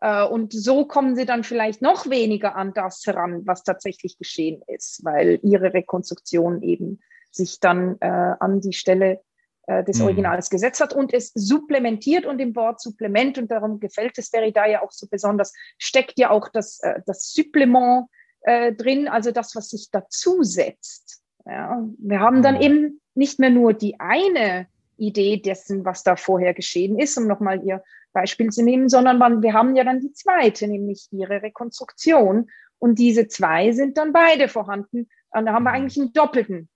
Äh, 0.00 0.24
und 0.24 0.52
so 0.52 0.86
kommen 0.86 1.16
sie 1.16 1.26
dann 1.26 1.44
vielleicht 1.44 1.82
noch 1.82 2.08
weniger 2.08 2.56
an 2.56 2.72
das 2.74 3.02
heran, 3.06 3.42
was 3.46 3.62
tatsächlich 3.62 4.18
geschehen 4.18 4.62
ist, 4.66 5.04
weil 5.04 5.40
ihre 5.42 5.72
Rekonstruktion 5.74 6.62
eben 6.62 7.00
sich 7.30 7.60
dann 7.60 7.96
äh, 8.00 8.06
an 8.06 8.60
die 8.60 8.72
Stelle 8.72 9.20
äh, 9.66 9.84
des 9.84 9.98
mhm. 9.98 10.06
Originals 10.06 10.50
gesetzt 10.50 10.80
hat 10.80 10.94
und 10.94 11.12
es 11.12 11.32
supplementiert 11.34 12.26
und 12.26 12.40
im 12.40 12.56
Wort 12.56 12.80
Supplement, 12.80 13.38
und 13.38 13.50
darum 13.50 13.78
gefällt 13.78 14.18
es 14.18 14.30
Derrida 14.30 14.66
ja 14.66 14.82
auch 14.82 14.90
so 14.90 15.06
besonders, 15.08 15.52
steckt 15.78 16.18
ja 16.18 16.30
auch 16.30 16.48
das, 16.48 16.80
äh, 16.80 17.00
das 17.06 17.32
Supplement 17.32 18.06
äh, 18.42 18.72
drin, 18.72 19.08
also 19.08 19.30
das, 19.30 19.54
was 19.54 19.70
sich 19.70 19.90
dazusetzt. 19.90 21.22
Ja, 21.46 21.82
wir 21.98 22.20
haben 22.20 22.42
dann 22.42 22.56
mhm. 22.56 22.60
eben 22.60 23.00
nicht 23.14 23.38
mehr 23.38 23.50
nur 23.50 23.72
die 23.72 23.98
eine 23.98 24.66
Idee 24.96 25.38
dessen, 25.38 25.84
was 25.84 26.02
da 26.02 26.16
vorher 26.16 26.54
geschehen 26.54 26.98
ist, 26.98 27.16
um 27.16 27.26
nochmal 27.26 27.64
Ihr 27.64 27.82
Beispiel 28.12 28.50
zu 28.50 28.62
nehmen, 28.62 28.88
sondern 28.88 29.18
man, 29.18 29.42
wir 29.42 29.52
haben 29.52 29.76
ja 29.76 29.84
dann 29.84 30.00
die 30.00 30.12
zweite, 30.12 30.68
nämlich 30.68 31.08
Ihre 31.10 31.42
Rekonstruktion. 31.42 32.50
Und 32.78 32.98
diese 32.98 33.28
zwei 33.28 33.72
sind 33.72 33.98
dann 33.98 34.12
beide 34.12 34.48
vorhanden. 34.48 35.08
Und 35.30 35.46
da 35.46 35.52
haben 35.52 35.64
wir 35.64 35.70
mhm. 35.70 35.76
eigentlich 35.76 36.00
einen 36.00 36.12
doppelten 36.12 36.68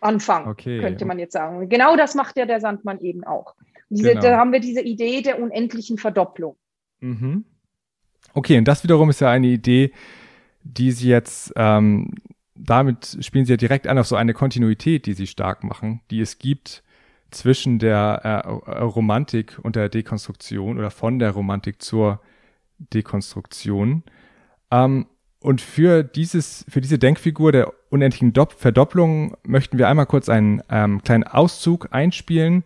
Anfang, 0.00 0.48
okay. 0.48 0.80
könnte 0.80 1.04
man 1.04 1.18
jetzt 1.18 1.32
sagen. 1.32 1.68
Genau 1.68 1.96
das 1.96 2.14
macht 2.14 2.36
ja 2.36 2.46
der 2.46 2.60
Sandmann 2.60 3.00
eben 3.00 3.24
auch. 3.24 3.54
Diese, 3.90 4.10
genau. 4.10 4.20
Da 4.22 4.36
haben 4.36 4.52
wir 4.52 4.60
diese 4.60 4.80
Idee 4.80 5.20
der 5.20 5.42
unendlichen 5.42 5.98
Verdopplung. 5.98 6.56
Mhm. 7.00 7.44
Okay, 8.32 8.58
und 8.58 8.68
das 8.68 8.84
wiederum 8.84 9.10
ist 9.10 9.20
ja 9.20 9.30
eine 9.30 9.48
Idee, 9.48 9.92
die 10.62 10.92
Sie 10.92 11.08
jetzt, 11.08 11.52
ähm, 11.56 12.14
damit 12.54 13.18
spielen 13.20 13.44
Sie 13.44 13.52
ja 13.52 13.56
direkt 13.56 13.86
an 13.86 13.98
auf 13.98 14.06
so 14.06 14.16
eine 14.16 14.34
Kontinuität, 14.34 15.06
die 15.06 15.14
Sie 15.14 15.26
stark 15.26 15.64
machen, 15.64 16.00
die 16.10 16.20
es 16.20 16.38
gibt 16.38 16.82
zwischen 17.30 17.78
der 17.78 18.20
äh, 18.66 18.78
Romantik 18.82 19.58
und 19.62 19.76
der 19.76 19.88
Dekonstruktion 19.88 20.78
oder 20.78 20.90
von 20.90 21.18
der 21.18 21.30
Romantik 21.30 21.80
zur 21.80 22.20
Dekonstruktion. 22.78 24.02
Ähm, 24.70 25.06
und 25.42 25.60
für 25.60 26.02
dieses, 26.02 26.66
für 26.68 26.80
diese 26.80 26.98
Denkfigur 26.98 27.52
der 27.52 27.72
unendlichen 27.88 28.32
Dopp 28.32 28.52
Verdopplung 28.52 29.36
möchten 29.42 29.78
wir 29.78 29.88
einmal 29.88 30.06
kurz 30.06 30.28
einen 30.28 30.62
ähm, 30.68 31.02
kleinen 31.02 31.24
Auszug 31.24 31.88
einspielen, 31.92 32.64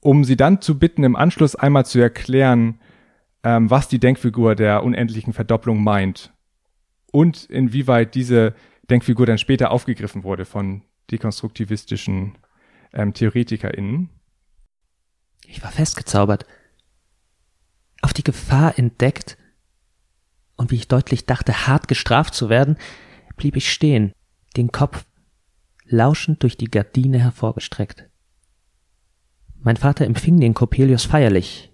um 0.00 0.24
Sie 0.24 0.36
dann 0.36 0.60
zu 0.60 0.78
bitten, 0.78 1.04
im 1.04 1.14
Anschluss 1.14 1.54
einmal 1.54 1.86
zu 1.86 2.00
erklären, 2.00 2.80
ähm, 3.44 3.70
was 3.70 3.86
die 3.88 4.00
Denkfigur 4.00 4.54
der 4.56 4.82
unendlichen 4.82 5.32
Verdopplung 5.32 5.82
meint 5.84 6.32
und 7.12 7.44
inwieweit 7.44 8.14
diese 8.14 8.54
Denkfigur 8.90 9.26
dann 9.26 9.38
später 9.38 9.70
aufgegriffen 9.70 10.24
wurde 10.24 10.44
von 10.44 10.82
dekonstruktivistischen 11.10 12.36
ähm, 12.92 13.14
TheoretikerInnen. 13.14 14.10
Ich 15.46 15.62
war 15.62 15.70
festgezaubert. 15.70 16.46
auf 18.02 18.12
die 18.12 18.24
Gefahr 18.24 18.78
entdeckt 18.78 19.36
und 20.56 20.70
wie 20.70 20.76
ich 20.76 20.88
deutlich 20.88 21.26
dachte, 21.26 21.66
hart 21.66 21.88
gestraft 21.88 22.34
zu 22.34 22.48
werden, 22.48 22.76
blieb 23.36 23.56
ich 23.56 23.72
stehen, 23.72 24.12
den 24.56 24.70
Kopf 24.70 25.04
lauschend 25.84 26.42
durch 26.42 26.56
die 26.56 26.70
Gardine 26.70 27.18
hervorgestreckt. 27.18 28.08
Mein 29.58 29.76
Vater 29.76 30.04
empfing 30.04 30.40
den 30.40 30.54
Coppelius 30.54 31.04
feierlich. 31.04 31.72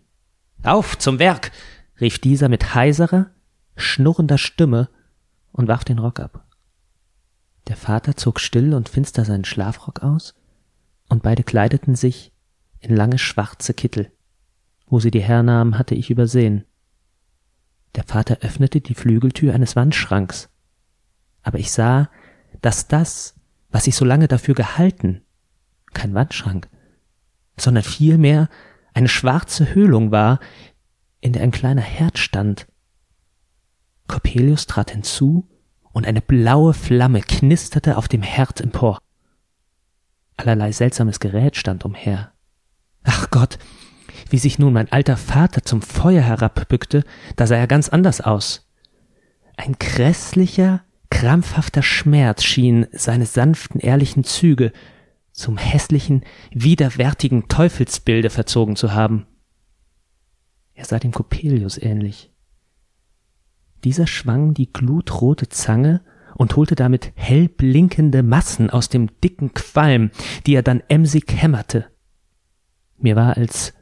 Auf 0.62 0.98
zum 0.98 1.18
Werk! 1.18 1.52
rief 2.00 2.18
dieser 2.18 2.48
mit 2.48 2.74
heiserer, 2.74 3.30
schnurrender 3.76 4.38
Stimme 4.38 4.88
und 5.52 5.68
warf 5.68 5.84
den 5.84 5.98
Rock 5.98 6.20
ab. 6.20 6.46
Der 7.68 7.76
Vater 7.76 8.16
zog 8.16 8.40
still 8.40 8.74
und 8.74 8.88
finster 8.88 9.24
seinen 9.24 9.44
Schlafrock 9.44 10.02
aus, 10.02 10.34
und 11.08 11.22
beide 11.22 11.42
kleideten 11.42 11.94
sich 11.94 12.32
in 12.80 12.96
lange 12.96 13.18
schwarze 13.18 13.74
Kittel. 13.74 14.10
Wo 14.86 14.98
sie 14.98 15.10
die 15.10 15.22
hernahmen, 15.22 15.78
hatte 15.78 15.94
ich 15.94 16.10
übersehen. 16.10 16.64
Der 17.94 18.04
Vater 18.04 18.38
öffnete 18.40 18.80
die 18.80 18.94
Flügeltür 18.94 19.54
eines 19.54 19.76
Wandschranks, 19.76 20.48
aber 21.42 21.58
ich 21.58 21.70
sah, 21.70 22.08
dass 22.60 22.88
das, 22.88 23.34
was 23.70 23.86
ich 23.86 23.96
so 23.96 24.04
lange 24.04 24.28
dafür 24.28 24.54
gehalten, 24.54 25.22
kein 25.92 26.14
Wandschrank, 26.14 26.68
sondern 27.56 27.84
vielmehr 27.84 28.48
eine 28.94 29.08
schwarze 29.08 29.74
Höhlung 29.74 30.10
war, 30.10 30.40
in 31.20 31.32
der 31.32 31.42
ein 31.42 31.50
kleiner 31.50 31.82
Herd 31.82 32.18
stand. 32.18 32.66
Coppelius 34.12 34.66
trat 34.66 34.90
hinzu 34.90 35.48
und 35.92 36.06
eine 36.06 36.20
blaue 36.20 36.74
Flamme 36.74 37.22
knisterte 37.22 37.96
auf 37.96 38.08
dem 38.08 38.20
Herd 38.20 38.60
empor. 38.60 38.98
Allerlei 40.36 40.70
seltsames 40.70 41.18
Gerät 41.18 41.56
stand 41.56 41.86
umher. 41.86 42.32
Ach 43.04 43.30
Gott, 43.30 43.58
wie 44.28 44.36
sich 44.36 44.58
nun 44.58 44.74
mein 44.74 44.92
alter 44.92 45.16
Vater 45.16 45.62
zum 45.62 45.80
Feuer 45.80 46.20
herabbückte, 46.20 47.04
da 47.36 47.46
sah 47.46 47.56
er 47.56 47.66
ganz 47.66 47.88
anders 47.88 48.20
aus. 48.20 48.68
Ein 49.56 49.76
grässlicher, 49.80 50.82
krampfhafter 51.08 51.82
Schmerz 51.82 52.44
schien 52.44 52.86
seine 52.92 53.24
sanften, 53.24 53.80
ehrlichen 53.80 54.24
Züge 54.24 54.72
zum 55.32 55.56
hässlichen, 55.56 56.22
widerwärtigen 56.50 57.48
Teufelsbilde 57.48 58.28
verzogen 58.28 58.76
zu 58.76 58.92
haben. 58.92 59.26
Er 60.74 60.84
sah 60.84 60.98
dem 60.98 61.12
Coppelius 61.12 61.78
ähnlich. 61.78 62.31
Dieser 63.84 64.06
schwang 64.06 64.54
die 64.54 64.72
glutrote 64.72 65.48
Zange 65.48 66.02
und 66.34 66.56
holte 66.56 66.74
damit 66.74 67.12
hell 67.14 67.48
blinkende 67.48 68.22
Massen 68.22 68.70
aus 68.70 68.88
dem 68.88 69.08
dicken 69.20 69.54
Qualm, 69.54 70.10
die 70.46 70.54
er 70.54 70.62
dann 70.62 70.82
emsig 70.88 71.32
hämmerte. 71.34 71.86
Mir 72.96 73.16
war, 73.16 73.36
als 73.36 73.74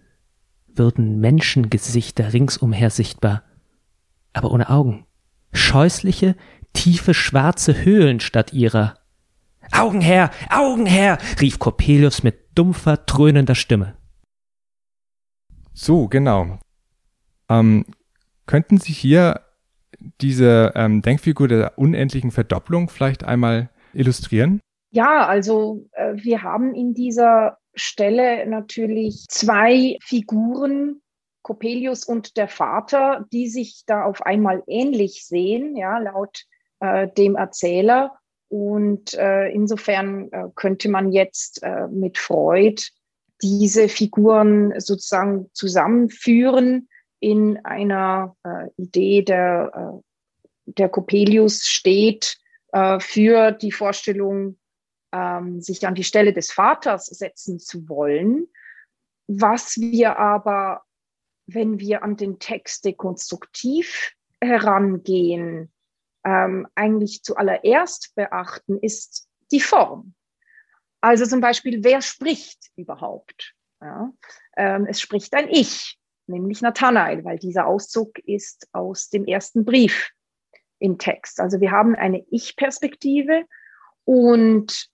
würden 0.67 1.21
Menschengesichter 1.21 2.33
ringsumher 2.33 2.91
sichtbar, 2.91 3.45
aber 4.33 4.51
ohne 4.51 4.71
Augen. 4.71 5.07
Scheußliche, 5.53 6.37
tiefe 6.73 7.13
schwarze 7.13 7.85
Höhlen 7.85 8.21
statt 8.21 8.53
ihrer. 8.53 8.99
Augen 9.73 10.01
her, 10.01 10.31
Augen 10.49 10.87
her, 10.87 11.19
rief 11.41 11.59
Coppelius 11.59 12.23
mit 12.23 12.57
dumpfer, 12.57 12.97
dröhnender 12.97 13.55
Stimme. 13.55 13.97
So, 15.73 16.09
genau. 16.09 16.59
Ähm, 17.49 17.85
könnten 18.47 18.79
Sie 18.79 18.93
hier 18.93 19.41
diese 20.21 20.73
ähm, 20.75 21.03
Denkfigur 21.03 21.49
der 21.49 21.79
unendlichen 21.79 22.31
Verdopplung 22.31 22.89
vielleicht 22.89 23.25
einmal 23.25 23.71
illustrieren? 23.93 24.61
Ja, 24.91 25.27
also 25.27 25.87
äh, 25.93 26.15
wir 26.17 26.43
haben 26.43 26.75
in 26.75 26.95
dieser 26.95 27.59
Stelle 27.75 28.47
natürlich 28.47 29.27
zwei 29.29 29.97
Figuren, 30.03 31.01
Coppelius 31.43 32.05
und 32.05 32.37
der 32.37 32.49
Vater, 32.49 33.27
die 33.33 33.49
sich 33.49 33.85
da 33.87 34.05
auf 34.05 34.23
einmal 34.23 34.63
ähnlich 34.67 35.27
sehen, 35.27 35.77
ja, 35.77 35.99
laut 35.99 36.45
äh, 36.81 37.09
dem 37.09 37.37
Erzähler. 37.37 38.19
Und 38.49 39.15
äh, 39.15 39.49
insofern 39.49 40.31
äh, 40.33 40.45
könnte 40.57 40.91
man 40.91 41.13
jetzt 41.13 41.63
äh, 41.63 41.87
mit 41.87 42.19
Freud 42.19 42.83
diese 43.43 43.89
Figuren 43.89 44.79
sozusagen 44.79 45.47
zusammenführen 45.55 46.89
in 47.21 47.65
einer 47.65 48.37
äh, 48.43 48.69
Idee 48.77 49.23
der, 49.23 49.73
äh, 49.97 50.03
der 50.67 50.89
Coppelius 50.89 51.67
steht 51.67 52.39
äh, 52.73 52.99
für 52.99 53.53
die 53.53 53.73
Vorstellung, 53.73 54.59
ähm, 55.13 55.61
sich 55.61 55.87
an 55.87 55.95
die 55.95 56.05
Stelle 56.05 56.33
des 56.33 56.53
Vaters 56.53 57.07
setzen 57.07 57.59
zu 57.59 57.89
wollen, 57.89 58.47
was 59.27 59.77
wir 59.77 60.19
aber, 60.19 60.83
wenn 61.47 61.79
wir 61.79 62.03
an 62.03 62.17
den 62.17 62.39
Text 62.39 62.85
dekonstruktiv 62.85 64.13
herangehen, 64.41 65.73
ähm, 66.25 66.67
eigentlich 66.75 67.23
zuallererst 67.23 68.15
beachten, 68.15 68.79
ist 68.79 69.29
die 69.53 69.61
Form. 69.61 70.15
Also 71.01 71.27
zum 71.27 71.41
Beispiel, 71.41 71.83
wer 71.83 72.03
spricht 72.03 72.71
überhaupt? 72.77 73.55
Ja? 73.81 74.13
Ähm, 74.57 74.87
es 74.87 75.01
spricht 75.01 75.35
ein 75.35 75.49
Ich 75.49 76.00
nämlich 76.31 76.63
Nathanael, 76.63 77.25
weil 77.25 77.39
dieser 77.39 77.67
Auszug 77.67 78.19
ist 78.21 78.69
aus 78.73 79.11
dem 79.11 79.27
ersten 79.27 79.65
Brief 79.65 80.11
im 80.79 80.99
Text. 80.99 81.41
Also 81.41 81.61
wir 81.61 81.71
haben 81.71 81.95
eine 81.95 82.25
Ich-Perspektive 82.31 83.45
und 84.05 84.89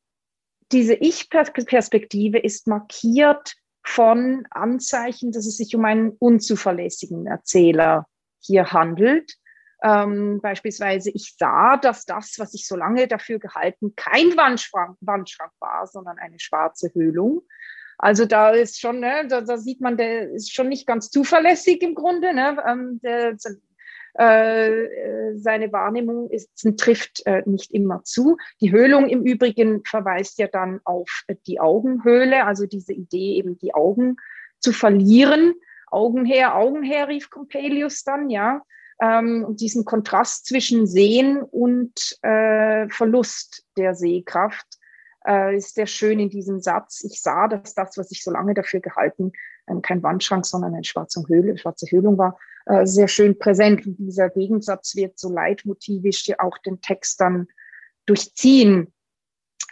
diese 0.73 0.95
Ich-Perspektive 0.95 2.39
ist 2.39 2.67
markiert 2.67 3.55
von 3.85 4.47
Anzeichen, 4.51 5.31
dass 5.31 5.47
es 5.47 5.57
sich 5.57 5.77
um 5.77 5.85
einen 5.85 6.11
unzuverlässigen 6.11 7.27
Erzähler 7.27 8.07
hier 8.41 8.73
handelt. 8.73 9.37
Ähm, 9.83 10.41
beispielsweise, 10.43 11.11
ich 11.11 11.37
sah, 11.39 11.77
dass 11.77 12.05
das, 12.05 12.35
was 12.39 12.55
ich 12.55 12.67
so 12.67 12.75
lange 12.77 13.07
dafür 13.07 13.39
gehalten, 13.39 13.95
kein 13.95 14.37
Wandschrank, 14.37 14.97
Wandschrank 15.01 15.53
war, 15.61 15.87
sondern 15.87 16.19
eine 16.19 16.41
schwarze 16.41 16.91
Höhlung. 16.95 17.43
Also 17.99 18.27
da 18.27 18.51
ist 18.51 18.81
schon, 18.81 19.01
ne, 19.01 19.27
da, 19.29 19.41
da 19.41 19.57
sieht 19.57 19.81
man, 19.81 19.97
der 19.97 20.31
ist 20.31 20.53
schon 20.53 20.69
nicht 20.69 20.87
ganz 20.87 21.11
zuverlässig 21.11 21.83
im 21.83 21.95
Grunde. 21.95 22.35
Ne? 22.35 22.57
Ähm, 22.67 23.01
der, 23.03 23.37
äh, 24.19 25.35
seine 25.37 25.73
Wahrnehmung 25.73 26.31
ist, 26.31 26.67
trifft 26.79 27.27
äh, 27.27 27.43
nicht 27.45 27.73
immer 27.73 28.03
zu. 28.05 28.39
Die 28.61 28.73
Höhlung 28.73 29.09
im 29.09 29.25
Übrigen 29.25 29.85
verweist 29.85 30.39
ja 30.39 30.47
dann 30.47 30.81
auf 30.85 31.25
die 31.47 31.61
Augenhöhle, 31.61 32.47
also 32.47 32.67
diese 32.67 32.95
Idee, 32.95 33.37
eben 33.37 33.59
die 33.59 33.75
Augen 33.75 34.17
zu 34.59 34.73
verlieren. 34.73 35.55
Augen 35.91 36.25
her, 36.25 36.57
Augen 36.57 36.83
her, 36.83 37.09
rief 37.09 37.31
Coppelius 37.31 38.05
dann, 38.05 38.31
ja. 38.31 38.63
Ähm, 38.99 39.55
diesen 39.57 39.85
Kontrast 39.85 40.47
zwischen 40.47 40.87
Sehen 40.87 41.43
und 41.43 42.17
äh, 42.23 42.89
Verlust 42.89 43.67
der 43.77 43.95
Sehkraft 43.95 44.67
äh, 45.27 45.57
ist 45.57 45.75
sehr 45.75 45.87
schön 45.87 46.21
in 46.21 46.31
diesem 46.31 46.61
Satz. 46.61 47.03
Ich 47.05 47.21
sah, 47.21 47.49
dass 47.49 47.75
das, 47.75 47.97
was 47.99 48.11
ich 48.11 48.23
so 48.23 48.31
lange 48.31 48.55
dafür 48.55 48.81
gehalten, 48.81 49.33
ähm, 49.69 49.83
kein 49.83 50.03
Wandschrank, 50.03 50.47
sondern 50.47 50.75
eine 50.75 50.85
schwarze 50.85 51.23
Höhle, 51.27 51.59
schwarze 51.59 51.87
Höhlung 51.91 52.19
war, 52.19 52.39
äh, 52.67 52.87
sehr 52.87 53.09
schön 53.09 53.39
präsent. 53.39 53.87
Und 53.87 53.97
dieser 53.99 54.31
Gegensatz 54.31 54.95
wird 54.97 55.19
so 55.19 55.33
leitmotivisch 55.33 56.31
auch 56.39 56.59
den 56.59 56.81
Text 56.81 57.21
dann 57.21 57.49
durchziehen. 58.07 58.93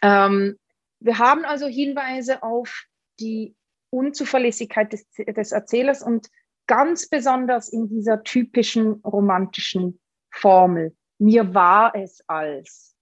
Ähm, 0.02 0.58
wir 1.00 1.18
haben 1.18 1.44
also 1.44 1.66
Hinweise 1.66 2.42
auf 2.42 2.84
die 3.20 3.54
Unzuverlässigkeit 3.90 4.92
des, 4.92 5.06
des 5.16 5.52
Erzählers 5.52 6.02
und 6.02 6.28
ganz 6.66 7.08
besonders 7.08 7.68
in 7.68 7.88
dieser 7.88 8.22
typischen 8.22 8.94
romantischen 9.04 10.00
Formel. 10.30 10.96
Mir 11.18 11.54
war 11.54 11.94
es 11.94 12.22
als. 12.26 12.93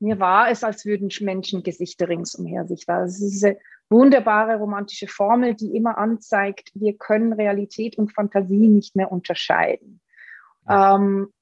Mir 0.00 0.20
war 0.20 0.50
es, 0.50 0.62
als 0.62 0.84
würden 0.84 1.10
Menschengesichter 1.20 2.08
ringsumher 2.08 2.66
sichtbar. 2.66 3.02
Das 3.02 3.20
ist 3.20 3.32
diese 3.32 3.58
wunderbare 3.90 4.56
romantische 4.56 5.08
Formel, 5.08 5.54
die 5.54 5.74
immer 5.74 5.98
anzeigt, 5.98 6.70
wir 6.74 6.96
können 6.96 7.32
Realität 7.32 7.98
und 7.98 8.12
Fantasie 8.12 8.68
nicht 8.68 8.96
mehr 8.96 9.10
unterscheiden. 9.10 10.00
Ähm, 10.68 11.32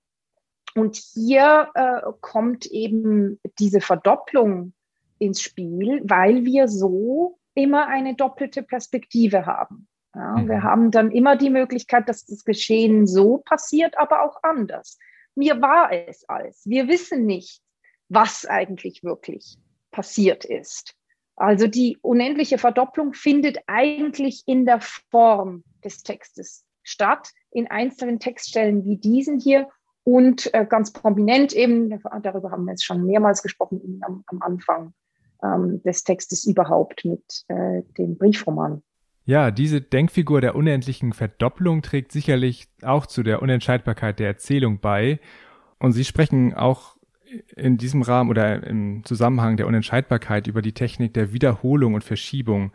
und 0.75 0.97
hier 0.97 1.71
äh, 1.75 2.03
kommt 2.21 2.67
eben 2.67 3.41
diese 3.59 3.81
Verdopplung 3.81 4.75
ins 5.19 5.41
Spiel, 5.41 6.03
weil 6.05 6.45
wir 6.45 6.69
so 6.69 7.39
immer 7.55 7.89
eine 7.89 8.15
doppelte 8.15 8.63
Perspektive 8.63 9.47
haben. 9.47 9.89
Ja, 10.15 10.37
mhm. 10.37 10.49
Wir 10.49 10.63
haben 10.63 10.91
dann 10.91 11.11
immer 11.11 11.37
die 11.37 11.51
Möglichkeit, 11.51 12.09
dass 12.09 12.27
das 12.27 12.45
Geschehen 12.45 13.07
so 13.07 13.39
passiert, 13.39 13.99
aber 13.99 14.23
auch 14.23 14.43
anders. 14.43 14.99
Mir 15.35 15.61
war 15.61 15.91
es 15.93 16.29
als. 16.29 16.63
Wir 16.67 16.89
wissen 16.89 17.27
nicht, 17.27 17.63
was 18.09 18.47
eigentlich 18.47 19.03
wirklich 19.03 19.57
passiert 19.91 20.45
ist. 20.45 20.95
Also 21.37 21.67
die 21.67 21.99
unendliche 22.01 22.59
Verdopplung 22.59 23.13
findet 23.13 23.59
eigentlich 23.67 24.43
in 24.47 24.65
der 24.65 24.81
Form 24.81 25.65
des 25.85 26.03
Textes 26.03 26.65
statt, 26.83 27.31
in 27.51 27.67
einzelnen 27.67 28.19
Textstellen 28.19 28.85
wie 28.85 28.97
diesen 28.97 29.39
hier 29.39 29.69
und 30.05 30.55
äh, 30.55 30.65
ganz 30.65 30.93
prominent 30.93 31.53
eben, 31.53 32.01
darüber 32.23 32.53
haben 32.53 32.65
wir 32.65 32.73
jetzt 32.73 32.85
schon 32.85 33.05
mehrmals 33.05 33.43
gesprochen, 33.43 34.01
am, 34.07 34.23
am 34.27 34.41
Anfang 34.41 34.95
ähm, 35.43 35.83
des 35.83 36.05
Textes 36.05 36.47
überhaupt 36.47 37.05
mit 37.05 37.45
äh, 37.49 37.83
dem 37.99 38.17
Briefroman. 38.17 38.83
Ja, 39.25 39.51
diese 39.51 39.81
Denkfigur 39.81 40.41
der 40.41 40.55
unendlichen 40.55 41.13
Verdopplung 41.13 41.83
trägt 41.83 42.13
sicherlich 42.13 42.69
auch 42.83 43.07
zu 43.07 43.25
der 43.25 43.43
Unentscheidbarkeit 43.43 44.21
der 44.21 44.29
Erzählung 44.29 44.79
bei. 44.79 45.19
Und 45.81 45.93
Sie 45.93 46.05
sprechen 46.05 46.55
auch 46.55 46.96
in 47.57 47.77
diesem 47.77 48.03
Rahmen 48.03 48.31
oder 48.31 48.67
im 48.67 49.05
Zusammenhang 49.05 49.57
der 49.57 49.67
Unentscheidbarkeit 49.67 50.47
über 50.47 50.63
die 50.63 50.73
Technik 50.73 51.15
der 51.15 51.33
Wiederholung 51.33 51.95
und 51.95 52.05
Verschiebung 52.05 52.73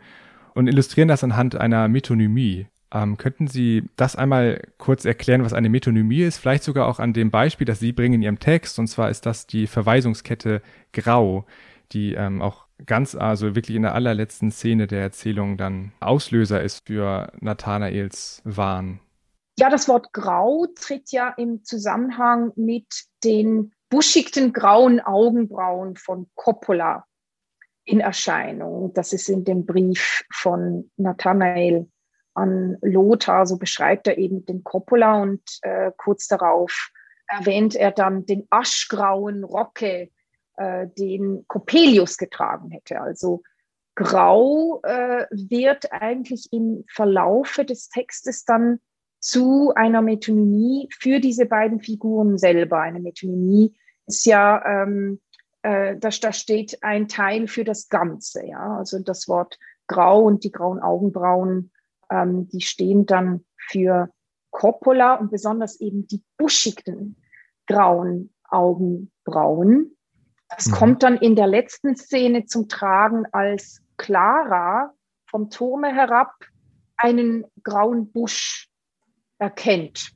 und 0.54 0.66
illustrieren 0.66 1.08
das 1.08 1.24
anhand 1.24 1.56
einer 1.56 1.88
Metonymie. 1.88 2.66
Ähm, 2.92 3.16
könnten 3.16 3.46
Sie 3.46 3.84
das 3.96 4.16
einmal 4.16 4.62
kurz 4.76 5.04
erklären, 5.04 5.44
was 5.44 5.54
eine 5.54 5.70
Metonymie 5.70 6.22
ist? 6.22 6.38
Vielleicht 6.38 6.62
sogar 6.62 6.86
auch 6.86 6.98
an 6.98 7.14
dem 7.14 7.30
Beispiel, 7.30 7.64
das 7.64 7.80
Sie 7.80 7.92
bringen 7.92 8.14
in 8.14 8.22
Ihrem 8.22 8.38
Text. 8.38 8.78
Und 8.78 8.86
zwar 8.86 9.08
ist 9.08 9.24
das 9.24 9.46
die 9.46 9.66
Verweisungskette 9.66 10.60
Grau, 10.92 11.46
die 11.92 12.14
ähm, 12.14 12.42
auch 12.42 12.66
ganz, 12.84 13.14
also 13.14 13.54
wirklich 13.54 13.76
in 13.76 13.82
der 13.82 13.94
allerletzten 13.94 14.50
Szene 14.50 14.86
der 14.86 15.00
Erzählung 15.00 15.56
dann 15.56 15.92
Auslöser 16.00 16.62
ist 16.62 16.86
für 16.86 17.32
Nathanaels 17.40 18.42
Wahn. 18.44 19.00
Ja, 19.58 19.70
das 19.70 19.88
Wort 19.88 20.12
Grau 20.12 20.66
tritt 20.74 21.12
ja 21.12 21.28
im 21.36 21.62
Zusammenhang 21.64 22.52
mit 22.56 23.04
den 23.22 23.72
buschigten 23.92 24.54
grauen 24.54 25.00
Augenbrauen 25.00 25.96
von 25.96 26.26
Coppola 26.34 27.04
in 27.84 28.00
Erscheinung. 28.00 28.94
Das 28.94 29.12
ist 29.12 29.28
in 29.28 29.44
dem 29.44 29.66
Brief 29.66 30.24
von 30.32 30.90
Nathanael 30.96 31.90
an 32.32 32.78
Lothar, 32.80 33.44
so 33.44 33.58
beschreibt 33.58 34.06
er 34.06 34.16
eben 34.16 34.46
den 34.46 34.64
Coppola 34.64 35.20
und 35.20 35.42
äh, 35.60 35.92
kurz 35.98 36.26
darauf 36.26 36.90
erwähnt 37.26 37.74
er 37.74 37.90
dann 37.90 38.24
den 38.24 38.46
aschgrauen 38.48 39.44
Rocke, 39.44 40.08
äh, 40.56 40.86
den 40.98 41.44
Coppelius 41.46 42.16
getragen 42.16 42.70
hätte. 42.70 42.98
Also 42.98 43.42
grau 43.94 44.80
äh, 44.84 45.26
wird 45.30 45.92
eigentlich 45.92 46.48
im 46.50 46.84
Verlaufe 46.88 47.66
des 47.66 47.90
Textes 47.90 48.46
dann 48.46 48.80
zu 49.18 49.74
einer 49.74 50.00
Metonymie 50.00 50.88
für 50.98 51.20
diese 51.20 51.44
beiden 51.44 51.80
Figuren 51.80 52.38
selber. 52.38 52.80
Eine 52.80 53.00
Metonymie 53.00 53.74
ist 54.12 54.26
ja, 54.26 54.62
ähm, 54.64 55.20
äh, 55.62 55.96
da, 55.96 56.10
da 56.10 56.32
steht 56.32 56.82
ein 56.82 57.08
Teil 57.08 57.48
für 57.48 57.64
das 57.64 57.88
Ganze. 57.88 58.46
Ja? 58.46 58.76
Also 58.76 58.98
das 58.98 59.26
Wort 59.26 59.58
grau 59.86 60.22
und 60.22 60.44
die 60.44 60.52
grauen 60.52 60.80
Augenbrauen, 60.80 61.70
ähm, 62.10 62.48
die 62.48 62.60
stehen 62.60 63.06
dann 63.06 63.44
für 63.56 64.10
Coppola 64.50 65.14
und 65.14 65.30
besonders 65.30 65.80
eben 65.80 66.06
die 66.06 66.22
buschigten 66.36 67.16
grauen 67.66 68.34
Augenbrauen. 68.44 69.96
Das 70.54 70.66
mhm. 70.66 70.72
kommt 70.72 71.02
dann 71.02 71.16
in 71.16 71.36
der 71.36 71.46
letzten 71.46 71.96
Szene 71.96 72.44
zum 72.44 72.68
Tragen, 72.68 73.24
als 73.32 73.80
Clara 73.96 74.92
vom 75.30 75.48
Turme 75.48 75.94
herab 75.94 76.34
einen 76.96 77.46
grauen 77.62 78.12
Busch 78.12 78.68
erkennt. 79.38 80.12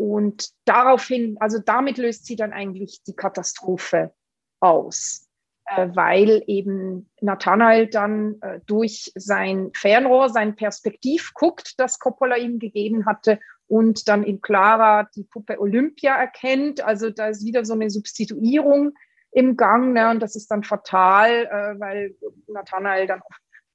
Und 0.00 0.48
daraufhin, 0.64 1.36
also 1.40 1.58
damit 1.58 1.98
löst 1.98 2.24
sie 2.24 2.34
dann 2.34 2.54
eigentlich 2.54 3.02
die 3.06 3.14
Katastrophe 3.14 4.14
aus, 4.58 5.28
äh, 5.66 5.88
weil 5.92 6.42
eben 6.46 7.10
Nathanael 7.20 7.86
dann 7.86 8.40
äh, 8.40 8.60
durch 8.64 9.12
sein 9.14 9.70
Fernrohr, 9.74 10.30
sein 10.30 10.56
Perspektiv 10.56 11.32
guckt, 11.34 11.74
das 11.76 11.98
Coppola 11.98 12.38
ihm 12.38 12.58
gegeben 12.58 13.04
hatte 13.04 13.40
und 13.66 14.08
dann 14.08 14.22
in 14.22 14.40
Clara 14.40 15.06
die 15.14 15.24
Puppe 15.24 15.60
Olympia 15.60 16.16
erkennt. 16.16 16.82
Also 16.82 17.10
da 17.10 17.28
ist 17.28 17.44
wieder 17.44 17.66
so 17.66 17.74
eine 17.74 17.90
Substituierung 17.90 18.94
im 19.32 19.58
Gang 19.58 19.92
ne? 19.92 20.08
und 20.08 20.20
das 20.20 20.34
ist 20.34 20.50
dann 20.50 20.62
fatal, 20.62 21.44
äh, 21.44 21.78
weil 21.78 22.14
Nathanael 22.46 23.06
dann, 23.06 23.20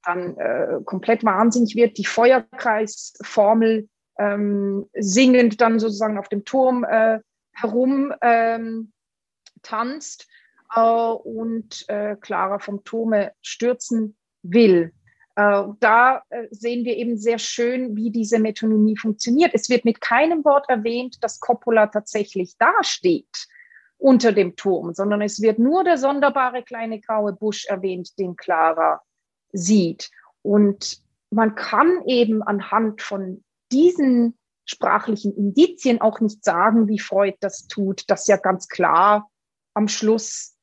dann 0.03 0.37
äh, 0.37 0.79
komplett 0.85 1.23
wahnsinnig 1.23 1.75
wird. 1.75 1.99
Die 1.99 2.05
Feuerkreisformel 2.05 3.89
ähm, 4.17 4.87
singend 4.93 5.61
dann 5.61 5.79
sozusagen 5.79 6.17
auf 6.17 6.29
dem 6.29 6.45
Turm 6.45 6.83
äh, 6.83 7.19
herum 7.51 8.13
ähm, 8.21 8.91
tanzt 9.61 10.27
äh, 10.73 10.81
und 10.81 11.85
äh, 11.89 12.15
Clara 12.15 12.59
vom 12.59 12.83
Turme 12.83 13.31
stürzen 13.41 14.15
will. 14.43 14.93
Äh, 15.35 15.63
da 15.79 16.23
äh, 16.29 16.47
sehen 16.51 16.85
wir 16.85 16.95
eben 16.95 17.17
sehr 17.17 17.39
schön, 17.39 17.95
wie 17.95 18.09
diese 18.09 18.39
Metonymie 18.39 18.97
funktioniert. 18.97 19.51
Es 19.53 19.69
wird 19.69 19.83
mit 19.83 19.99
keinem 19.99 20.45
Wort 20.45 20.69
erwähnt, 20.69 21.17
dass 21.21 21.39
Coppola 21.39 21.87
tatsächlich 21.87 22.57
dasteht 22.57 23.47
unter 23.97 24.31
dem 24.31 24.55
Turm, 24.55 24.93
sondern 24.93 25.21
es 25.21 25.41
wird 25.41 25.59
nur 25.59 25.83
der 25.83 25.97
sonderbare 25.97 26.63
kleine 26.63 26.99
graue 27.01 27.33
Busch 27.33 27.65
erwähnt, 27.65 28.17
den 28.19 28.35
Clara 28.35 29.01
sieht. 29.51 30.09
Und 30.41 31.01
man 31.31 31.55
kann 31.55 32.03
eben 32.05 32.43
anhand 32.43 33.01
von 33.01 33.43
diesen 33.71 34.37
sprachlichen 34.65 35.35
Indizien 35.35 36.01
auch 36.01 36.19
nicht 36.19 36.43
sagen, 36.43 36.87
wie 36.87 36.99
Freud 36.99 37.35
das 37.39 37.67
tut, 37.67 38.03
dass 38.09 38.27
ja 38.27 38.37
ganz 38.37 38.67
klar 38.67 39.29
am 39.73 39.87
Schluss 39.87 40.55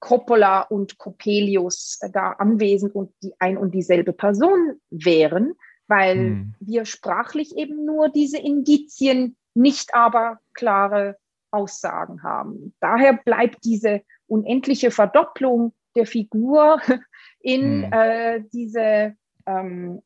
Coppola 0.00 0.62
und 0.62 0.98
Coppelius 0.98 2.00
da 2.12 2.32
anwesend 2.32 2.94
und 2.94 3.12
die 3.22 3.32
ein 3.38 3.56
und 3.56 3.72
dieselbe 3.72 4.12
Person 4.12 4.80
wären, 4.90 5.54
weil 5.86 6.16
hm. 6.16 6.54
wir 6.58 6.84
sprachlich 6.84 7.56
eben 7.56 7.84
nur 7.84 8.08
diese 8.08 8.38
Indizien, 8.38 9.36
nicht 9.54 9.94
aber 9.94 10.40
klare 10.54 11.18
Aussagen 11.52 12.24
haben. 12.24 12.74
Daher 12.80 13.12
bleibt 13.12 13.64
diese 13.64 14.02
unendliche 14.26 14.90
Verdopplung 14.90 15.72
der 15.94 16.06
Figur 16.06 16.80
in 17.40 17.84
hm. 17.84 17.92
äh, 17.92 18.40
diese 18.52 19.14
ähm, 19.46 20.02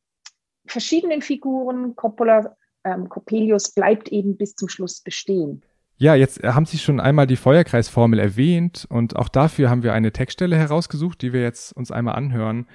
verschiedenen 0.67 1.21
Figuren, 1.21 1.95
Coppola, 1.95 2.55
ähm, 2.83 3.09
Coppelius, 3.09 3.73
bleibt 3.73 4.09
eben 4.09 4.37
bis 4.37 4.55
zum 4.55 4.69
Schluss 4.69 5.01
bestehen. 5.01 5.61
Ja, 5.99 6.13
jetzt 6.13 6.43
haben 6.43 6.65
Sie 6.65 6.77
schon 6.77 6.99
einmal 6.99 7.25
die 7.25 7.35
Feuerkreisformel 7.35 8.19
erwähnt 8.19 8.85
und 8.89 9.15
auch 9.15 9.29
dafür 9.29 9.69
haben 9.69 9.81
wir 9.81 9.93
eine 9.93 10.11
Textstelle 10.11 10.55
herausgesucht, 10.55 11.21
die 11.23 11.33
wir 11.33 11.41
jetzt 11.41 11.71
uns 11.75 11.91
einmal 11.91 12.15
anhören. 12.15 12.67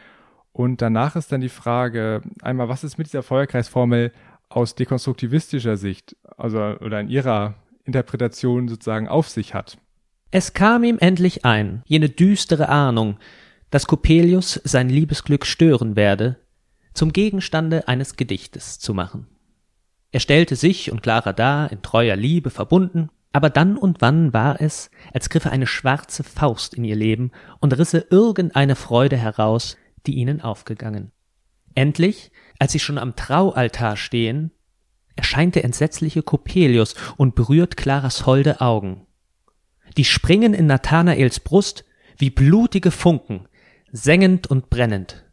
Und 0.53 0.83
danach 0.83 1.15
ist 1.15 1.31
dann 1.31 1.41
die 1.41 1.49
Frage, 1.49 2.23
einmal, 2.43 2.69
was 2.69 2.83
ist 2.83 2.99
mit 2.99 3.07
dieser 3.07 3.23
Feuerkreisformel 3.23 4.13
aus 4.49 4.75
dekonstruktivistischer 4.75 5.77
Sicht, 5.77 6.17
also 6.37 6.59
oder 6.59 7.01
in 7.01 7.09
Ihrer 7.09 7.55
Interpretation 7.85 8.69
sozusagen 8.69 9.09
auf 9.09 9.29
sich 9.29 9.55
hat? 9.55 9.79
Es 10.31 10.53
kam 10.53 10.83
ihm 10.83 10.99
endlich 10.99 11.45
ein, 11.45 11.83
jene 11.87 12.09
düstere 12.09 12.69
Ahnung, 12.69 13.19
dass 13.71 13.87
Coppelius 13.87 14.61
sein 14.65 14.89
Liebesglück 14.89 15.47
stören 15.47 15.95
werde, 15.95 16.39
zum 16.95 17.13
Gegenstande 17.13 17.89
eines 17.89 18.17
Gedichtes 18.17 18.79
zu 18.79 18.95
machen. 18.95 19.27
Er 20.11 20.21
stellte 20.21 20.57
sich 20.57 20.93
und 20.93 21.03
Clara 21.03 21.33
dar, 21.33 21.73
in 21.73 21.83
treuer 21.83 22.17
Liebe 22.17 22.51
verbunden, 22.51 23.11
aber 23.33 23.49
dann 23.49 23.79
und 23.79 24.01
wann 24.01 24.33
war 24.35 24.61
es, 24.61 24.91
als 25.15 25.31
griffe 25.31 25.51
eine 25.51 25.67
schwarze 25.67 26.23
Faust 26.23 26.75
in 26.75 26.85
ihr 26.85 26.97
Leben 26.97 27.33
und 27.61 27.77
risse 27.77 28.07
irgendeine 28.11 28.77
Freude 28.77 29.17
heraus, 29.17 29.79
die 30.07 30.15
ihnen 30.15 30.43
aufgegangen. 30.43 31.13
Endlich, 31.75 32.31
als 32.59 32.73
sie 32.73 32.79
schon 32.79 32.99
am 32.99 33.17
Traualtar 33.17 33.97
stehen, 33.97 34.51
erscheint 35.17 35.55
der 35.55 35.65
entsetzliche 35.65 36.23
Coppelius 36.23 36.95
und 37.17 37.35
berührt 37.35 37.77
Claras 37.77 38.27
holde 38.27 38.61
Augen. 38.61 39.07
Die 39.97 40.05
springen 40.05 40.55
in 40.55 40.67
Nathanaels 40.67 41.41
Brust 41.41 41.85
wie 42.19 42.31
blutige 42.31 42.91
Funken, 42.91 43.49
sengend 43.91 44.47
und 44.47 44.71
brennend. 44.71 45.25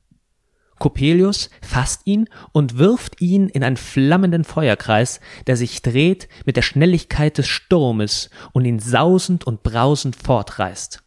Coppelius 0.79 1.49
fasst 1.61 2.01
ihn 2.05 2.27
und 2.51 2.77
wirft 2.77 3.21
ihn 3.21 3.49
in 3.49 3.63
einen 3.63 3.77
flammenden 3.77 4.43
Feuerkreis, 4.43 5.19
der 5.47 5.55
sich 5.55 5.81
dreht 5.81 6.27
mit 6.45 6.55
der 6.55 6.61
Schnelligkeit 6.61 7.37
des 7.37 7.47
Sturmes 7.47 8.29
und 8.53 8.65
ihn 8.65 8.79
sausend 8.79 9.45
und 9.45 9.63
brausend 9.63 10.15
fortreißt. 10.15 11.03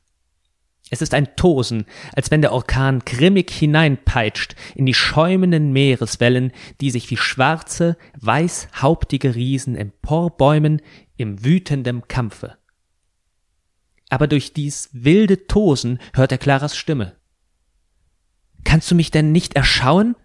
Es 0.91 1.01
ist 1.01 1.14
ein 1.14 1.37
Tosen, 1.37 1.87
als 2.14 2.31
wenn 2.31 2.43
der 2.43 2.53
Orkan 2.53 2.99
grimmig 2.99 3.51
hineinpeitscht 3.51 4.55
in 4.75 4.85
die 4.85 4.93
schäumenden 4.93 5.73
Meereswellen, 5.73 6.53
die 6.83 6.91
sich 6.91 7.11
wie 7.11 7.16
schwarze, 7.16 7.97
weißhauptige 8.20 9.35
Riesen 9.35 9.75
emporbäumen 9.75 10.83
im 11.16 11.43
wütendem 11.43 12.09
Kampfe. 12.09 12.59
Aber 14.11 14.27
durch 14.27 14.53
dies 14.53 14.91
wilde 14.93 15.47
Tosen 15.47 15.99
hört 16.12 16.31
er 16.31 16.37
Claras 16.37 16.77
Stimme. 16.77 17.16
Kannst 18.65 18.91
du 18.91 18.95
mich 18.95 19.11
denn 19.11 19.33
nicht 19.33 19.55
erschauen? 19.55 20.17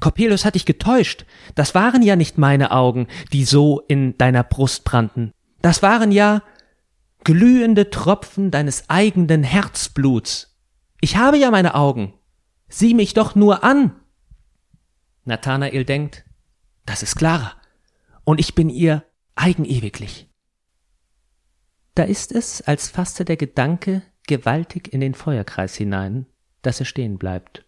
Coppelius 0.00 0.44
hat 0.44 0.54
dich 0.54 0.64
getäuscht. 0.64 1.26
Das 1.54 1.74
waren 1.74 2.02
ja 2.02 2.16
nicht 2.16 2.38
meine 2.38 2.70
Augen, 2.70 3.06
die 3.32 3.44
so 3.44 3.80
in 3.80 4.16
deiner 4.16 4.42
Brust 4.42 4.84
brannten. 4.84 5.32
Das 5.62 5.82
waren 5.82 6.10
ja 6.10 6.42
glühende 7.22 7.90
Tropfen 7.90 8.50
deines 8.50 8.88
eigenen 8.88 9.44
Herzbluts. 9.44 10.56
Ich 11.00 11.16
habe 11.16 11.38
ja 11.38 11.50
meine 11.50 11.74
Augen. 11.74 12.14
Sieh 12.68 12.94
mich 12.94 13.14
doch 13.14 13.34
nur 13.34 13.62
an. 13.62 13.94
Nathanael 15.24 15.84
denkt, 15.84 16.24
das 16.86 17.02
ist 17.02 17.16
Clara. 17.16 17.52
Und 18.24 18.40
ich 18.40 18.54
bin 18.54 18.70
ihr 18.70 19.04
eigenewiglich. 19.34 20.28
Da 21.94 22.04
ist 22.04 22.32
es, 22.32 22.62
als 22.62 22.88
fasste 22.88 23.24
der 23.24 23.36
Gedanke 23.36 24.02
gewaltig 24.26 24.92
in 24.92 25.00
den 25.00 25.14
Feuerkreis 25.14 25.74
hinein, 25.74 26.26
dass 26.62 26.80
er 26.80 26.86
stehen 26.86 27.18
bleibt. 27.18 27.64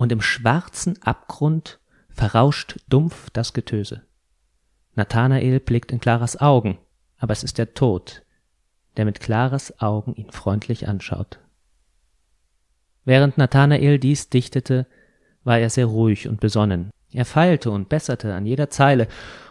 und 0.00 0.12
im 0.12 0.22
schwarzen 0.22 1.00
Abgrund 1.02 1.78
verrauscht 2.08 2.78
dumpf 2.88 3.28
das 3.30 3.52
Getöse. 3.52 4.00
Nathanael 4.94 5.60
blickt 5.60 5.92
in 5.92 6.00
Claras 6.00 6.40
Augen, 6.40 6.78
aber 7.18 7.32
es 7.34 7.44
ist 7.44 7.58
der 7.58 7.74
Tod, 7.74 8.22
der 8.96 9.04
mit 9.04 9.20
Claras 9.20 9.78
Augen 9.78 10.14
ihn 10.14 10.30
freundlich 10.30 10.88
anschaut. 10.88 11.38
Während 13.04 13.36
Nathanael 13.36 13.98
dies 13.98 14.30
dichtete, 14.30 14.86
war 15.44 15.58
er 15.58 15.68
sehr 15.68 15.84
ruhig 15.84 16.28
und 16.28 16.40
besonnen. 16.40 16.90
Er 17.12 17.26
feilte 17.26 17.70
und 17.70 17.90
besserte 17.90 18.32
an 18.32 18.46
jeder 18.46 18.70
Zeile, 18.70 19.06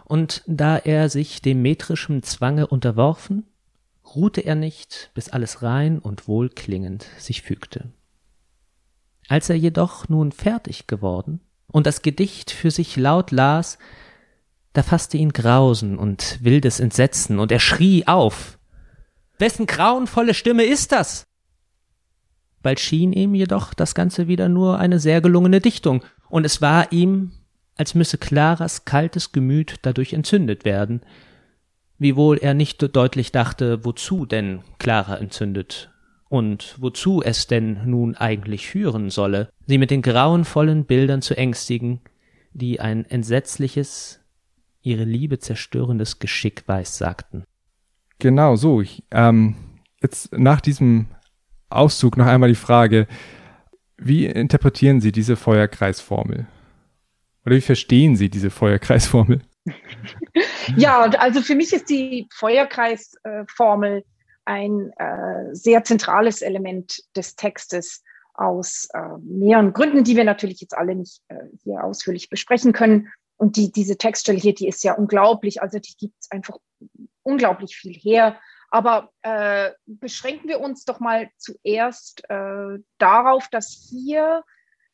und 0.05 0.41
da 0.47 0.77
er 0.77 1.09
sich 1.09 1.43
dem 1.43 1.61
metrischen 1.61 2.23
Zwange 2.23 2.65
unterworfen, 2.65 3.45
ruhte 4.15 4.41
er 4.41 4.55
nicht, 4.55 5.11
bis 5.13 5.29
alles 5.29 5.61
rein 5.61 5.99
und 5.99 6.27
wohlklingend 6.27 7.05
sich 7.19 7.43
fügte. 7.43 7.91
Als 9.29 9.49
er 9.49 9.55
jedoch 9.55 10.09
nun 10.09 10.31
fertig 10.31 10.87
geworden 10.87 11.39
und 11.67 11.85
das 11.85 12.01
Gedicht 12.01 12.49
für 12.49 12.71
sich 12.71 12.97
laut 12.97 13.29
las, 13.29 13.77
da 14.73 14.81
fasste 14.81 15.17
ihn 15.17 15.33
Grausen 15.33 15.99
und 15.99 16.39
wildes 16.41 16.79
Entsetzen, 16.79 17.39
und 17.39 17.51
er 17.51 17.59
schrie 17.59 18.07
auf. 18.07 18.57
Wessen 19.37 19.67
grauenvolle 19.67 20.33
Stimme 20.33 20.63
ist 20.63 20.91
das? 20.91 21.25
Bald 22.63 22.79
schien 22.79 23.13
ihm 23.13 23.35
jedoch 23.35 23.73
das 23.75 23.93
Ganze 23.93 24.27
wieder 24.27 24.49
nur 24.49 24.79
eine 24.79 24.99
sehr 24.99 25.21
gelungene 25.21 25.61
Dichtung, 25.61 26.03
und 26.29 26.43
es 26.43 26.59
war 26.59 26.91
ihm, 26.91 27.31
als 27.77 27.93
müsse 27.93 28.17
Claras 28.17 28.83
kaltes 28.83 29.31
Gemüt 29.31 29.75
dadurch 29.83 30.13
entzündet 30.13 30.65
werden, 30.65 31.01
wiewohl 31.99 32.37
er 32.37 32.55
nicht 32.55 32.95
deutlich 32.95 33.31
dachte, 33.31 33.85
wozu 33.85 34.25
denn 34.25 34.63
Clara 34.79 35.17
entzündet 35.17 35.91
und 36.29 36.75
wozu 36.79 37.21
es 37.23 37.47
denn 37.47 37.81
nun 37.85 38.15
eigentlich 38.15 38.67
führen 38.67 39.09
solle, 39.09 39.49
sie 39.65 39.77
mit 39.77 39.91
den 39.91 40.01
grauenvollen 40.01 40.85
Bildern 40.85 41.21
zu 41.21 41.35
ängstigen, 41.35 42.01
die 42.53 42.79
ein 42.79 43.05
entsetzliches, 43.05 44.21
ihre 44.81 45.03
Liebe 45.03 45.39
zerstörendes 45.39 46.19
Geschick 46.19 46.67
weissagten. 46.67 47.43
Genau 48.19 48.55
so. 48.55 48.81
Ich, 48.81 49.03
ähm, 49.11 49.55
jetzt 50.01 50.31
nach 50.37 50.61
diesem 50.61 51.07
Auszug 51.69 52.17
noch 52.17 52.25
einmal 52.25 52.49
die 52.49 52.55
Frage, 52.55 53.07
wie 53.97 54.25
interpretieren 54.25 55.01
Sie 55.01 55.11
diese 55.11 55.35
Feuerkreisformel? 55.35 56.47
Oder 57.45 57.55
wie 57.55 57.61
verstehen 57.61 58.15
Sie 58.15 58.29
diese 58.29 58.49
Feuerkreisformel? 58.49 59.41
Ja, 60.77 61.01
also 61.01 61.41
für 61.41 61.55
mich 61.55 61.73
ist 61.73 61.89
die 61.89 62.27
Feuerkreisformel 62.31 64.03
ein 64.49 64.91
äh, 64.97 65.53
sehr 65.53 65.83
zentrales 65.83 66.41
Element 66.41 67.03
des 67.15 67.35
Textes 67.35 68.03
aus 68.33 68.87
äh, 68.95 69.17
mehreren 69.21 69.73
Gründen, 69.73 70.03
die 70.03 70.15
wir 70.15 70.23
natürlich 70.23 70.59
jetzt 70.59 70.75
alle 70.75 70.95
nicht 70.95 71.21
äh, 71.27 71.35
hier 71.63 71.83
ausführlich 71.83 72.29
besprechen 72.29 72.73
können. 72.73 73.11
Und 73.37 73.57
die, 73.57 73.71
diese 73.71 73.97
Textstelle 73.97 74.39
hier, 74.39 74.55
die 74.55 74.67
ist 74.67 74.83
ja 74.83 74.93
unglaublich. 74.93 75.61
Also 75.61 75.77
die 75.77 75.95
gibt 75.97 76.15
es 76.19 76.31
einfach 76.31 76.57
unglaublich 77.21 77.77
viel 77.77 77.93
her. 77.93 78.39
Aber 78.71 79.11
äh, 79.21 79.69
beschränken 79.85 80.49
wir 80.49 80.61
uns 80.61 80.83
doch 80.83 80.99
mal 80.99 81.29
zuerst 81.37 82.23
äh, 82.29 82.79
darauf, 82.97 83.49
dass 83.49 83.87
hier 83.89 84.43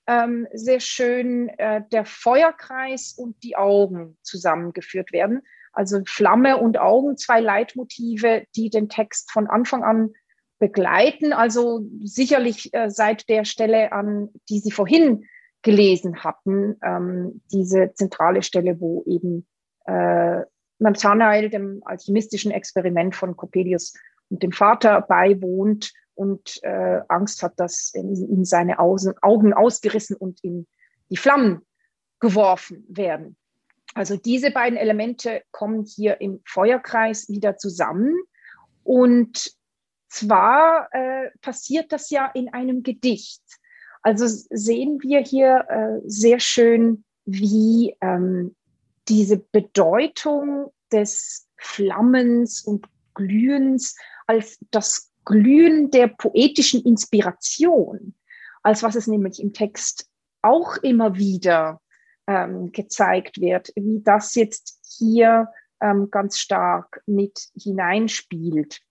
ähm, 0.06 0.48
sehr 0.54 0.82
schön 0.82 1.48
äh, 1.50 1.82
der 1.92 2.06
Feuerkreis 2.06 3.14
und 3.14 3.42
die 3.42 3.56
Augen 3.56 4.18
zusammengeführt 4.22 5.14
werden. 5.14 5.42
Also 5.76 6.02
Flamme 6.06 6.58
und 6.58 6.78
Augen, 6.78 7.18
zwei 7.18 7.40
Leitmotive, 7.40 8.46
die 8.56 8.70
den 8.70 8.90
Text 8.90 9.32
von 9.32 9.48
Anfang 9.48 9.84
an 9.84 10.14
begleiten. 10.60 11.34
Also 11.34 11.86
sicherlich 12.04 12.74
äh, 12.74 12.90
seit 12.90 13.28
der 13.30 13.46
Stelle 13.46 13.92
an, 13.92 14.30
die 14.50 14.60
Sie 14.60 14.72
vorhin 14.72 15.26
gelesen 15.62 16.24
hatten, 16.24 16.78
ähm, 16.84 17.42
diese 17.52 17.92
zentrale 17.94 18.42
Stelle, 18.44 18.80
wo 18.80 19.04
eben 19.06 19.48
äh, 19.86 20.42
Nathanael 20.80 21.50
dem 21.50 21.82
alchemistischen 21.86 22.52
Experiment 22.52 23.16
von 23.16 23.36
Coppelius 23.36 23.94
und 24.30 24.44
dem 24.44 24.52
Vater 24.52 25.02
beiwohnt 25.02 25.92
und 26.14 26.60
äh, 26.64 27.02
Angst 27.08 27.44
hat, 27.44 27.60
dass 27.60 27.94
ihm 27.94 28.46
seine 28.46 28.80
Augen 28.80 29.54
ausgerissen 29.54 30.16
und 30.16 30.44
in 30.44 30.68
die 31.10 31.18
Flammen 31.18 31.62
geworfen 32.20 32.86
werden. 32.88 33.36
Also 33.96 34.18
diese 34.18 34.52
beiden 34.52 34.78
Elemente 34.78 35.42
kommen 35.52 35.86
hier 35.86 36.20
im 36.20 36.42
Feuerkreis 36.46 37.30
wieder 37.30 37.58
zusammen. 37.58 38.14
Und 38.84 39.52
zwar 40.10 40.90
äh, 40.92 41.30
passiert 41.42 41.94
das 41.94 42.10
ja 42.10 42.28
in 42.28 42.54
einem 42.54 42.84
Gedicht. 42.84 43.42
Also 44.02 44.26
sehen 44.28 45.00
wir 45.02 45.22
hier 45.22 45.66
äh, 45.70 46.02
sehr 46.06 46.40
schön, 46.40 47.06
wie 47.24 47.96
ähm, 48.02 48.56
diese 49.08 49.38
Bedeutung 49.38 50.74
des 50.92 51.48
Flammens 51.58 52.62
und 52.64 52.86
Glühens 53.14 53.96
als 54.28 54.60
das 54.72 55.10
Glühen 55.24 55.90
der 55.90 56.08
poetischen 56.08 56.84
Inspiration, 56.84 58.14
als 58.62 58.84
was 58.84 58.96
es 58.96 59.08
nämlich 59.08 59.42
im 59.42 59.54
Text 59.54 60.08
auch 60.42 60.76
immer 60.78 61.16
wieder 61.16 61.80
ähm, 62.28 62.72
gezeigt 62.72 63.40
wird, 63.40 63.72
wie 63.76 64.02
das 64.04 64.36
jetzt 64.36 64.80
hier 64.98 65.50
ähm, 65.82 66.10
ganz 66.12 66.40
stark 66.40 67.02
mit 67.06 67.50
hineinspielt. 67.56 68.82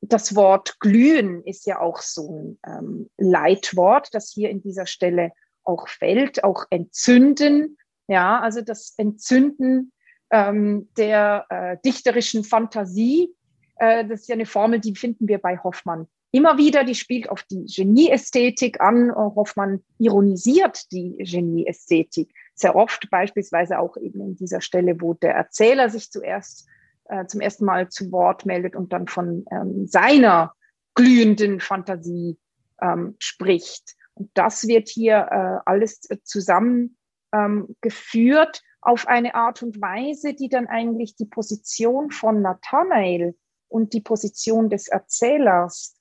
Das 0.00 0.36
Wort 0.36 0.78
glühen 0.80 1.42
ist 1.44 1.66
ja 1.66 1.80
auch 1.80 2.00
so 2.00 2.28
ein 2.28 2.58
ähm, 2.66 3.10
Leitwort, 3.16 4.08
das 4.12 4.30
hier 4.30 4.50
in 4.50 4.60
dieser 4.60 4.86
Stelle 4.86 5.32
auch 5.64 5.88
fällt, 5.88 6.44
auch 6.44 6.64
entzünden. 6.70 7.76
Ja, 8.08 8.40
also 8.40 8.60
das 8.60 8.94
Entzünden 8.96 9.92
ähm, 10.30 10.88
der 10.96 11.46
äh, 11.48 11.76
dichterischen 11.84 12.44
Fantasie, 12.44 13.34
äh, 13.76 14.06
das 14.06 14.22
ist 14.22 14.28
ja 14.28 14.34
eine 14.34 14.46
Formel, 14.46 14.80
die 14.80 14.94
finden 14.94 15.28
wir 15.28 15.38
bei 15.38 15.58
Hoffmann 15.58 16.08
immer 16.30 16.58
wieder. 16.58 16.84
Die 16.84 16.94
spielt 16.94 17.28
auf 17.28 17.42
die 17.44 17.66
Genieästhetik 17.66 18.80
an. 18.80 19.14
Hoffmann 19.14 19.82
ironisiert 19.98 20.90
die 20.92 21.16
Genieästhetik 21.18 22.32
sehr 22.54 22.74
oft, 22.74 23.08
beispielsweise 23.10 23.78
auch 23.78 23.96
eben 23.96 24.20
in 24.20 24.36
dieser 24.36 24.60
Stelle, 24.60 25.00
wo 25.00 25.14
der 25.14 25.34
Erzähler 25.34 25.90
sich 25.90 26.10
zuerst 26.10 26.66
äh, 27.08 27.26
zum 27.26 27.40
ersten 27.40 27.64
Mal 27.64 27.88
zu 27.88 28.10
Wort 28.12 28.46
meldet 28.46 28.74
und 28.74 28.92
dann 28.92 29.06
von 29.06 29.44
ähm, 29.50 29.86
seiner 29.86 30.54
glühenden 30.94 31.60
Fantasie 31.60 32.38
ähm, 32.80 33.16
spricht. 33.18 33.94
Und 34.14 34.30
das 34.34 34.66
wird 34.66 34.88
hier 34.88 35.28
äh, 35.30 35.60
alles 35.66 36.00
zusammengeführt 36.24 36.96
ähm, 37.32 38.62
auf 38.80 39.06
eine 39.06 39.34
Art 39.34 39.62
und 39.62 39.80
Weise, 39.80 40.34
die 40.34 40.48
dann 40.48 40.66
eigentlich 40.66 41.16
die 41.16 41.26
Position 41.26 42.10
von 42.10 42.40
Nathanael 42.40 43.36
und 43.68 43.92
die 43.92 44.00
Position 44.00 44.70
des 44.70 44.88
Erzählers 44.88 45.95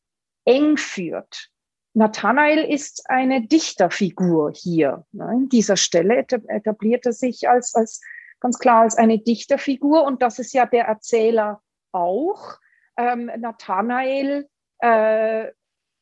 eng 0.46 0.78
führt. 0.78 1.50
Nathanael 1.94 2.64
ist 2.64 3.04
eine 3.10 3.48
Dichterfigur 3.48 4.52
hier. 4.54 5.06
An 5.18 5.48
dieser 5.50 5.78
Stelle 5.78 6.18
etabliert 6.48 7.06
er 7.06 7.14
sich 7.14 7.48
als, 7.48 7.74
als 7.74 8.02
ganz 8.42 8.60
klar 8.60 8.82
als 8.82 8.98
eine 8.98 9.20
Dichterfigur 9.20 10.04
und 10.04 10.22
das 10.22 10.40
ist 10.40 10.54
ja 10.54 10.66
der 10.66 10.86
Erzähler 10.86 11.62
auch. 11.92 12.58
Ähm, 12.98 13.32
Nathanael 13.38 14.48
äh, 14.80 15.48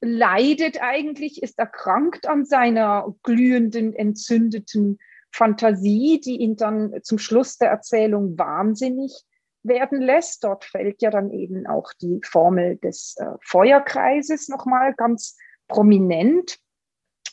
leidet 0.01 0.81
eigentlich, 0.81 1.43
ist 1.43 1.59
erkrankt 1.59 2.27
an 2.27 2.45
seiner 2.45 3.13
glühenden, 3.21 3.93
entzündeten 3.93 4.99
Fantasie, 5.31 6.19
die 6.19 6.37
ihn 6.37 6.55
dann 6.55 6.93
zum 7.03 7.19
Schluss 7.19 7.57
der 7.57 7.69
Erzählung 7.69 8.37
wahnsinnig 8.37 9.23
werden 9.63 10.01
lässt. 10.01 10.43
Dort 10.43 10.65
fällt 10.65 11.01
ja 11.01 11.09
dann 11.09 11.31
eben 11.31 11.67
auch 11.67 11.93
die 11.93 12.19
Formel 12.23 12.77
des 12.77 13.15
äh, 13.17 13.25
Feuerkreises 13.41 14.49
nochmal 14.49 14.93
ganz 14.93 15.37
prominent. 15.67 16.59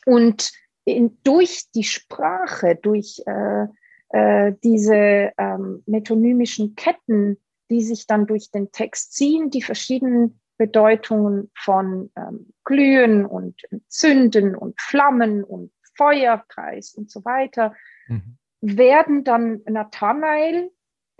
Und 0.05 0.51
in, 0.85 1.17
durch 1.23 1.69
die 1.75 1.83
Sprache, 1.83 2.75
durch 2.75 3.21
äh, 3.25 3.67
äh, 4.09 4.53
diese 4.63 5.31
ähm, 5.37 5.83
metonymischen 5.85 6.75
Ketten, 6.75 7.37
die 7.69 7.81
sich 7.81 8.07
dann 8.07 8.27
durch 8.27 8.51
den 8.51 8.71
Text 8.71 9.13
ziehen, 9.13 9.49
die 9.49 9.61
verschiedenen 9.61 10.41
Bedeutungen 10.57 11.49
von 11.55 12.11
ähm, 12.15 12.53
Glühen 12.65 13.25
und 13.25 13.61
Zünden 13.87 14.55
und 14.55 14.79
Flammen 14.79 15.43
und 15.43 15.71
Feuerkreis 15.95 16.93
und 16.93 17.09
so 17.09 17.23
weiter, 17.25 17.73
mhm. 18.07 18.37
werden 18.59 19.23
dann 19.23 19.61
Nathanael 19.65 20.71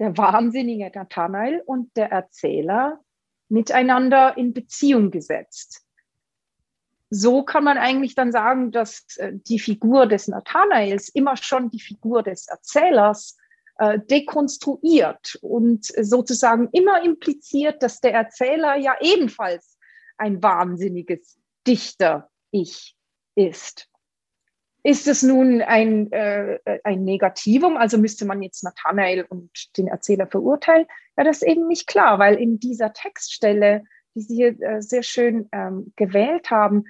der 0.01 0.17
wahnsinnige 0.17 0.91
Nathanael 0.95 1.61
und 1.63 1.95
der 1.95 2.11
Erzähler 2.11 2.99
miteinander 3.49 4.35
in 4.35 4.51
Beziehung 4.51 5.11
gesetzt. 5.11 5.85
So 7.11 7.43
kann 7.43 7.63
man 7.63 7.77
eigentlich 7.77 8.15
dann 8.15 8.31
sagen, 8.31 8.71
dass 8.71 9.05
äh, 9.17 9.33
die 9.33 9.59
Figur 9.59 10.07
des 10.07 10.27
Nathanaels 10.27 11.09
immer 11.09 11.37
schon 11.37 11.69
die 11.69 11.79
Figur 11.79 12.23
des 12.23 12.47
Erzählers 12.47 13.37
äh, 13.77 13.99
dekonstruiert 13.99 15.37
und 15.43 15.85
sozusagen 15.85 16.69
immer 16.71 17.03
impliziert, 17.03 17.83
dass 17.83 17.99
der 17.99 18.13
Erzähler 18.13 18.77
ja 18.77 18.95
ebenfalls 19.01 19.77
ein 20.17 20.41
wahnsinniges 20.41 21.37
Dichter-Ich 21.67 22.97
ist. 23.35 23.90
Ist 24.83 25.07
es 25.07 25.21
nun 25.21 25.61
ein, 25.61 26.11
äh, 26.11 26.59
ein 26.83 27.03
Negativum, 27.03 27.77
also 27.77 27.97
müsste 27.97 28.25
man 28.25 28.41
jetzt 28.41 28.63
Nathanael 28.63 29.25
und 29.29 29.77
den 29.77 29.87
Erzähler 29.87 30.27
verurteilen? 30.27 30.87
Ja, 31.17 31.23
das 31.23 31.41
ist 31.41 31.47
eben 31.47 31.67
nicht 31.67 31.87
klar, 31.87 32.19
weil 32.19 32.35
in 32.35 32.59
dieser 32.59 32.93
Textstelle, 32.93 33.83
die 34.15 34.21
Sie 34.21 34.35
hier 34.35 34.61
äh, 34.61 34.81
sehr 34.81 35.03
schön 35.03 35.47
ähm, 35.51 35.93
gewählt 35.95 36.49
haben, 36.49 36.85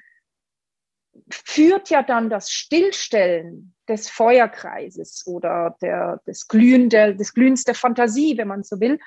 führt 1.29 1.89
ja 1.89 2.03
dann 2.03 2.29
das 2.29 2.49
Stillstellen 2.49 3.75
des 3.87 4.09
Feuerkreises 4.09 5.27
oder 5.27 5.75
der, 5.81 6.21
des, 6.25 6.47
Glühen 6.47 6.89
der, 6.89 7.13
des 7.13 7.33
Glühens 7.33 7.65
der 7.65 7.75
Fantasie, 7.75 8.37
wenn 8.37 8.47
man 8.47 8.63
so 8.63 8.79
will, 8.79 8.99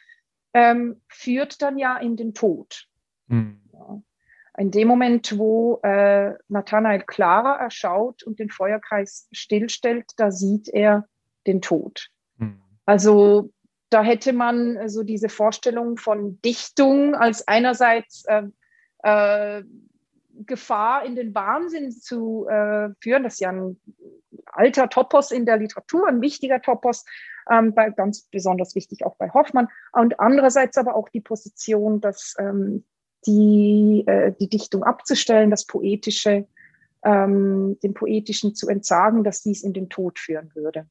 ähm, 0.52 1.00
führt 1.08 1.62
dann 1.62 1.78
ja 1.78 1.96
in 1.96 2.16
den 2.16 2.34
Tod. 2.34 2.86
Mhm. 3.28 3.62
Ja. 3.72 4.02
In 4.56 4.70
dem 4.70 4.86
Moment, 4.86 5.36
wo 5.36 5.80
äh, 5.82 6.34
Nathanael 6.48 7.02
Clara 7.02 7.56
erschaut 7.56 8.22
und 8.22 8.38
den 8.38 8.50
Feuerkreis 8.50 9.28
stillstellt, 9.32 10.12
da 10.16 10.30
sieht 10.30 10.68
er 10.68 11.08
den 11.46 11.60
Tod. 11.60 12.08
Mhm. 12.36 12.60
Also 12.86 13.50
da 13.90 14.02
hätte 14.02 14.32
man 14.32 14.74
so 14.74 14.80
also 14.80 15.02
diese 15.02 15.28
Vorstellung 15.28 15.96
von 15.96 16.40
Dichtung 16.42 17.14
als 17.14 17.46
einerseits 17.46 18.24
äh, 18.26 18.44
äh, 19.02 19.62
Gefahr 20.46 21.04
in 21.04 21.14
den 21.14 21.34
Wahnsinn 21.34 21.92
zu 21.92 22.46
äh, 22.48 22.90
führen. 23.00 23.22
Das 23.22 23.34
ist 23.34 23.40
ja 23.40 23.50
ein 23.50 23.80
alter 24.46 24.88
Topos 24.88 25.30
in 25.30 25.46
der 25.46 25.58
Literatur, 25.58 26.08
ein 26.08 26.20
wichtiger 26.20 26.60
Topos, 26.60 27.04
ähm, 27.50 27.74
bei, 27.74 27.90
ganz 27.90 28.22
besonders 28.22 28.74
wichtig 28.74 29.04
auch 29.04 29.16
bei 29.16 29.30
Hoffmann. 29.30 29.68
Und 29.92 30.18
andererseits 30.18 30.76
aber 30.76 30.96
auch 30.96 31.08
die 31.08 31.20
Position, 31.20 32.00
dass 32.00 32.34
ähm, 32.38 32.84
die, 33.26 34.04
äh, 34.06 34.32
die 34.38 34.48
Dichtung 34.48 34.82
abzustellen, 34.82 35.50
das 35.50 35.66
Poetische, 35.66 36.46
ähm, 37.04 37.78
dem 37.82 37.94
Poetischen 37.94 38.54
zu 38.54 38.68
entsagen, 38.68 39.24
dass 39.24 39.42
dies 39.42 39.62
in 39.62 39.72
den 39.72 39.88
Tod 39.88 40.18
führen 40.18 40.50
würde. 40.54 40.86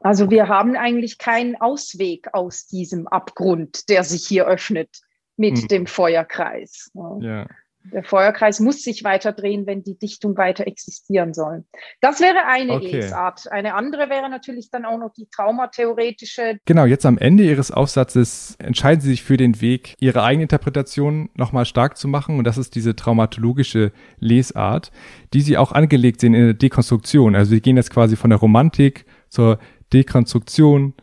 Also 0.00 0.30
wir 0.30 0.48
haben 0.48 0.76
eigentlich 0.76 1.18
keinen 1.18 1.56
Ausweg 1.56 2.32
aus 2.32 2.66
diesem 2.66 3.06
Abgrund, 3.06 3.88
der 3.90 4.02
sich 4.02 4.26
hier 4.26 4.46
öffnet 4.46 5.02
mit 5.36 5.62
mhm. 5.62 5.68
dem 5.68 5.86
Feuerkreis. 5.86 6.90
Ja 7.20 7.46
der 7.84 8.04
Feuerkreis 8.04 8.60
muss 8.60 8.82
sich 8.82 9.04
weiter 9.04 9.32
drehen, 9.32 9.66
wenn 9.66 9.82
die 9.82 9.98
Dichtung 9.98 10.36
weiter 10.36 10.66
existieren 10.66 11.32
soll. 11.32 11.64
Das 12.00 12.20
wäre 12.20 12.46
eine 12.46 12.74
okay. 12.74 13.00
Lesart. 13.00 13.50
Eine 13.50 13.74
andere 13.74 14.10
wäre 14.10 14.28
natürlich 14.28 14.70
dann 14.70 14.84
auch 14.84 14.98
noch 14.98 15.12
die 15.12 15.26
traumatheoretische. 15.26 16.58
Genau, 16.66 16.84
jetzt 16.84 17.06
am 17.06 17.18
Ende 17.18 17.44
Ihres 17.44 17.70
Aufsatzes 17.70 18.56
entscheiden 18.58 19.00
Sie 19.00 19.08
sich 19.08 19.22
für 19.22 19.36
den 19.36 19.60
Weg, 19.60 19.96
Ihre 19.98 20.22
eigene 20.22 20.42
Interpretation 20.42 21.30
nochmal 21.34 21.64
stark 21.64 21.96
zu 21.96 22.06
machen. 22.06 22.38
Und 22.38 22.44
das 22.44 22.58
ist 22.58 22.74
diese 22.74 22.94
traumatologische 22.94 23.92
Lesart, 24.18 24.92
die 25.32 25.40
Sie 25.40 25.56
auch 25.56 25.72
angelegt 25.72 26.20
sehen 26.20 26.34
in 26.34 26.44
der 26.44 26.54
Dekonstruktion. 26.54 27.34
Also 27.34 27.50
Sie 27.50 27.60
gehen 27.60 27.76
jetzt 27.76 27.90
quasi 27.90 28.16
von 28.16 28.30
der 28.30 28.38
Romantik 28.38 29.06
zur 29.28 29.58
Dekonstruktion 29.92 30.94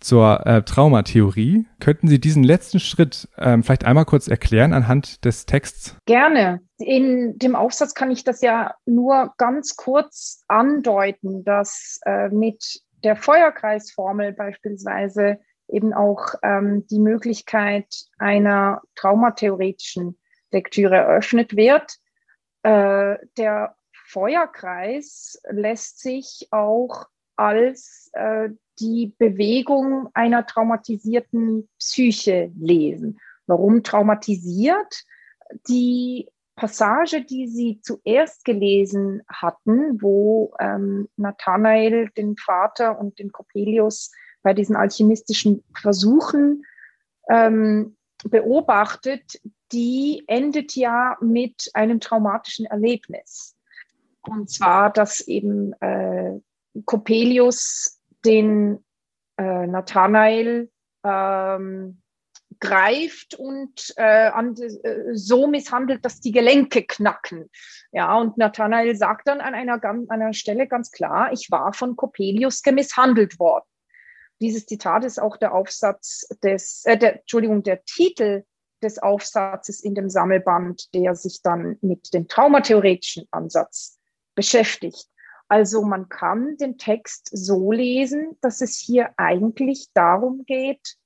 zur 0.00 0.46
äh, 0.46 0.62
Traumatheorie. 0.62 1.66
Könnten 1.80 2.08
Sie 2.08 2.20
diesen 2.20 2.44
letzten 2.44 2.80
Schritt 2.80 3.28
ähm, 3.38 3.62
vielleicht 3.62 3.84
einmal 3.84 4.04
kurz 4.04 4.28
erklären 4.28 4.72
anhand 4.72 5.24
des 5.24 5.46
Texts? 5.46 5.96
Gerne. 6.06 6.60
In 6.78 7.38
dem 7.38 7.56
Aufsatz 7.56 7.94
kann 7.94 8.10
ich 8.10 8.24
das 8.24 8.40
ja 8.40 8.74
nur 8.86 9.34
ganz 9.38 9.76
kurz 9.76 10.44
andeuten, 10.48 11.44
dass 11.44 12.00
äh, 12.04 12.28
mit 12.28 12.80
der 13.04 13.16
Feuerkreisformel 13.16 14.32
beispielsweise 14.32 15.38
eben 15.68 15.92
auch 15.92 16.34
ähm, 16.42 16.86
die 16.90 16.98
Möglichkeit 16.98 17.86
einer 18.18 18.80
traumatheoretischen 18.94 20.18
Lektüre 20.50 20.96
eröffnet 20.96 21.56
wird. 21.56 21.96
Äh, 22.62 23.16
der 23.36 23.76
Feuerkreis 24.06 25.40
lässt 25.50 26.00
sich 26.00 26.48
auch 26.50 27.06
als 27.36 28.10
äh, 28.14 28.48
die 28.80 29.14
Bewegung 29.18 30.08
einer 30.14 30.46
traumatisierten 30.46 31.68
Psyche 31.78 32.52
lesen. 32.58 33.18
Warum 33.46 33.82
traumatisiert? 33.82 35.04
Die 35.68 36.28
Passage, 36.54 37.24
die 37.24 37.46
Sie 37.46 37.80
zuerst 37.82 38.44
gelesen 38.44 39.22
hatten, 39.28 40.02
wo 40.02 40.52
ähm, 40.58 41.08
Nathanael 41.16 42.10
den 42.16 42.36
Vater 42.36 42.98
und 42.98 43.18
den 43.18 43.30
Coppelius 43.32 44.10
bei 44.42 44.54
diesen 44.54 44.76
alchemistischen 44.76 45.64
Versuchen 45.74 46.64
ähm, 47.30 47.96
beobachtet, 48.24 49.40
die 49.72 50.24
endet 50.26 50.74
ja 50.74 51.16
mit 51.20 51.70
einem 51.74 52.00
traumatischen 52.00 52.66
Erlebnis. 52.66 53.54
Und 54.22 54.50
zwar, 54.50 54.92
dass 54.92 55.20
eben 55.20 55.72
äh, 55.80 56.40
Coppelius 56.84 57.97
den 58.28 58.84
äh, 59.38 59.66
Nathanael 59.66 60.70
ähm, 61.04 62.02
greift 62.60 63.34
und 63.34 63.94
äh, 63.96 64.28
an, 64.28 64.54
äh, 64.56 65.14
so 65.14 65.46
misshandelt, 65.46 66.04
dass 66.04 66.20
die 66.20 66.32
Gelenke 66.32 66.82
knacken. 66.84 67.48
Ja, 67.92 68.16
und 68.18 68.36
Nathanael 68.36 68.96
sagt 68.96 69.28
dann 69.28 69.40
an 69.40 69.54
einer, 69.54 69.82
an 69.82 70.06
einer 70.10 70.32
Stelle 70.34 70.66
ganz 70.66 70.90
klar, 70.90 71.32
ich 71.32 71.50
war 71.50 71.72
von 71.72 71.96
Coppelius 71.96 72.62
gemisshandelt 72.62 73.38
worden. 73.38 73.64
Dieses 74.40 74.66
Zitat 74.66 75.04
ist 75.04 75.20
auch 75.20 75.36
der 75.36 75.54
Aufsatz 75.54 76.28
des, 76.42 76.84
äh, 76.84 76.98
der, 76.98 77.20
Entschuldigung, 77.20 77.62
der 77.62 77.84
Titel 77.84 78.44
des 78.82 78.98
Aufsatzes 78.98 79.80
in 79.80 79.94
dem 79.94 80.08
Sammelband, 80.08 80.94
der 80.94 81.14
sich 81.14 81.40
dann 81.42 81.78
mit 81.80 82.12
dem 82.14 82.28
traumatheoretischen 82.28 83.26
Ansatz 83.30 83.98
beschäftigt. 84.34 85.06
Also 85.48 85.82
man 85.82 86.08
kann 86.08 86.56
den 86.58 86.76
Text 86.76 87.30
so 87.32 87.72
lesen, 87.72 88.36
dass 88.42 88.60
es 88.60 88.78
hier 88.78 89.10
eigentlich 89.16 89.88
darum 89.94 90.44
geht, 90.44 90.96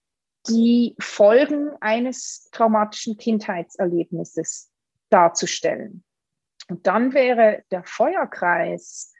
die 0.48 0.96
Folgen 0.98 1.70
eines 1.80 2.48
traumatischen 2.50 3.16
Kindheitserlebnisses 3.16 4.70
darzustellen. 5.10 6.02
Und 6.68 6.86
dann 6.86 7.14
wäre 7.14 7.62
der 7.70 7.84
Feuerkreis 7.84 9.12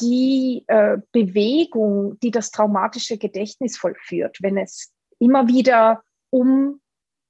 die 0.00 0.64
äh, 0.68 0.98
Bewegung, 1.12 2.18
die 2.20 2.30
das 2.30 2.50
traumatische 2.50 3.18
Gedächtnis 3.18 3.76
vollführt, 3.76 4.38
wenn 4.40 4.56
es 4.56 4.92
immer 5.18 5.48
wieder 5.48 6.02
um 6.30 6.80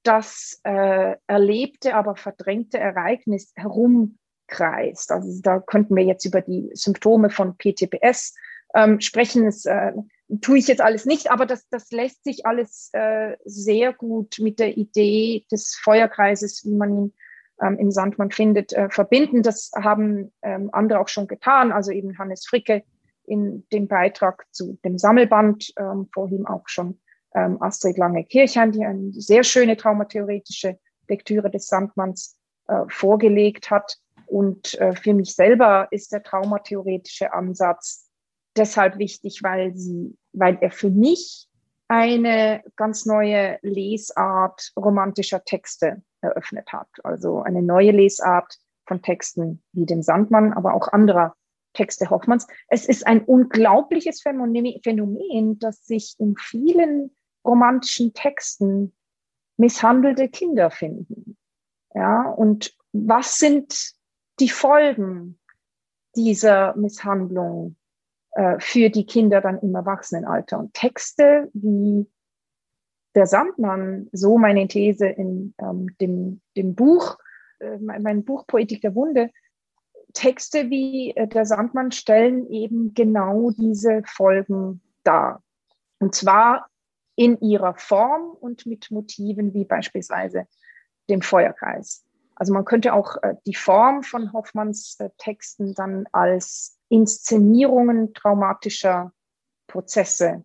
das 0.03 0.59
äh, 0.63 1.15
erlebte, 1.27 1.95
aber 1.95 2.15
verdrängte 2.15 2.79
Ereignis 2.79 3.51
herum 3.55 4.17
kreist. 4.51 5.11
Also 5.11 5.41
da 5.41 5.59
könnten 5.59 5.95
wir 5.95 6.03
jetzt 6.03 6.25
über 6.25 6.41
die 6.41 6.69
Symptome 6.73 7.31
von 7.31 7.57
PTPS 7.57 8.35
ähm, 8.75 9.01
sprechen. 9.01 9.45
Das 9.45 9.65
äh, 9.65 9.93
tue 10.41 10.59
ich 10.59 10.67
jetzt 10.67 10.81
alles 10.81 11.05
nicht, 11.05 11.31
aber 11.31 11.47
das, 11.47 11.67
das 11.69 11.89
lässt 11.91 12.23
sich 12.23 12.45
alles 12.45 12.89
äh, 12.93 13.35
sehr 13.45 13.93
gut 13.93 14.37
mit 14.39 14.59
der 14.59 14.77
Idee 14.77 15.45
des 15.51 15.75
Feuerkreises, 15.81 16.63
wie 16.65 16.75
man 16.75 16.95
ihn 16.95 17.13
ähm, 17.61 17.79
im 17.79 17.91
Sandmann 17.91 18.31
findet, 18.31 18.73
äh, 18.73 18.89
verbinden. 18.89 19.41
Das 19.41 19.71
haben 19.75 20.31
ähm, 20.41 20.69
andere 20.71 20.99
auch 20.99 21.07
schon 21.07 21.27
getan, 21.27 21.71
also 21.71 21.91
eben 21.91 22.17
Hannes 22.19 22.45
Fricke 22.45 22.83
in 23.25 23.65
dem 23.71 23.87
Beitrag 23.87 24.45
zu 24.51 24.77
dem 24.83 24.97
Sammelband, 24.97 25.73
ähm, 25.77 26.09
vorhin 26.13 26.45
auch 26.45 26.67
schon 26.67 26.99
ähm, 27.33 27.61
Astrid 27.61 27.97
Lange-Kirchheim, 27.97 28.71
die 28.71 28.83
eine 28.83 29.11
sehr 29.13 29.43
schöne 29.43 29.77
traumatheoretische 29.77 30.77
Lektüre 31.07 31.49
des 31.49 31.67
Sandmanns 31.67 32.37
äh, 32.67 32.83
vorgelegt 32.89 33.69
hat. 33.69 33.97
Und 34.31 34.79
äh, 34.79 34.95
für 34.95 35.13
mich 35.13 35.35
selber 35.35 35.89
ist 35.91 36.13
der 36.13 36.23
traumatheoretische 36.23 37.33
Ansatz 37.33 38.09
deshalb 38.55 38.97
wichtig, 38.97 39.43
weil 39.43 39.75
sie, 39.75 40.17
weil 40.31 40.57
er 40.61 40.71
für 40.71 40.89
mich 40.89 41.49
eine 41.89 42.63
ganz 42.77 43.05
neue 43.05 43.59
Lesart 43.61 44.71
romantischer 44.77 45.43
Texte 45.43 46.01
eröffnet 46.21 46.71
hat. 46.71 46.87
Also 47.03 47.41
eine 47.41 47.61
neue 47.61 47.91
Lesart 47.91 48.57
von 48.87 49.01
Texten 49.01 49.61
wie 49.73 49.85
dem 49.85 50.01
Sandmann, 50.01 50.53
aber 50.53 50.75
auch 50.75 50.87
anderer 50.87 51.35
Texte 51.73 52.09
Hoffmanns. 52.09 52.47
Es 52.69 52.85
ist 52.85 53.05
ein 53.05 53.25
unglaubliches 53.25 54.21
Phänomen, 54.21 55.59
dass 55.59 55.85
sich 55.85 56.15
in 56.19 56.37
vielen 56.37 57.13
romantischen 57.45 58.13
Texten 58.13 58.93
misshandelte 59.57 60.29
Kinder 60.29 60.71
finden. 60.71 61.37
Ja, 61.93 62.29
und 62.29 62.73
was 62.93 63.37
sind 63.37 63.93
die 64.41 64.49
Folgen 64.49 65.39
dieser 66.15 66.75
Misshandlung 66.75 67.77
äh, 68.31 68.59
für 68.59 68.89
die 68.89 69.05
Kinder 69.05 69.39
dann 69.39 69.59
im 69.59 69.73
Erwachsenenalter. 69.73 70.59
Und 70.59 70.73
Texte 70.73 71.49
wie 71.53 72.07
der 73.15 73.27
Sandmann, 73.27 74.09
so 74.11 74.37
meine 74.37 74.67
These 74.67 75.07
in 75.07 75.53
ähm, 75.59 75.95
dem, 75.99 76.41
dem 76.57 76.75
Buch, 76.75 77.17
äh, 77.59 77.77
mein, 77.77 78.01
mein, 78.01 78.23
Buch 78.23 78.47
Poetik 78.47 78.81
der 78.81 78.95
Wunde, 78.95 79.29
Texte 80.13 80.69
wie 80.69 81.15
äh, 81.15 81.27
der 81.27 81.45
Sandmann 81.45 81.91
stellen 81.91 82.49
eben 82.49 82.93
genau 82.93 83.51
diese 83.51 84.01
Folgen 84.05 84.81
dar. 85.03 85.43
Und 85.99 86.15
zwar 86.15 86.67
in 87.15 87.39
ihrer 87.41 87.75
Form 87.75 88.31
und 88.39 88.65
mit 88.65 88.89
Motiven 88.89 89.53
wie 89.53 89.65
beispielsweise 89.65 90.47
dem 91.09 91.21
Feuerkreis. 91.21 92.05
Also 92.41 92.53
man 92.53 92.65
könnte 92.65 92.95
auch 92.95 93.17
äh, 93.21 93.35
die 93.45 93.53
Form 93.53 94.01
von 94.01 94.33
Hoffmanns 94.33 94.95
äh, 94.97 95.11
Texten 95.19 95.75
dann 95.75 96.05
als 96.11 96.75
Inszenierungen 96.89 98.15
traumatischer 98.15 99.13
Prozesse 99.67 100.43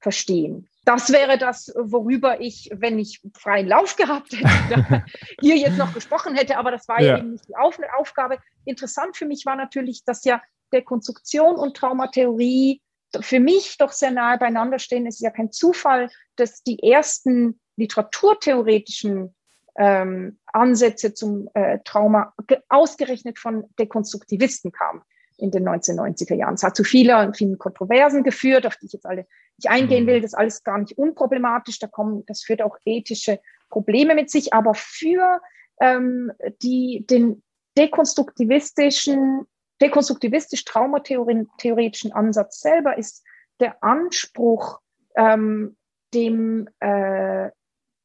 verstehen. 0.00 0.68
Das 0.84 1.12
wäre 1.12 1.38
das, 1.38 1.72
worüber 1.78 2.40
ich, 2.40 2.70
wenn 2.74 2.98
ich 2.98 3.22
freien 3.38 3.68
Lauf 3.68 3.94
gehabt 3.94 4.32
hätte, 4.32 5.04
hier 5.40 5.56
jetzt 5.56 5.78
noch 5.78 5.94
gesprochen 5.94 6.34
hätte, 6.34 6.58
aber 6.58 6.72
das 6.72 6.88
war 6.88 7.00
ja, 7.00 7.12
ja 7.12 7.18
eben 7.18 7.30
nicht 7.30 7.48
die 7.48 7.54
Auf 7.54 7.78
Aufgabe. 7.96 8.38
Interessant 8.64 9.16
für 9.16 9.26
mich 9.26 9.46
war 9.46 9.54
natürlich, 9.54 10.04
dass 10.04 10.24
ja 10.24 10.42
Dekonstruktion 10.72 11.54
und 11.54 11.76
Traumatheorie 11.76 12.82
für 13.20 13.38
mich 13.38 13.78
doch 13.78 13.92
sehr 13.92 14.10
nahe 14.10 14.38
beieinander 14.38 14.80
stehen. 14.80 15.06
Es 15.06 15.18
ist 15.18 15.22
ja 15.22 15.30
kein 15.30 15.52
Zufall, 15.52 16.10
dass 16.34 16.64
die 16.64 16.82
ersten 16.82 17.60
literaturtheoretischen 17.76 19.36
ähm, 19.76 20.38
Ansätze 20.46 21.14
zum 21.14 21.48
äh, 21.54 21.78
Trauma 21.84 22.34
ausgerechnet 22.68 23.38
von 23.38 23.64
Dekonstruktivisten 23.78 24.72
kamen 24.72 25.02
in 25.38 25.50
den 25.50 25.68
1990er 25.68 26.34
Jahren. 26.34 26.54
Es 26.54 26.62
hat 26.62 26.76
zu 26.76 26.84
vielen, 26.84 27.34
vielen 27.34 27.58
Kontroversen 27.58 28.22
geführt, 28.22 28.66
auf 28.66 28.76
die 28.76 28.86
ich 28.86 28.92
jetzt 28.92 29.06
alle 29.06 29.26
nicht 29.56 29.70
eingehen 29.70 30.04
mhm. 30.04 30.08
will. 30.08 30.20
Das 30.20 30.32
ist 30.32 30.38
alles 30.38 30.62
gar 30.62 30.78
nicht 30.78 30.96
unproblematisch. 30.98 31.78
Da 31.78 31.86
kommen, 31.86 32.24
das 32.26 32.42
führt 32.42 32.62
auch 32.62 32.76
ethische 32.84 33.40
Probleme 33.68 34.14
mit 34.14 34.30
sich. 34.30 34.52
Aber 34.52 34.74
für 34.74 35.40
ähm, 35.80 36.32
die, 36.62 37.04
den 37.08 37.42
dekonstruktivistischen, 37.76 39.46
dekonstruktivistisch 39.80 40.64
traumatheoretischen 40.64 42.12
Ansatz 42.12 42.60
selber 42.60 42.98
ist 42.98 43.24
der 43.58 43.82
Anspruch, 43.82 44.80
ähm, 45.16 45.76
dem 46.14 46.68
äh, 46.80 47.50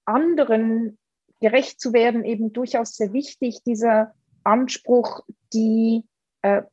anderen 0.05 0.97
gerecht 1.39 1.79
zu 1.79 1.93
werden, 1.93 2.23
eben 2.23 2.53
durchaus 2.53 2.95
sehr 2.95 3.13
wichtig. 3.13 3.63
Dieser 3.65 4.13
Anspruch, 4.43 5.21
die 5.53 6.03
äh, 6.41 6.63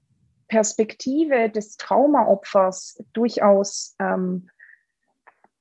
Perspektive 0.48 1.50
des 1.50 1.76
Traumaopfers 1.76 3.02
durchaus 3.12 3.96
ähm, 3.98 4.48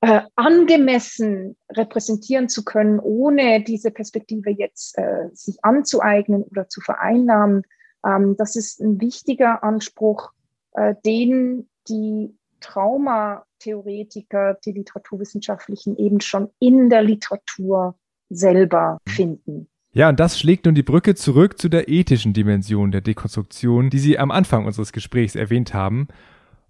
äh, 0.00 0.22
angemessen 0.36 1.56
repräsentieren 1.70 2.48
zu 2.48 2.64
können, 2.64 3.00
ohne 3.00 3.62
diese 3.64 3.90
Perspektive 3.90 4.50
jetzt 4.50 4.98
äh, 4.98 5.30
sich 5.32 5.64
anzueignen 5.64 6.42
oder 6.42 6.68
zu 6.68 6.80
vereinnahmen. 6.80 7.62
Ähm, 8.06 8.36
das 8.36 8.54
ist 8.56 8.80
ein 8.80 9.00
wichtiger 9.00 9.64
Anspruch, 9.64 10.30
äh, 10.72 10.94
den 11.04 11.68
die 11.88 12.36
Traumatheoretiker, 12.60 14.58
die 14.64 14.72
Literaturwissenschaftlichen 14.72 15.96
eben 15.96 16.20
schon 16.20 16.50
in 16.58 16.90
der 16.90 17.02
Literatur 17.02 17.96
selber 18.30 18.98
mhm. 19.06 19.10
finden. 19.10 19.68
Ja, 19.92 20.08
und 20.08 20.18
das 20.18 20.38
schlägt 20.38 20.66
nun 20.66 20.74
die 20.74 20.82
Brücke 20.82 21.14
zurück 21.14 21.58
zu 21.58 21.68
der 21.68 21.88
ethischen 21.88 22.32
Dimension 22.32 22.90
der 22.90 23.00
Dekonstruktion, 23.00 23.90
die 23.90 24.00
Sie 24.00 24.18
am 24.18 24.32
Anfang 24.32 24.66
unseres 24.66 24.92
Gesprächs 24.92 25.36
erwähnt 25.36 25.72
haben. 25.72 26.08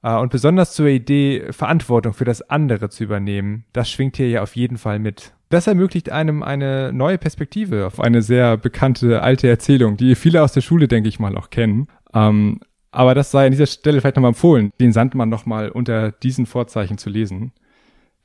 Äh, 0.02 0.16
und 0.16 0.30
besonders 0.30 0.74
zur 0.74 0.86
Idee, 0.86 1.50
Verantwortung 1.50 2.12
für 2.12 2.26
das 2.26 2.42
andere 2.42 2.90
zu 2.90 3.02
übernehmen, 3.02 3.64
das 3.72 3.90
schwingt 3.90 4.18
hier 4.18 4.28
ja 4.28 4.42
auf 4.42 4.54
jeden 4.56 4.76
Fall 4.76 4.98
mit. 4.98 5.32
Das 5.48 5.66
ermöglicht 5.66 6.10
einem 6.10 6.42
eine 6.42 6.92
neue 6.92 7.16
Perspektive 7.16 7.86
auf 7.86 7.98
eine 7.98 8.20
sehr 8.20 8.56
bekannte 8.58 9.22
alte 9.22 9.48
Erzählung, 9.48 9.96
die 9.96 10.14
viele 10.14 10.42
aus 10.42 10.52
der 10.52 10.60
Schule, 10.60 10.88
denke 10.88 11.08
ich 11.08 11.18
mal, 11.18 11.36
auch 11.36 11.48
kennen. 11.48 11.86
Ähm, 12.12 12.60
aber 12.90 13.14
das 13.14 13.30
sei 13.30 13.46
an 13.46 13.52
dieser 13.52 13.66
Stelle 13.66 14.00
vielleicht 14.00 14.16
nochmal 14.16 14.30
empfohlen, 14.30 14.72
den 14.80 14.92
Sandmann 14.92 15.28
nochmal 15.28 15.70
unter 15.70 16.12
diesen 16.12 16.46
Vorzeichen 16.46 16.98
zu 16.98 17.08
lesen. 17.08 17.52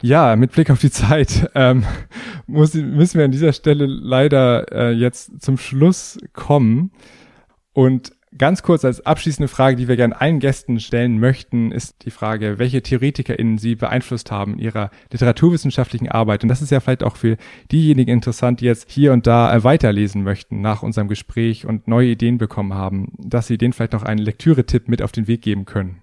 Ja, 0.01 0.35
mit 0.37 0.53
Blick 0.53 0.69
auf 0.69 0.79
die 0.79 0.91
Zeit 0.91 1.49
ähm, 1.55 1.83
muss, 2.47 2.73
müssen 2.73 3.17
wir 3.17 3.25
an 3.25 3.31
dieser 3.31 3.53
Stelle 3.53 3.85
leider 3.85 4.71
äh, 4.71 4.91
jetzt 4.91 5.41
zum 5.41 5.57
Schluss 5.57 6.17
kommen. 6.33 6.91
Und 7.73 8.13
ganz 8.37 8.63
kurz 8.63 8.85
als 8.85 9.05
abschließende 9.05 9.47
Frage, 9.47 9.75
die 9.75 9.87
wir 9.87 9.97
gerne 9.97 10.19
allen 10.19 10.39
Gästen 10.39 10.79
stellen 10.79 11.19
möchten, 11.19 11.71
ist 11.71 12.05
die 12.05 12.11
Frage, 12.11 12.59
welche 12.59 12.81
TheoretikerInnen 12.81 13.57
sie 13.57 13.75
beeinflusst 13.75 14.31
haben 14.31 14.53
in 14.53 14.59
ihrer 14.59 14.91
literaturwissenschaftlichen 15.11 16.09
Arbeit. 16.09 16.43
Und 16.43 16.49
das 16.49 16.61
ist 16.61 16.71
ja 16.71 16.79
vielleicht 16.79 17.03
auch 17.03 17.17
für 17.17 17.37
diejenigen 17.71 18.11
interessant, 18.11 18.61
die 18.61 18.65
jetzt 18.65 18.89
hier 18.89 19.11
und 19.11 19.27
da 19.27 19.53
äh, 19.53 19.63
weiterlesen 19.63 20.23
möchten 20.23 20.61
nach 20.61 20.81
unserem 20.81 21.09
Gespräch 21.09 21.65
und 21.65 21.87
neue 21.87 22.09
Ideen 22.09 22.37
bekommen 22.37 22.73
haben, 22.73 23.11
dass 23.17 23.47
sie 23.47 23.57
denen 23.57 23.73
vielleicht 23.73 23.93
noch 23.93 24.03
einen 24.03 24.19
Lektüre-Tipp 24.19 24.87
mit 24.87 25.01
auf 25.01 25.11
den 25.11 25.27
Weg 25.27 25.41
geben 25.41 25.65
können. 25.65 26.01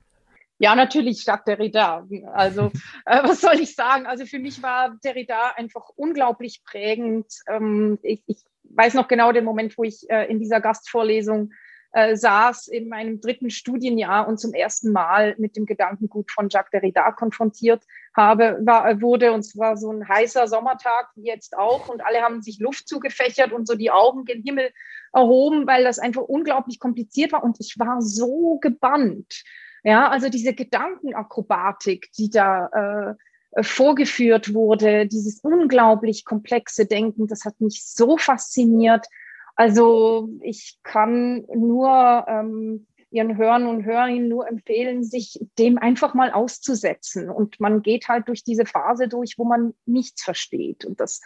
Ja, 0.58 0.74
natürlich 0.74 1.24
Jacques 1.24 1.44
Derrida. 1.44 2.06
Also 2.32 2.70
äh, 3.06 3.22
was 3.22 3.40
soll 3.40 3.60
ich 3.60 3.74
sagen? 3.74 4.06
Also 4.06 4.26
für 4.26 4.38
mich 4.38 4.62
war 4.62 4.96
Derrida 5.04 5.52
einfach 5.56 5.90
unglaublich 5.96 6.62
prägend. 6.64 7.26
Ähm, 7.48 7.98
ich, 8.02 8.22
ich 8.26 8.38
weiß 8.64 8.94
noch 8.94 9.08
genau 9.08 9.32
den 9.32 9.44
Moment, 9.44 9.76
wo 9.76 9.84
ich 9.84 10.08
äh, 10.08 10.30
in 10.30 10.38
dieser 10.38 10.60
Gastvorlesung 10.60 11.52
äh, 11.92 12.16
saß 12.16 12.68
in 12.68 12.88
meinem 12.88 13.20
dritten 13.20 13.50
Studienjahr 13.50 14.28
und 14.28 14.38
zum 14.38 14.52
ersten 14.54 14.92
Mal 14.92 15.34
mit 15.38 15.56
dem 15.56 15.66
Gedankengut 15.66 16.30
von 16.30 16.48
Jacques 16.50 16.70
Derrida 16.70 17.12
konfrontiert 17.12 17.84
habe, 18.14 18.58
war, 18.62 19.00
wurde. 19.00 19.32
Und 19.32 19.40
es 19.40 19.56
war 19.56 19.76
so 19.76 19.92
ein 19.92 20.08
heißer 20.08 20.48
Sommertag, 20.48 21.10
wie 21.14 21.26
jetzt 21.26 21.56
auch. 21.56 21.88
Und 21.88 22.04
alle 22.04 22.22
haben 22.22 22.42
sich 22.42 22.58
Luft 22.58 22.88
zugefächert 22.88 23.52
und 23.52 23.66
so 23.66 23.74
die 23.74 23.90
Augen 23.90 24.24
gen 24.24 24.42
Himmel 24.42 24.70
erhoben, 25.12 25.66
weil 25.66 25.84
das 25.84 25.98
einfach 25.98 26.22
unglaublich 26.22 26.80
kompliziert 26.80 27.32
war. 27.32 27.44
Und 27.44 27.58
ich 27.60 27.78
war 27.78 28.00
so 28.00 28.58
gebannt 28.60 29.44
ja, 29.86 30.08
also 30.08 30.28
diese 30.28 30.52
Gedankenakrobatik, 30.52 32.10
die 32.18 32.28
da 32.28 33.14
äh, 33.52 33.62
vorgeführt 33.62 34.52
wurde, 34.52 35.06
dieses 35.06 35.38
unglaublich 35.44 36.24
komplexe 36.24 36.86
Denken, 36.86 37.28
das 37.28 37.44
hat 37.44 37.60
mich 37.60 37.86
so 37.86 38.18
fasziniert. 38.18 39.06
Also 39.54 40.28
ich 40.40 40.80
kann 40.82 41.44
nur 41.54 42.26
ähm, 42.26 42.88
ihren 43.10 43.36
Hörern 43.36 43.68
und 43.68 43.84
Hörerinnen 43.84 44.28
nur 44.28 44.48
empfehlen, 44.48 45.04
sich 45.04 45.38
dem 45.56 45.78
einfach 45.78 46.14
mal 46.14 46.32
auszusetzen. 46.32 47.30
Und 47.30 47.60
man 47.60 47.82
geht 47.82 48.08
halt 48.08 48.26
durch 48.26 48.42
diese 48.42 48.66
Phase 48.66 49.06
durch, 49.06 49.34
wo 49.38 49.44
man 49.44 49.72
nichts 49.86 50.24
versteht. 50.24 50.84
Und 50.84 50.98
das 50.98 51.20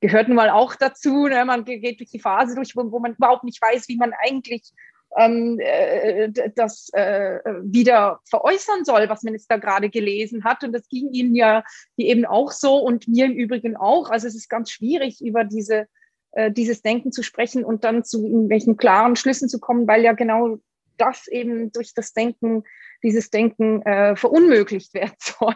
gehört 0.00 0.28
nun 0.28 0.36
mal 0.36 0.48
auch 0.48 0.74
dazu. 0.74 1.26
Ne? 1.26 1.44
Man 1.44 1.66
geht 1.66 2.00
durch 2.00 2.10
die 2.10 2.18
Phase 2.18 2.54
durch, 2.54 2.74
wo, 2.76 2.90
wo 2.90 2.98
man 2.98 3.12
überhaupt 3.12 3.44
nicht 3.44 3.60
weiß, 3.60 3.88
wie 3.88 3.98
man 3.98 4.14
eigentlich 4.26 4.72
ähm, 5.16 5.58
äh, 5.60 6.30
das 6.54 6.90
äh, 6.92 7.38
wieder 7.62 8.20
veräußern 8.28 8.84
soll, 8.84 9.08
was 9.08 9.22
man 9.22 9.34
jetzt 9.34 9.50
da 9.50 9.56
gerade 9.56 9.88
gelesen 9.90 10.44
hat. 10.44 10.62
Und 10.62 10.72
das 10.72 10.88
ging 10.88 11.10
Ihnen 11.12 11.34
ja 11.34 11.64
eben 11.96 12.24
auch 12.24 12.52
so 12.52 12.78
und 12.78 13.08
mir 13.08 13.26
im 13.26 13.32
Übrigen 13.32 13.76
auch. 13.76 14.10
Also 14.10 14.26
es 14.26 14.34
ist 14.34 14.48
ganz 14.48 14.70
schwierig, 14.70 15.24
über 15.24 15.44
diese, 15.44 15.86
äh, 16.32 16.52
dieses 16.52 16.82
Denken 16.82 17.12
zu 17.12 17.22
sprechen 17.22 17.64
und 17.64 17.84
dann 17.84 18.04
zu 18.04 18.26
irgendwelchen 18.26 18.76
klaren 18.76 19.16
Schlüssen 19.16 19.48
zu 19.48 19.58
kommen, 19.58 19.88
weil 19.88 20.02
ja 20.02 20.12
genau 20.12 20.58
das 20.98 21.28
eben 21.28 21.72
durch 21.72 21.94
das 21.94 22.12
Denken, 22.12 22.64
dieses 23.02 23.30
Denken 23.30 23.82
äh, 23.82 24.16
verunmöglicht 24.16 24.94
werden 24.94 25.16
soll. 25.18 25.54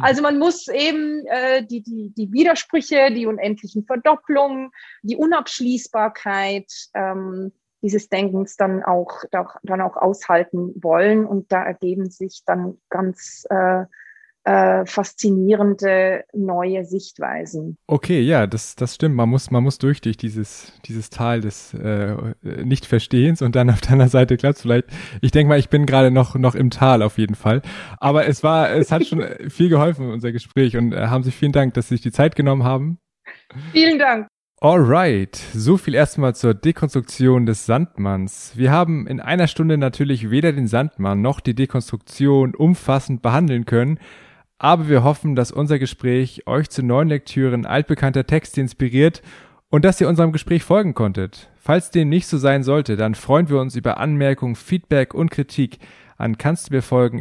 Also 0.00 0.22
man 0.22 0.38
muss 0.38 0.68
eben 0.68 1.24
äh, 1.26 1.64
die, 1.64 1.82
die, 1.82 2.12
die 2.16 2.32
Widersprüche, 2.32 3.10
die 3.10 3.26
unendlichen 3.26 3.84
Verdopplungen, 3.84 4.70
die 5.02 5.16
Unabschließbarkeit, 5.16 6.70
ähm, 6.94 7.52
dieses 7.84 8.08
Denkens 8.08 8.56
dann 8.56 8.82
auch, 8.82 9.24
dann 9.30 9.82
auch 9.82 9.96
aushalten 9.96 10.72
wollen. 10.82 11.26
Und 11.26 11.52
da 11.52 11.62
ergeben 11.62 12.08
sich 12.08 12.42
dann 12.46 12.78
ganz 12.88 13.44
äh, 13.50 13.84
äh, 14.44 14.86
faszinierende 14.86 16.24
neue 16.32 16.86
Sichtweisen. 16.86 17.76
Okay, 17.86 18.22
ja, 18.22 18.46
das, 18.46 18.74
das 18.74 18.94
stimmt. 18.94 19.14
Man 19.14 19.28
muss, 19.28 19.50
man 19.50 19.62
muss 19.62 19.76
durch, 19.76 20.00
durch 20.00 20.16
dieses, 20.16 20.72
dieses 20.86 21.10
Tal 21.10 21.42
des 21.42 21.74
äh, 21.74 22.16
Nichtverstehens 22.42 23.42
und 23.42 23.54
dann 23.54 23.68
auf 23.68 23.82
deiner 23.82 24.08
Seite 24.08 24.38
klappt 24.38 24.60
vielleicht. 24.60 24.86
Ich 25.20 25.30
denke 25.30 25.50
mal, 25.50 25.58
ich 25.58 25.68
bin 25.68 25.84
gerade 25.84 26.10
noch, 26.10 26.36
noch 26.36 26.54
im 26.54 26.70
Tal 26.70 27.02
auf 27.02 27.18
jeden 27.18 27.34
Fall. 27.34 27.60
Aber 27.98 28.26
es 28.26 28.42
war, 28.42 28.70
es 28.70 28.90
hat 28.90 29.06
schon 29.06 29.22
viel 29.50 29.68
geholfen, 29.68 30.10
unser 30.10 30.32
Gespräch 30.32 30.76
und 30.78 30.92
äh, 30.92 31.08
haben 31.08 31.22
Sie 31.22 31.32
vielen 31.32 31.52
Dank, 31.52 31.74
dass 31.74 31.88
Sie 31.88 31.96
sich 31.96 32.02
die 32.02 32.12
Zeit 32.12 32.34
genommen 32.34 32.64
haben. 32.64 32.98
Vielen 33.72 33.98
Dank. 33.98 34.28
Alright, 34.64 35.36
so 35.52 35.76
viel 35.76 35.94
erstmal 35.94 36.34
zur 36.34 36.54
Dekonstruktion 36.54 37.44
des 37.44 37.66
Sandmanns. 37.66 38.52
Wir 38.56 38.72
haben 38.72 39.06
in 39.06 39.20
einer 39.20 39.46
Stunde 39.46 39.76
natürlich 39.76 40.30
weder 40.30 40.54
den 40.54 40.68
Sandmann 40.68 41.20
noch 41.20 41.40
die 41.40 41.54
Dekonstruktion 41.54 42.54
umfassend 42.54 43.20
behandeln 43.20 43.66
können, 43.66 43.98
aber 44.56 44.88
wir 44.88 45.04
hoffen, 45.04 45.36
dass 45.36 45.52
unser 45.52 45.78
Gespräch 45.78 46.46
euch 46.46 46.70
zu 46.70 46.82
neuen 46.82 47.08
Lektüren 47.08 47.66
altbekannter 47.66 48.26
Texte 48.26 48.62
inspiriert 48.62 49.20
und 49.68 49.84
dass 49.84 50.00
ihr 50.00 50.08
unserem 50.08 50.32
Gespräch 50.32 50.62
folgen 50.62 50.94
konntet. 50.94 51.50
Falls 51.58 51.90
dem 51.90 52.08
nicht 52.08 52.26
so 52.26 52.38
sein 52.38 52.62
sollte, 52.62 52.96
dann 52.96 53.14
freuen 53.14 53.50
wir 53.50 53.60
uns 53.60 53.76
über 53.76 53.98
Anmerkungen, 53.98 54.56
Feedback 54.56 55.12
und 55.12 55.30
Kritik 55.30 55.76
an 56.16 56.38
kannst 56.38 56.70
du 56.70 56.74
mir 56.74 56.80
folgen. 56.80 57.20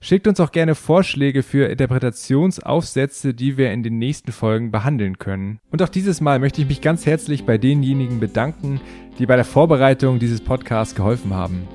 Schickt 0.00 0.28
uns 0.28 0.38
auch 0.38 0.52
gerne 0.52 0.76
Vorschläge 0.76 1.42
für 1.42 1.68
Interpretationsaufsätze, 1.68 3.34
die 3.34 3.56
wir 3.56 3.72
in 3.72 3.82
den 3.82 3.98
nächsten 3.98 4.30
Folgen 4.30 4.70
behandeln 4.70 5.18
können. 5.18 5.58
Und 5.72 5.82
auch 5.82 5.88
dieses 5.88 6.20
Mal 6.20 6.38
möchte 6.38 6.62
ich 6.62 6.68
mich 6.68 6.80
ganz 6.80 7.04
herzlich 7.04 7.44
bei 7.44 7.58
denjenigen 7.58 8.20
bedanken, 8.20 8.80
die 9.18 9.26
bei 9.26 9.34
der 9.34 9.44
Vorbereitung 9.44 10.20
dieses 10.20 10.40
Podcasts 10.40 10.94
geholfen 10.94 11.34
haben. 11.34 11.66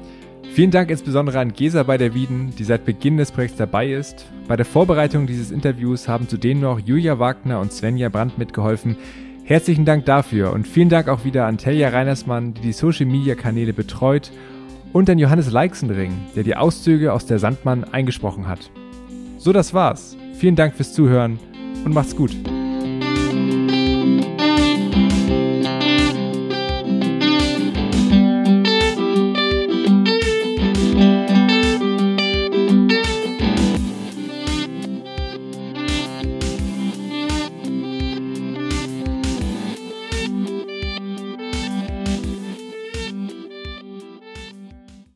Vielen 0.53 0.71
Dank 0.71 0.89
insbesondere 0.89 1.39
an 1.39 1.51
Gesa 1.51 1.84
bei 1.84 1.97
der 1.97 2.13
Wieden, 2.13 2.53
die 2.57 2.63
seit 2.63 2.86
Beginn 2.86 3.17
des 3.17 3.32
Projekts 3.32 3.57
dabei 3.57 3.91
ist. 3.91 4.26
Bei 4.47 4.55
der 4.55 4.65
Vorbereitung 4.65 5.28
dieses 5.28 5.51
Interviews 5.51 6.07
haben 6.07 6.30
zudem 6.30 6.61
noch 6.61 6.80
Julia 6.80 7.19
Wagner 7.19 7.59
und 7.59 7.74
Svenja 7.74 8.07
Brandt 8.07 8.38
mitgeholfen. 8.38 8.95
Herzlichen 9.43 9.84
Dank 9.84 10.05
dafür 10.05 10.53
und 10.53 10.65
vielen 10.65 10.88
Dank 10.88 11.09
auch 11.09 11.26
wieder 11.26 11.45
an 11.45 11.57
Telja 11.57 11.89
Reinersmann, 11.89 12.53
die 12.53 12.61
die 12.61 12.71
Social 12.71 13.05
Media 13.05 13.36
Kanäle 13.36 13.74
betreut 13.74 14.32
und 14.93 15.09
den 15.09 15.19
Johannes 15.19 15.51
Leixenring, 15.51 16.13
der 16.35 16.43
die 16.43 16.55
Auszüge 16.55 17.11
aus 17.11 17.25
der 17.25 17.39
Sandmann 17.39 17.83
eingesprochen 17.83 18.47
hat. 18.47 18.71
So, 19.37 19.51
das 19.51 19.73
war's. 19.73 20.15
Vielen 20.35 20.55
Dank 20.55 20.75
fürs 20.75 20.93
Zuhören 20.93 21.39
und 21.83 21.93
macht's 21.93 22.15
gut. 22.15 22.31